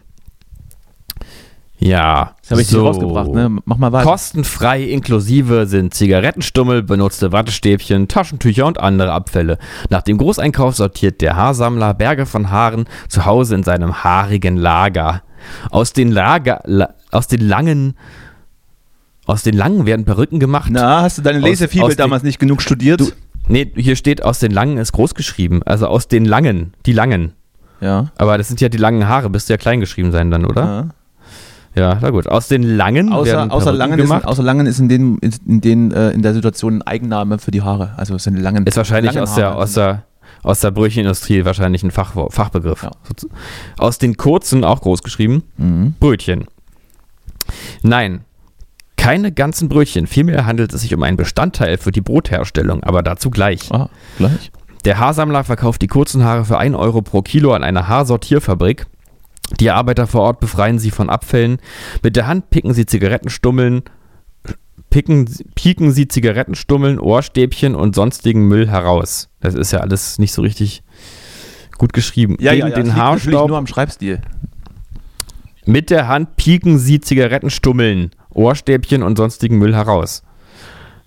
ja. 1.83 2.35
Das 2.41 2.51
habe 2.51 2.61
ich 2.61 2.67
so. 2.67 2.79
dir 2.79 2.87
rausgebracht, 2.87 3.29
ne? 3.29 3.57
Mach 3.65 3.77
mal 3.77 3.91
weiter. 3.91 4.09
Kostenfrei 4.09 4.83
inklusive 4.83 5.67
sind 5.67 5.93
Zigarettenstummel, 5.93 6.83
benutzte 6.83 7.31
Wattestäbchen, 7.31 8.07
Taschentücher 8.07 8.65
und 8.65 8.79
andere 8.79 9.11
Abfälle. 9.11 9.57
Nach 9.89 10.01
dem 10.01 10.17
Großeinkauf 10.17 10.75
sortiert 10.75 11.21
der 11.21 11.35
Haarsammler 11.35 11.93
Berge 11.93 12.25
von 12.25 12.49
Haaren 12.49 12.85
zu 13.09 13.25
Hause 13.25 13.55
in 13.55 13.63
seinem 13.63 14.03
haarigen 14.03 14.57
Lager. 14.57 15.23
Aus 15.71 15.93
den 15.93 16.11
Lager, 16.11 16.61
la, 16.65 16.93
aus 17.11 17.27
den 17.27 17.47
langen 17.47 17.95
aus 19.25 19.43
den 19.43 19.55
langen 19.55 19.85
werden 19.85 20.05
Perücken 20.05 20.39
gemacht. 20.39 20.69
Na, 20.69 21.01
hast 21.01 21.17
du 21.17 21.21
deine 21.21 21.39
Lesefibel 21.39 21.95
damals 21.95 22.23
nicht 22.23 22.39
genug 22.39 22.61
studiert? 22.61 22.99
Du, 22.99 23.09
nee, 23.47 23.71
hier 23.75 23.95
steht 23.95 24.23
aus 24.23 24.39
den 24.39 24.51
langen 24.51 24.77
ist 24.77 24.91
groß 24.91 25.15
geschrieben, 25.15 25.63
also 25.63 25.87
aus 25.87 26.07
den 26.07 26.25
langen, 26.25 26.73
die 26.85 26.91
langen. 26.91 27.33
Ja. 27.79 28.11
Aber 28.17 28.37
das 28.37 28.47
sind 28.47 28.61
ja 28.61 28.69
die 28.69 28.77
langen 28.77 29.07
Haare, 29.07 29.29
müsste 29.29 29.53
ja 29.53 29.57
klein 29.57 29.79
geschrieben 29.79 30.11
sein 30.11 30.29
dann, 30.31 30.45
oder? 30.45 30.63
Ja. 30.63 30.89
Ja, 31.75 31.97
na 31.99 32.09
gut. 32.11 32.27
Aus 32.27 32.47
den 32.47 32.63
langen 32.63 33.11
außer, 33.11 33.51
außer 33.51 33.71
langen 33.71 33.97
gemacht. 33.97 34.21
Ist, 34.21 34.27
außer 34.27 34.43
langen 34.43 34.67
ist 34.67 34.79
in 34.79 34.89
den 34.89 35.17
in, 35.17 35.61
den 35.61 35.91
äh, 35.91 36.11
in 36.11 36.21
der 36.21 36.33
Situation 36.33 36.75
ein 36.75 36.81
Eigenname 36.83 37.39
für 37.39 37.51
die 37.51 37.61
Haare. 37.61 37.93
Also 37.97 38.15
es 38.15 38.23
sind 38.23 38.37
langen. 38.37 38.65
Ist 38.65 38.77
wahrscheinlich 38.77 39.19
aus 39.19 39.35
der 39.35 39.55
aus 39.55 39.73
der 39.73 40.03
aus 40.43 40.59
der 40.59 40.71
Brötchenindustrie 40.71 41.45
wahrscheinlich 41.45 41.83
ein 41.83 41.91
Fach, 41.91 42.13
Fachbegriff. 42.29 42.83
Ja. 42.83 42.91
Aus 43.77 43.97
den 43.97 44.17
kurzen 44.17 44.63
auch 44.63 44.81
groß 44.81 45.01
geschrieben 45.01 45.43
mhm. 45.57 45.95
Brötchen. 45.99 46.45
Nein, 47.81 48.21
keine 48.97 49.31
ganzen 49.31 49.67
Brötchen. 49.69 50.07
Vielmehr 50.07 50.45
handelt 50.45 50.73
es 50.73 50.81
sich 50.81 50.93
um 50.93 51.03
einen 51.03 51.17
Bestandteil 51.17 51.77
für 51.77 51.91
die 51.91 52.01
Brotherstellung, 52.01 52.83
aber 52.83 53.03
dazu 53.03 53.29
gleich. 53.29 53.71
Ah, 53.71 53.89
gleich. 54.17 54.51
Der 54.85 54.99
Haarsammler 54.99 55.43
verkauft 55.43 55.81
die 55.81 55.87
kurzen 55.87 56.23
Haare 56.23 56.45
für 56.45 56.57
1 56.57 56.75
Euro 56.75 57.01
pro 57.01 57.21
Kilo 57.21 57.53
an 57.53 57.63
einer 57.63 57.87
Haarsortierfabrik. 57.87 58.85
Die 59.59 59.71
Arbeiter 59.71 60.07
vor 60.07 60.21
Ort 60.21 60.39
befreien 60.39 60.79
sie 60.79 60.91
von 60.91 61.09
Abfällen. 61.09 61.57
Mit 62.01 62.15
der 62.15 62.27
Hand 62.27 62.49
picken 62.49 62.73
sie 62.73 62.85
Zigarettenstummeln, 62.85 63.83
picken, 64.89 65.29
pieken 65.55 65.91
sie 65.91 66.07
Zigarettenstummeln, 66.07 66.99
Ohrstäbchen 66.99 67.75
und 67.75 67.95
sonstigen 67.95 68.47
Müll 68.47 68.69
heraus. 68.69 69.29
Das 69.41 69.53
ist 69.55 69.71
ja 69.71 69.79
alles 69.79 70.19
nicht 70.19 70.33
so 70.33 70.41
richtig 70.41 70.83
gut 71.77 71.93
geschrieben. 71.93 72.37
Ja, 72.39 72.53
Gegen 72.53 72.67
ja, 72.67 72.69
ja, 72.69 72.75
den 72.75 72.95
Haarstaub 72.95 73.49
nur 73.49 73.57
am 73.57 73.67
Schreibstil. 73.67 74.21
Mit 75.65 75.89
der 75.89 76.07
Hand 76.07 76.35
pieken 76.35 76.77
sie 76.77 76.99
Zigarettenstummeln, 76.99 78.11
Ohrstäbchen 78.31 79.03
und 79.03 79.17
sonstigen 79.17 79.57
Müll 79.57 79.75
heraus. 79.75 80.23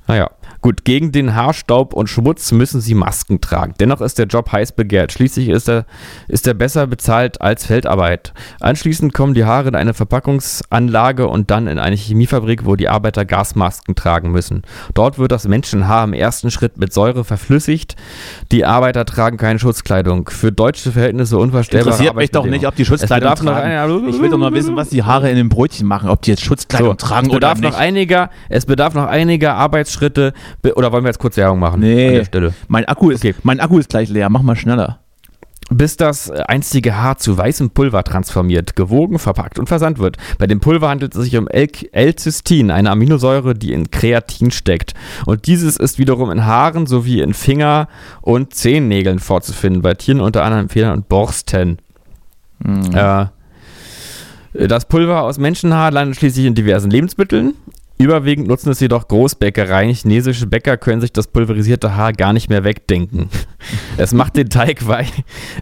Naja. 0.07 0.31
Gut, 0.67 0.85
gegen 0.85 1.13
den 1.13 1.37
Haarstaub 1.37 1.93
und 1.95 2.09
Schmutz 2.09 2.51
müssen 2.51 2.81
sie 2.81 2.95
Masken 2.95 3.41
tragen. 3.41 3.75
Dennoch 3.79 4.01
ist 4.01 4.19
der 4.19 4.27
Job 4.27 4.51
heiß 4.51 4.73
begehrt. 4.73 5.13
Schließlich 5.13 5.49
ist 5.49 5.69
er, 5.69 5.85
ist 6.27 6.45
er 6.49 6.55
besser 6.55 6.89
bezahlt 6.89 7.41
als 7.41 7.67
Feldarbeit. 7.67 8.33
Anschließend 8.59 9.15
kommen 9.15 9.35
die 9.35 9.45
Haare 9.45 9.69
in 9.69 9.77
eine 9.77 9.95
Verpackungsanlage 9.95 11.29
und 11.29 11.53
dann 11.53 11.69
in 11.69 11.79
eine 11.79 11.95
Chemiefabrik, 11.95 12.65
wo 12.65 12.75
die 12.75 12.89
Arbeiter 12.89 13.25
Gasmasken 13.25 13.95
tragen 13.95 14.33
müssen. 14.33 14.63
Dort 14.93 15.21
wird 15.21 15.31
das 15.31 15.47
Menschenhaar 15.47 16.03
im 16.03 16.13
ersten 16.13 16.51
Schritt 16.51 16.79
mit 16.79 16.93
Säure 16.93 17.23
verflüssigt. 17.23 17.95
Die 18.51 18.65
Arbeiter 18.65 19.05
tragen 19.05 19.37
keine 19.37 19.61
Schutzkleidung. 19.61 20.29
Für 20.29 20.51
deutsche 20.51 20.91
Verhältnisse 20.91 21.39
unvorstellbar. 21.39 21.93
Interessiert 21.93 22.17
mich 22.17 22.33
doch 22.33 22.45
nicht, 22.45 22.67
ob 22.67 22.75
die 22.75 22.85
Schutzkleidung 22.85 23.37
tragen. 23.37 24.09
ich 24.09 24.21
will 24.21 24.31
doch 24.31 24.39
mal 24.39 24.53
wissen, 24.53 24.75
was 24.75 24.89
die 24.89 25.05
Haare 25.05 25.31
in 25.31 25.37
den 25.37 25.49
Brötchen 25.49 25.87
machen, 25.87 26.09
ob 26.09 26.23
die 26.23 26.31
jetzt 26.31 26.43
Schutzkleidung 26.43 26.99
so, 26.99 27.07
tragen 27.07 27.31
oder 27.31 27.55
nicht. 27.55 27.63
Noch 27.63 27.79
einiger, 27.79 28.31
es 28.49 28.67
bedarf 28.67 28.95
noch 28.95 29.07
einiger 29.07 29.55
Arbeitsschritte, 29.55 30.33
oder 30.65 30.93
wollen 30.93 31.05
wir 31.05 31.09
jetzt 31.09 31.19
kurz 31.19 31.37
Werbung 31.37 31.59
machen? 31.59 31.81
Nee. 31.81 32.09
An 32.09 32.15
der 32.15 32.25
Stelle? 32.25 32.55
Mein 32.69 32.85
Akku 32.87 33.11
ist, 33.11 33.25
okay. 33.25 33.35
mein 33.43 33.61
Akku 33.61 33.79
ist 33.79 33.89
gleich 33.89 34.09
leer. 34.09 34.29
Mach 34.31 34.43
mal 34.43 34.57
schneller. 34.57 35.01
Bis 35.69 35.97
das 35.97 36.31
einstige 36.31 36.97
Haar 36.97 37.19
zu 37.19 37.37
weißem 37.37 37.71
Pulver 37.71 38.05
transformiert, 38.05 38.77
gewogen, 38.77 39.19
verpackt 39.19 39.59
und 39.59 39.67
versandt 39.67 39.99
wird. 39.99 40.17
Bei 40.39 40.47
dem 40.47 40.61
Pulver 40.61 40.89
handelt 40.89 41.17
es 41.17 41.25
sich 41.25 41.37
um 41.37 41.49
L-Cystin, 41.49 42.71
eine 42.71 42.91
Aminosäure, 42.91 43.55
die 43.55 43.73
in 43.73 43.91
Kreatin 43.91 44.53
steckt. 44.53 44.95
Und 45.25 45.49
dieses 45.49 45.77
ist 45.77 45.99
wiederum 45.99 46.31
in 46.31 46.47
Haaren 46.47 46.87
sowie 46.87 47.21
in 47.21 47.35
Finger- 47.35 47.89
und 48.21 48.55
Zehennägeln 48.55 49.19
vorzufinden, 49.19 49.83
bei 49.83 49.95
Tieren 49.95 50.21
unter 50.21 50.45
anderem 50.45 50.69
Federn 50.69 50.99
und 50.99 51.09
Borsten. 51.09 51.79
Mhm. 52.65 52.95
Äh, 52.95 53.27
das 54.69 54.87
Pulver 54.87 55.23
aus 55.23 55.39
Menschenhaar 55.39 55.91
landet 55.91 56.17
schließlich 56.17 56.47
in 56.47 56.55
diversen 56.55 56.91
Lebensmitteln. 56.91 57.55
Überwiegend 57.99 58.47
nutzen 58.47 58.71
es 58.71 58.81
jedoch 58.81 59.09
Großbäckereien. 59.09 59.95
Chinesische 59.95 60.47
Bäcker 60.47 60.77
können 60.77 61.01
sich 61.01 61.13
das 61.13 61.29
pulverisierte 61.29 61.97
Haar 61.97 62.13
gar 62.13 62.35
nicht 62.35 62.51
mehr 62.51 62.63
wegdenken. 62.63 63.31
es 63.97 64.13
macht 64.13 64.37
den 64.37 64.51
Teig 64.51 64.87
weich. 64.87 65.11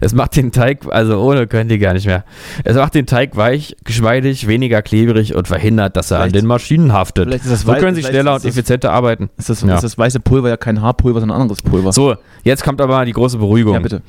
Es 0.01 0.13
macht 0.13 0.35
den 0.35 0.51
Teig, 0.51 0.85
also 0.89 1.21
ohne 1.21 1.47
können 1.47 1.69
die 1.69 1.79
gar 1.79 1.93
nicht 1.93 2.07
mehr. 2.07 2.25
Es 2.65 2.75
macht 2.75 2.93
den 2.93 3.05
Teig 3.05 3.37
weich, 3.37 3.77
geschmeidig, 3.85 4.47
weniger 4.47 4.81
klebrig 4.81 5.33
und 5.33 5.47
verhindert, 5.47 5.95
dass 5.95 6.11
er 6.11 6.17
vielleicht, 6.17 6.35
an 6.35 6.41
den 6.41 6.47
Maschinen 6.47 6.91
haftet. 6.91 7.41
so 7.41 7.73
können 7.73 7.95
sie 7.95 8.03
schneller 8.03 8.35
und 8.35 8.43
effizienter 8.43 8.91
arbeiten. 8.91 9.29
Ist 9.37 9.49
das, 9.49 9.61
ja. 9.61 9.75
ist 9.75 9.83
das 9.83 9.97
weiße 9.97 10.19
Pulver 10.19 10.49
ja 10.49 10.57
kein 10.57 10.81
Haarpulver, 10.81 11.21
sondern 11.21 11.37
ein 11.37 11.41
anderes 11.43 11.61
Pulver. 11.61 11.93
So, 11.93 12.15
jetzt 12.43 12.63
kommt 12.63 12.81
aber 12.81 13.05
die 13.05 13.13
große 13.13 13.37
Beruhigung. 13.37 13.75
Ja, 13.75 13.79
bitte. 13.79 14.01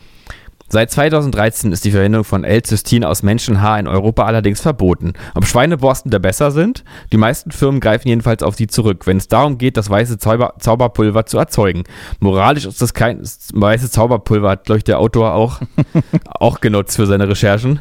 Seit 0.68 0.90
2013 0.90 1.70
ist 1.70 1.84
die 1.84 1.92
Verwendung 1.92 2.24
von 2.24 2.42
L-Cystin 2.42 3.04
aus 3.04 3.22
Menschenhaar 3.22 3.78
in 3.78 3.86
Europa 3.86 4.24
allerdings 4.24 4.60
verboten. 4.60 5.12
Ob 5.34 5.46
Schweineborsten 5.46 6.10
da 6.10 6.18
besser 6.18 6.50
sind? 6.50 6.82
Die 7.12 7.16
meisten 7.16 7.52
Firmen 7.52 7.80
greifen 7.80 8.08
jedenfalls 8.08 8.42
auf 8.42 8.56
sie 8.56 8.66
zurück, 8.66 9.06
wenn 9.06 9.16
es 9.16 9.28
darum 9.28 9.58
geht, 9.58 9.76
das 9.76 9.88
weiße 9.88 10.18
Zauber 10.18 10.54
Zauberpulver 10.58 11.26
zu 11.26 11.38
erzeugen. 11.38 11.84
Moralisch 12.18 12.66
ist 12.66 12.82
das 12.82 12.94
kein 12.94 13.20
das 13.20 13.50
weiße 13.54 13.90
Zauberpulver, 13.90 14.50
hat, 14.50 14.64
glaube 14.64 14.78
ich, 14.78 14.84
der 14.84 14.98
Autor 14.98 15.34
auch, 15.34 15.60
auch 16.26 16.60
genutzt 16.60 16.96
für 16.96 17.06
seine 17.06 17.28
Recherchen. 17.28 17.80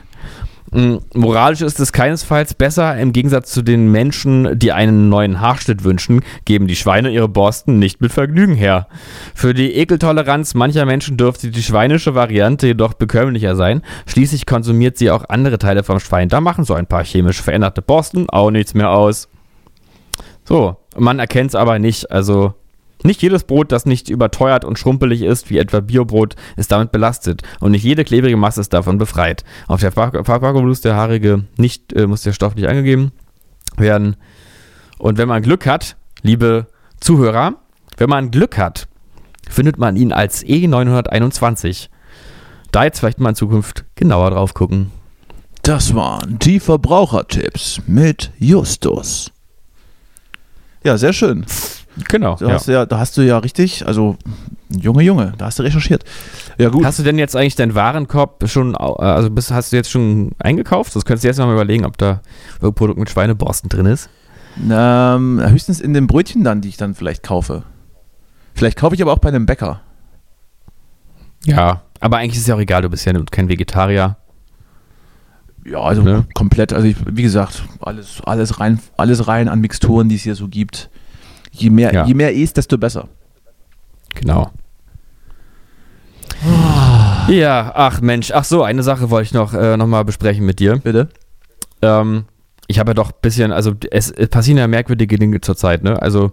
Mm, 0.75 0.97
moralisch 1.13 1.61
ist 1.61 1.79
es 1.79 1.93
keinesfalls 1.93 2.53
besser. 2.53 2.97
Im 2.97 3.13
Gegensatz 3.13 3.51
zu 3.51 3.61
den 3.61 3.93
Menschen, 3.93 4.59
die 4.59 4.73
einen 4.73 5.07
neuen 5.07 5.39
Haarschnitt 5.39 5.85
wünschen, 5.85 6.19
geben 6.43 6.67
die 6.67 6.75
Schweine 6.75 7.11
ihre 7.11 7.29
Borsten 7.29 7.79
nicht 7.79 8.01
mit 8.01 8.11
Vergnügen 8.11 8.55
her. 8.55 8.87
Für 9.33 9.53
die 9.53 9.73
Ekeltoleranz 9.75 10.53
mancher 10.53 10.85
Menschen 10.85 11.15
dürfte 11.15 11.49
die 11.49 11.63
schweinische 11.63 12.13
Variante 12.13 12.67
jedoch 12.67 12.93
bekömmlicher 12.93 13.55
sein. 13.55 13.83
Schließlich 14.05 14.45
konsumiert 14.45 14.97
sie 14.97 15.11
auch 15.11 15.29
andere 15.29 15.59
Teile 15.59 15.83
vom 15.83 16.01
Schwein. 16.01 16.27
Da 16.27 16.41
machen 16.41 16.65
so 16.65 16.73
ein 16.73 16.87
paar 16.87 17.05
chemisch 17.05 17.41
veränderte 17.41 17.81
Borsten 17.81 18.29
auch 18.29 18.51
nichts 18.51 18.73
mehr 18.73 18.89
aus. 18.89 19.29
So, 20.43 20.75
man 20.97 21.19
erkennt 21.19 21.51
es 21.51 21.55
aber 21.55 21.79
nicht. 21.79 22.11
Also 22.11 22.53
nicht 23.05 23.21
jedes 23.21 23.43
Brot, 23.43 23.71
das 23.71 23.85
nicht 23.85 24.09
überteuert 24.09 24.65
und 24.65 24.77
schrumpelig 24.79 25.21
ist, 25.21 25.49
wie 25.49 25.57
etwa 25.57 25.79
Biobrot, 25.79 26.35
ist 26.57 26.71
damit 26.71 26.91
belastet 26.91 27.41
und 27.59 27.71
nicht 27.71 27.83
jede 27.83 28.03
klebrige 28.03 28.37
Masse 28.37 28.61
ist 28.61 28.73
davon 28.73 28.97
befreit. 28.97 29.43
Auf 29.67 29.79
der 29.79 29.91
Verpackung 29.91 30.67
muss 30.67 30.81
der 30.81 30.95
haarige 30.95 31.45
nicht, 31.57 31.93
äh, 31.93 32.07
muss 32.07 32.23
der 32.23 32.33
Stoff 32.33 32.55
nicht 32.55 32.67
angegeben 32.67 33.11
werden. 33.77 34.15
Und 34.97 35.17
wenn 35.17 35.27
man 35.27 35.41
Glück 35.41 35.65
hat, 35.65 35.95
liebe 36.21 36.67
Zuhörer, 36.99 37.55
wenn 37.97 38.09
man 38.09 38.31
Glück 38.31 38.57
hat, 38.57 38.87
findet 39.49 39.77
man 39.77 39.95
ihn 39.95 40.11
als 40.11 40.43
E921. 40.43 41.89
Da 42.71 42.83
jetzt 42.83 42.99
vielleicht 42.99 43.19
mal 43.19 43.29
in 43.29 43.35
Zukunft 43.35 43.85
genauer 43.95 44.31
drauf 44.31 44.53
gucken. 44.53 44.91
Das 45.61 45.95
waren 45.95 46.37
die 46.39 46.59
Verbrauchertipps 46.59 47.81
mit 47.87 48.31
Justus. 48.37 49.31
Ja, 50.83 50.97
sehr 50.97 51.13
schön. 51.13 51.45
Genau. 52.09 52.35
Da, 52.35 52.47
ja. 52.47 52.53
Hast 52.53 52.67
ja, 52.67 52.85
da 52.85 52.99
hast 52.99 53.17
du 53.17 53.21
ja 53.21 53.37
richtig, 53.37 53.87
also 53.87 54.17
Junge, 54.69 55.03
Junge, 55.03 55.33
da 55.37 55.45
hast 55.45 55.59
du 55.59 55.63
recherchiert. 55.63 56.03
Ja, 56.57 56.69
gut. 56.69 56.83
Hast 56.83 56.99
du 56.99 57.03
denn 57.03 57.17
jetzt 57.17 57.35
eigentlich 57.35 57.55
deinen 57.55 57.75
Warenkorb 57.75 58.47
schon, 58.49 58.75
also 58.75 59.29
bist, 59.29 59.51
hast 59.51 59.71
du 59.71 59.77
jetzt 59.77 59.89
schon 59.89 60.31
eingekauft? 60.39 60.95
Das 60.95 61.05
könntest 61.05 61.23
du 61.23 61.27
jetzt 61.27 61.37
mal 61.37 61.51
überlegen, 61.51 61.85
ob 61.85 61.97
da 61.97 62.21
irgendein 62.55 62.73
Produkt 62.73 62.99
mit 62.99 63.09
Schweineborsten 63.09 63.69
drin 63.69 63.85
ist. 63.85 64.09
Ähm, 64.69 65.41
höchstens 65.45 65.81
in 65.81 65.93
den 65.93 66.07
Brötchen 66.07 66.43
dann, 66.43 66.61
die 66.61 66.69
ich 66.69 66.77
dann 66.77 66.95
vielleicht 66.95 67.23
kaufe. 67.23 67.63
Vielleicht 68.53 68.77
kaufe 68.77 68.95
ich 68.95 69.01
aber 69.01 69.13
auch 69.13 69.19
bei 69.19 69.29
einem 69.29 69.45
Bäcker. 69.45 69.81
Ja, 71.45 71.81
aber 71.99 72.17
eigentlich 72.17 72.35
ist 72.35 72.41
es 72.41 72.47
ja 72.47 72.55
auch 72.55 72.59
egal, 72.59 72.81
du 72.81 72.89
bist 72.89 73.05
ja 73.05 73.13
kein 73.31 73.49
Vegetarier. 73.49 74.17
Ja, 75.65 75.79
also 75.79 76.03
ne? 76.03 76.25
komplett, 76.33 76.73
also 76.73 76.87
ich, 76.87 76.95
wie 77.07 77.23
gesagt, 77.23 77.63
alles, 77.79 78.21
alles 78.23 78.59
rein, 78.59 78.79
alles 78.97 79.27
rein 79.27 79.49
an 79.49 79.61
Mixturen, 79.61 80.09
die 80.09 80.15
es 80.15 80.23
hier 80.23 80.35
so 80.35 80.47
gibt. 80.47 80.89
Je 81.57 81.69
mehr, 81.69 81.93
ja. 81.93 82.05
je 82.05 82.13
mehr 82.13 82.33
isst, 82.33 82.57
desto 82.57 82.77
besser. 82.77 83.07
Genau. 84.15 84.51
Oh. 86.45 87.31
Ja, 87.31 87.71
ach 87.73 88.01
Mensch, 88.01 88.31
ach 88.31 88.43
so, 88.43 88.63
eine 88.63 88.83
Sache 88.83 89.09
wollte 89.09 89.27
ich 89.27 89.33
noch, 89.33 89.53
äh, 89.53 89.77
noch 89.77 89.87
mal 89.87 90.03
besprechen 90.03 90.45
mit 90.45 90.59
dir. 90.59 90.77
Bitte. 90.77 91.09
Ähm, 91.81 92.25
ich 92.67 92.79
habe 92.79 92.91
ja 92.91 92.93
doch 92.93 93.11
ein 93.11 93.19
bisschen, 93.21 93.51
also 93.51 93.73
es, 93.91 94.11
es, 94.11 94.29
passieren 94.29 94.57
ja 94.57 94.67
merkwürdige 94.67 95.17
Dinge 95.17 95.41
zurzeit, 95.41 95.83
ne? 95.83 96.01
Also 96.01 96.31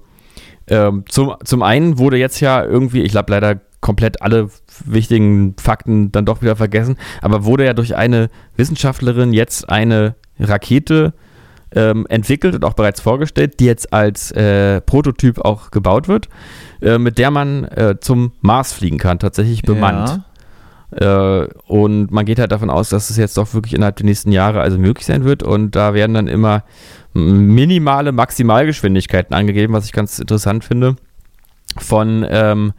ähm, 0.68 1.04
zum, 1.08 1.34
zum 1.44 1.62
einen 1.62 1.98
wurde 1.98 2.16
jetzt 2.16 2.40
ja 2.40 2.64
irgendwie, 2.64 3.02
ich 3.02 3.14
habe 3.16 3.32
leider 3.32 3.60
komplett 3.80 4.22
alle 4.22 4.48
wichtigen 4.84 5.56
Fakten 5.58 6.12
dann 6.12 6.24
doch 6.24 6.40
wieder 6.40 6.56
vergessen, 6.56 6.96
aber 7.20 7.44
wurde 7.44 7.64
ja 7.64 7.74
durch 7.74 7.96
eine 7.96 8.28
Wissenschaftlerin 8.56 9.32
jetzt 9.32 9.68
eine 9.68 10.14
Rakete 10.38 11.14
ähm, 11.74 12.06
entwickelt 12.08 12.54
und 12.54 12.64
auch 12.64 12.74
bereits 12.74 13.00
vorgestellt, 13.00 13.60
die 13.60 13.66
jetzt 13.66 13.92
als 13.92 14.30
äh, 14.32 14.80
Prototyp 14.80 15.44
auch 15.44 15.70
gebaut 15.70 16.08
wird, 16.08 16.28
äh, 16.80 16.98
mit 16.98 17.18
der 17.18 17.30
man 17.30 17.64
äh, 17.64 17.96
zum 18.00 18.32
Mars 18.40 18.72
fliegen 18.72 18.98
kann, 18.98 19.18
tatsächlich 19.18 19.62
bemannt. 19.62 20.08
Ja. 20.08 20.24
Äh, 20.92 21.48
und 21.66 22.10
man 22.10 22.26
geht 22.26 22.38
halt 22.38 22.52
davon 22.52 22.70
aus, 22.70 22.90
dass 22.90 23.10
es 23.10 23.16
jetzt 23.16 23.36
doch 23.36 23.54
wirklich 23.54 23.74
innerhalb 23.74 23.96
der 23.96 24.06
nächsten 24.06 24.32
Jahre 24.32 24.60
also 24.60 24.78
möglich 24.78 25.06
sein 25.06 25.24
wird. 25.24 25.42
Und 25.42 25.74
da 25.74 25.94
werden 25.94 26.14
dann 26.14 26.28
immer 26.28 26.64
minimale 27.14 28.12
Maximalgeschwindigkeiten 28.12 29.34
angegeben, 29.34 29.72
was 29.72 29.86
ich 29.86 29.92
ganz 29.92 30.18
interessant 30.18 30.64
finde. 30.64 30.96
Von 31.78 32.26
ähm, 32.28 32.72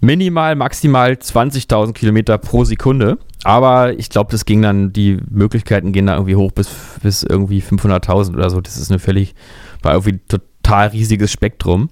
minimal, 0.00 0.56
maximal 0.56 1.12
20.000 1.12 1.92
Kilometer 1.94 2.36
pro 2.36 2.64
Sekunde. 2.64 3.18
Aber 3.44 3.98
ich 3.98 4.08
glaube, 4.08 4.30
das 4.30 4.44
ging 4.44 4.62
dann, 4.62 4.92
die 4.92 5.18
Möglichkeiten 5.28 5.92
gehen 5.92 6.06
da 6.06 6.14
irgendwie 6.14 6.36
hoch 6.36 6.52
bis, 6.52 6.70
bis 7.02 7.22
irgendwie 7.22 7.60
500.000 7.60 8.34
oder 8.34 8.50
so. 8.50 8.60
Das 8.60 8.76
ist 8.76 8.90
eine 8.90 9.00
völlig, 9.00 9.34
war 9.82 9.92
irgendwie 9.94 10.12
ein 10.12 10.20
total 10.28 10.88
riesiges 10.88 11.32
Spektrum. 11.32 11.90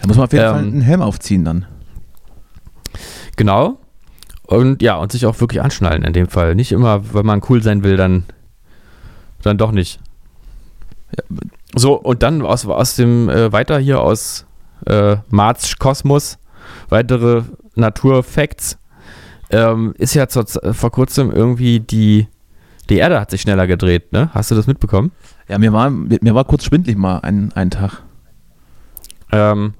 Da 0.00 0.08
muss 0.08 0.16
man 0.16 0.26
auf 0.26 0.32
jeden 0.32 0.44
ähm, 0.44 0.50
Fall 0.50 0.62
einen 0.62 0.80
Helm 0.80 1.02
aufziehen 1.02 1.44
dann. 1.44 1.66
Genau. 3.36 3.78
Und 4.46 4.82
ja, 4.82 4.96
und 4.96 5.12
sich 5.12 5.26
auch 5.26 5.40
wirklich 5.40 5.62
anschnallen 5.62 6.04
in 6.04 6.12
dem 6.12 6.28
Fall. 6.28 6.54
Nicht 6.54 6.72
immer, 6.72 7.14
wenn 7.14 7.24
man 7.24 7.40
cool 7.48 7.62
sein 7.62 7.82
will, 7.82 7.96
dann, 7.96 8.24
dann 9.42 9.56
doch 9.56 9.72
nicht. 9.72 10.00
Ja, 11.16 11.24
so, 11.76 11.94
und 11.94 12.22
dann 12.22 12.42
aus, 12.42 12.66
aus 12.66 12.96
dem, 12.96 13.28
äh, 13.28 13.52
weiter 13.52 13.78
hier 13.78 14.00
aus 14.00 14.46
äh, 14.86 15.16
Marz 15.30 15.76
Kosmos, 15.78 16.38
weitere 16.88 17.42
Naturfacts. 17.74 18.78
Ähm, 19.50 19.94
ist 19.98 20.14
ja 20.14 20.28
zur, 20.28 20.46
vor 20.74 20.90
kurzem 20.90 21.30
irgendwie 21.30 21.80
die, 21.80 22.28
die 22.88 22.96
Erde 22.96 23.20
hat 23.20 23.30
sich 23.30 23.42
schneller 23.42 23.66
gedreht, 23.66 24.12
ne? 24.12 24.30
Hast 24.32 24.50
du 24.50 24.54
das 24.54 24.66
mitbekommen? 24.66 25.12
Ja, 25.48 25.58
mir 25.58 25.72
war, 25.72 25.90
mir 25.90 26.34
war 26.34 26.44
kurz 26.44 26.64
schwindlig 26.64 26.96
mal 26.96 27.18
einen, 27.18 27.52
einen 27.52 27.70
Tag. 27.70 28.02
Ähm, 29.32 29.74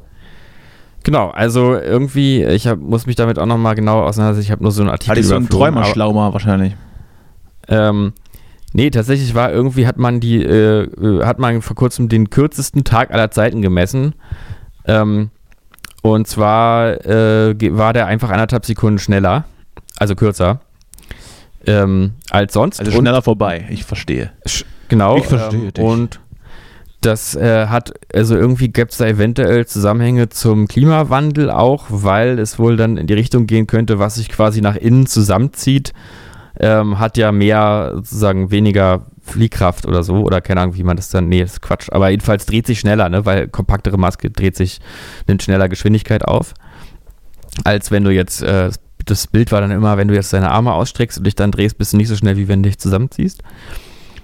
genau, 1.02 1.30
also 1.30 1.74
irgendwie, 1.74 2.44
ich 2.44 2.66
hab, 2.66 2.78
muss 2.78 3.06
mich 3.06 3.16
damit 3.16 3.38
auch 3.38 3.46
nochmal 3.46 3.74
genau 3.74 4.02
auseinandersetzen. 4.02 4.46
Ich 4.46 4.52
habe 4.52 4.62
nur 4.62 4.72
so 4.72 4.82
einen 4.82 4.90
Artikel 4.90 5.10
Hatte 5.10 5.20
ich 5.20 5.26
so 5.26 5.36
einen 5.36 5.48
Träumerschlaumer 5.48 6.32
wahrscheinlich. 6.32 6.76
Ähm, 7.68 8.12
nee, 8.72 8.90
tatsächlich 8.90 9.34
war 9.34 9.52
irgendwie, 9.52 9.86
hat 9.86 9.98
man 9.98 10.20
die, 10.20 10.42
äh, 10.42 10.82
äh, 10.82 11.24
hat 11.24 11.38
man 11.38 11.62
vor 11.62 11.76
kurzem 11.76 12.08
den 12.08 12.30
kürzesten 12.30 12.84
Tag 12.84 13.10
aller 13.10 13.30
Zeiten 13.30 13.62
gemessen. 13.62 14.14
Ähm, 14.86 15.30
und 16.02 16.26
zwar 16.26 17.04
äh, 17.06 17.54
war 17.78 17.94
der 17.94 18.06
einfach 18.06 18.30
anderthalb 18.30 18.66
Sekunden 18.66 18.98
schneller, 18.98 19.44
also 19.98 20.14
kürzer, 20.14 20.60
ähm, 21.66 22.14
als 22.30 22.52
sonst. 22.52 22.80
Also 22.80 22.92
schneller 22.92 23.18
und, 23.18 23.24
vorbei, 23.24 23.66
ich 23.70 23.84
verstehe. 23.84 24.32
Genau. 24.88 25.16
Ich 25.16 25.26
verstehe 25.26 25.64
ähm, 25.64 25.72
dich. 25.72 25.84
Und 25.84 26.20
das 27.00 27.34
äh, 27.34 27.66
hat, 27.66 27.92
also 28.14 28.34
irgendwie 28.34 28.68
gibt 28.68 28.92
es 28.92 28.98
da 28.98 29.06
eventuell 29.06 29.66
Zusammenhänge 29.66 30.30
zum 30.30 30.68
Klimawandel 30.68 31.50
auch, 31.50 31.86
weil 31.88 32.38
es 32.38 32.58
wohl 32.58 32.76
dann 32.76 32.96
in 32.96 33.06
die 33.06 33.14
Richtung 33.14 33.46
gehen 33.46 33.66
könnte, 33.66 33.98
was 33.98 34.14
sich 34.14 34.28
quasi 34.28 34.60
nach 34.60 34.76
innen 34.76 35.06
zusammenzieht, 35.06 35.92
ähm, 36.58 36.98
hat 36.98 37.16
ja 37.16 37.32
mehr 37.32 37.92
sozusagen 37.96 38.50
weniger 38.50 39.06
Fliehkraft 39.22 39.86
oder 39.86 40.02
so, 40.02 40.16
oder 40.16 40.40
keine 40.40 40.60
Ahnung, 40.62 40.76
wie 40.76 40.82
man 40.82 40.96
das 40.96 41.08
dann, 41.08 41.28
nee, 41.28 41.42
ist 41.42 41.60
Quatsch, 41.60 41.88
aber 41.90 42.10
jedenfalls 42.10 42.46
dreht 42.46 42.66
sich 42.66 42.80
schneller, 42.80 43.08
ne, 43.08 43.24
weil 43.26 43.48
kompaktere 43.48 43.98
Maske 43.98 44.30
dreht 44.30 44.56
sich, 44.56 44.80
nimmt 45.26 45.42
schneller 45.42 45.68
Geschwindigkeit 45.68 46.24
auf, 46.24 46.54
als 47.64 47.90
wenn 47.90 48.04
du 48.04 48.10
jetzt, 48.10 48.42
äh, 48.42 48.70
das 49.04 49.26
Bild 49.26 49.52
war 49.52 49.60
dann 49.60 49.70
immer, 49.70 49.96
wenn 49.96 50.08
du 50.08 50.14
jetzt 50.14 50.32
deine 50.32 50.50
Arme 50.50 50.72
ausstreckst 50.72 51.18
und 51.18 51.24
dich 51.24 51.34
dann 51.34 51.50
drehst, 51.50 51.78
bist 51.78 51.92
du 51.92 51.96
nicht 51.96 52.08
so 52.08 52.16
schnell, 52.16 52.36
wie 52.36 52.48
wenn 52.48 52.62
du 52.62 52.68
dich 52.68 52.78
zusammenziehst. 52.78 53.42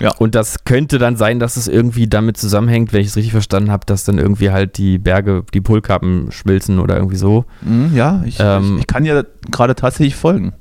Ja. 0.01 0.13
Und 0.19 0.35
das 0.35 0.65
könnte 0.65 0.99
dann 0.99 1.17
sein, 1.17 1.39
dass 1.39 1.59
es 1.59 1.69
irgendwie 1.69 2.09
damit 2.09 2.39
zusammenhängt, 2.39 2.93
wenn 2.93 3.03
ich 3.03 3.09
es 3.09 3.17
richtig 3.17 3.33
verstanden 3.33 3.71
habe, 3.71 3.85
dass 3.85 4.05
dann 4.05 4.19
irgendwie 4.19 4.51
halt 4.51 4.79
die 4.79 4.99
Berge, 4.99 5.45
die 5.53 5.61
Polkappen 5.61 6.33
schmilzen 6.33 6.79
oder 6.79 6.97
irgendwie 6.97 7.17
so. 7.17 7.45
Mhm, 7.61 7.95
ja, 7.95 8.23
ich, 8.25 8.39
ähm, 8.41 8.75
ich, 8.77 8.81
ich 8.81 8.87
kann 8.87 9.05
ja 9.05 9.23
gerade 9.51 9.75
tatsächlich 9.75 10.17
folgen. 10.17 10.55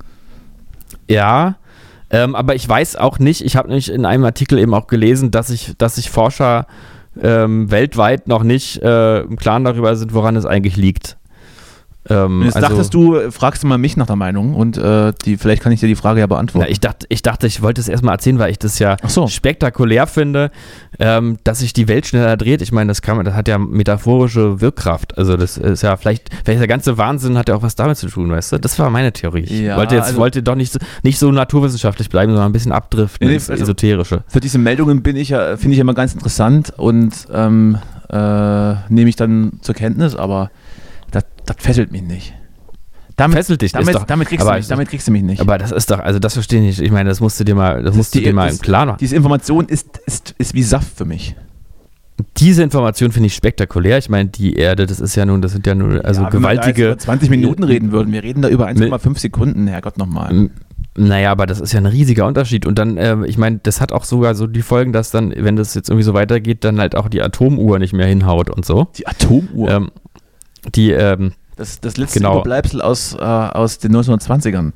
Ja, 1.07 1.55
ähm, 2.09 2.35
aber 2.35 2.55
ich 2.55 2.67
weiß 2.67 2.97
auch 2.97 3.19
nicht, 3.19 3.45
ich 3.45 3.55
habe 3.55 3.69
nämlich 3.69 3.91
in 3.91 4.05
einem 4.05 4.25
Artikel 4.25 4.59
eben 4.59 4.73
auch 4.73 4.87
gelesen, 4.87 5.31
dass 5.31 5.47
sich 5.47 5.73
dass 5.77 5.97
ich 5.97 6.09
Forscher 6.09 6.65
ähm, 7.21 7.71
weltweit 7.71 8.27
noch 8.27 8.43
nicht 8.43 8.81
äh, 8.81 9.21
im 9.21 9.37
Klaren 9.37 9.63
darüber 9.63 9.95
sind, 9.95 10.13
woran 10.13 10.35
es 10.35 10.45
eigentlich 10.45 10.75
liegt. 10.75 11.17
Ähm, 12.07 12.43
Jetzt 12.43 12.55
also, 12.55 12.69
dachtest 12.69 12.93
du, 12.93 13.29
fragst 13.29 13.63
du 13.63 13.67
mal 13.67 13.77
mich 13.77 13.97
nach 13.97 14.07
der 14.07 14.15
Meinung 14.15 14.55
und 14.55 14.77
äh, 14.77 15.11
die, 15.25 15.35
vielleicht 15.35 15.61
kann 15.61 15.73
ich 15.73 15.81
dir 15.81 15.87
die 15.87 15.95
Frage 15.95 16.21
ja 16.21 16.27
beantworten. 16.27 16.65
Na, 16.67 16.71
ich, 16.71 16.79
dachte, 16.79 17.05
ich 17.09 17.21
dachte, 17.21 17.45
ich 17.45 17.61
wollte 17.61 17.81
es 17.81 17.89
erstmal 17.89 18.15
erzählen, 18.15 18.39
weil 18.39 18.51
ich 18.51 18.57
das 18.57 18.79
ja 18.79 18.95
so. 19.05 19.27
spektakulär 19.27 20.07
finde, 20.07 20.49
ähm, 20.97 21.37
dass 21.43 21.59
sich 21.59 21.73
die 21.73 21.89
Welt 21.89 22.07
schneller 22.07 22.37
dreht. 22.37 22.61
Ich 22.61 22.71
meine, 22.71 22.87
das, 22.87 23.01
kann, 23.01 23.23
das 23.25 23.33
hat 23.33 23.49
ja 23.49 23.57
metaphorische 23.57 24.61
Wirkkraft. 24.61 25.17
Also 25.17 25.35
das 25.35 25.57
ist 25.57 25.83
ja 25.83 25.97
vielleicht, 25.97 26.29
vielleicht 26.45 26.61
der 26.61 26.67
ganze 26.67 26.97
Wahnsinn 26.97 27.37
hat 27.37 27.49
ja 27.49 27.55
auch 27.55 27.63
was 27.63 27.75
damit 27.75 27.97
zu 27.97 28.07
tun, 28.07 28.31
weißt 28.31 28.53
du? 28.53 28.59
Das 28.59 28.79
war 28.79 28.89
meine 28.89 29.11
Theorie. 29.11 29.41
Ich 29.41 29.59
ja, 29.59 29.75
wollte 29.75 29.95
jetzt 29.95 30.07
also, 30.07 30.19
wollte 30.19 30.41
doch 30.41 30.55
nicht, 30.55 30.77
nicht 31.03 31.19
so 31.19 31.31
naturwissenschaftlich 31.31 32.09
bleiben, 32.09 32.31
sondern 32.31 32.49
ein 32.49 32.53
bisschen 32.53 32.71
abdriften 32.71 33.27
nee, 33.27 33.35
ins 33.35 33.49
also 33.49 33.63
Esoterische. 33.63 34.23
Für 34.27 34.39
diese 34.39 34.57
Meldungen 34.57 35.03
bin 35.03 35.17
ich 35.17 35.29
ja, 35.29 35.57
finde 35.57 35.75
ich 35.75 35.79
immer 35.79 35.93
ganz 35.93 36.13
interessant 36.13 36.73
und 36.77 37.27
ähm, 37.33 37.77
äh, 38.09 38.73
nehme 38.89 39.09
ich 39.09 39.15
dann 39.15 39.59
zur 39.61 39.75
Kenntnis, 39.75 40.15
aber 40.15 40.49
das, 41.49 41.65
fesselt 41.65 41.91
mich 41.91 42.03
nicht. 42.03 42.33
Damit, 43.15 43.35
fesselt 43.35 43.61
dich 43.61 43.73
damit, 43.73 43.95
doch, 43.95 44.05
damit, 44.05 44.29
kriegst 44.29 44.47
du 44.47 44.51
mich, 44.51 44.67
damit 44.67 44.89
kriegst 44.89 45.07
du 45.07 45.11
mich 45.11 45.23
nicht. 45.23 45.41
Aber 45.41 45.57
das 45.57 45.71
ist 45.71 45.91
doch, 45.91 45.99
also 45.99 46.19
das 46.19 46.33
verstehe 46.33 46.59
ich 46.59 46.65
nicht. 46.77 46.81
Ich 46.81 46.91
meine, 46.91 47.09
das 47.09 47.19
musst 47.19 47.37
du 47.39 47.43
dir 47.43 47.55
mal, 47.55 47.77
das, 47.77 47.85
das 47.85 47.95
musst 47.95 48.15
du 48.15 48.21
dir 48.21 48.33
mal 48.33 48.49
im 48.49 48.59
Klaren 48.59 48.87
machen. 48.87 48.97
Diese 48.99 49.15
Information 49.15 49.65
ist, 49.67 49.99
ist, 50.05 50.35
ist 50.37 50.53
wie 50.53 50.63
Saft 50.63 50.97
für 50.97 51.05
mich. 51.05 51.35
Diese 52.37 52.63
Information 52.63 53.11
finde 53.11 53.27
ich 53.27 53.35
spektakulär. 53.35 53.97
Ich 53.97 54.09
meine, 54.09 54.29
die 54.29 54.55
Erde, 54.55 54.85
das 54.85 54.99
ist 54.99 55.15
ja 55.15 55.25
nun, 55.25 55.41
das 55.41 55.51
sind 55.51 55.67
ja 55.67 55.75
nur, 55.75 56.03
also 56.05 56.23
ja, 56.23 56.29
gewaltige. 56.29 56.75
Wenn 56.75 56.75
wir 56.77 56.91
über 56.91 56.97
20 56.97 57.29
Minuten 57.29 57.63
reden 57.63 57.91
würden, 57.91 58.13
wir 58.13 58.23
reden 58.23 58.41
da 58.41 58.49
über 58.49 58.67
1,5 58.67 59.19
Sekunden, 59.19 59.67
Herrgott 59.67 59.97
nochmal. 59.97 60.49
Naja, 60.95 61.31
aber 61.31 61.45
das 61.45 61.61
ist 61.61 61.71
ja 61.71 61.79
ein 61.79 61.85
riesiger 61.85 62.25
Unterschied. 62.25 62.65
Und 62.65 62.79
dann, 62.79 62.97
äh, 62.97 63.17
ich 63.25 63.37
meine, 63.37 63.59
das 63.63 63.79
hat 63.79 63.91
auch 63.91 64.03
sogar 64.03 64.35
so 64.35 64.47
die 64.47 64.61
Folgen, 64.61 64.91
dass 64.91 65.11
dann, 65.11 65.33
wenn 65.35 65.55
das 65.55 65.73
jetzt 65.75 65.89
irgendwie 65.89 66.03
so 66.03 66.13
weitergeht, 66.13 66.63
dann 66.63 66.79
halt 66.79 66.95
auch 66.95 67.07
die 67.07 67.21
Atomuhr 67.21 67.79
nicht 67.79 67.93
mehr 67.93 68.07
hinhaut 68.07 68.49
und 68.49 68.65
so. 68.65 68.87
Die 68.97 69.07
Atomuhr? 69.07 69.69
Ähm, 69.69 69.91
die, 70.75 70.91
ähm, 70.91 71.33
das, 71.59 71.81
das 71.81 71.97
letzte 71.97 72.19
genau. 72.19 72.35
Überbleibsel 72.35 72.81
aus, 72.81 73.13
äh, 73.13 73.17
aus 73.19 73.79
den 73.79 73.95
1920ern. 73.95 74.71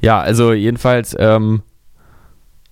Ja, 0.00 0.20
also 0.20 0.54
jedenfalls 0.54 1.14
ähm, 1.18 1.62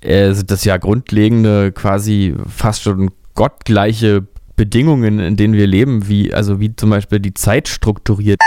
äh, 0.00 0.32
sind 0.32 0.50
das 0.50 0.64
ja 0.64 0.78
grundlegende, 0.78 1.70
quasi 1.72 2.34
fast 2.48 2.82
schon 2.82 3.10
gottgleiche 3.34 4.26
Bedingungen, 4.56 5.20
in 5.20 5.36
denen 5.36 5.54
wir 5.54 5.66
leben, 5.66 6.08
wie, 6.08 6.32
also 6.32 6.60
wie 6.60 6.74
zum 6.74 6.90
Beispiel 6.90 7.20
die 7.20 7.34
Zeit 7.34 7.68
strukturiert 7.68 8.40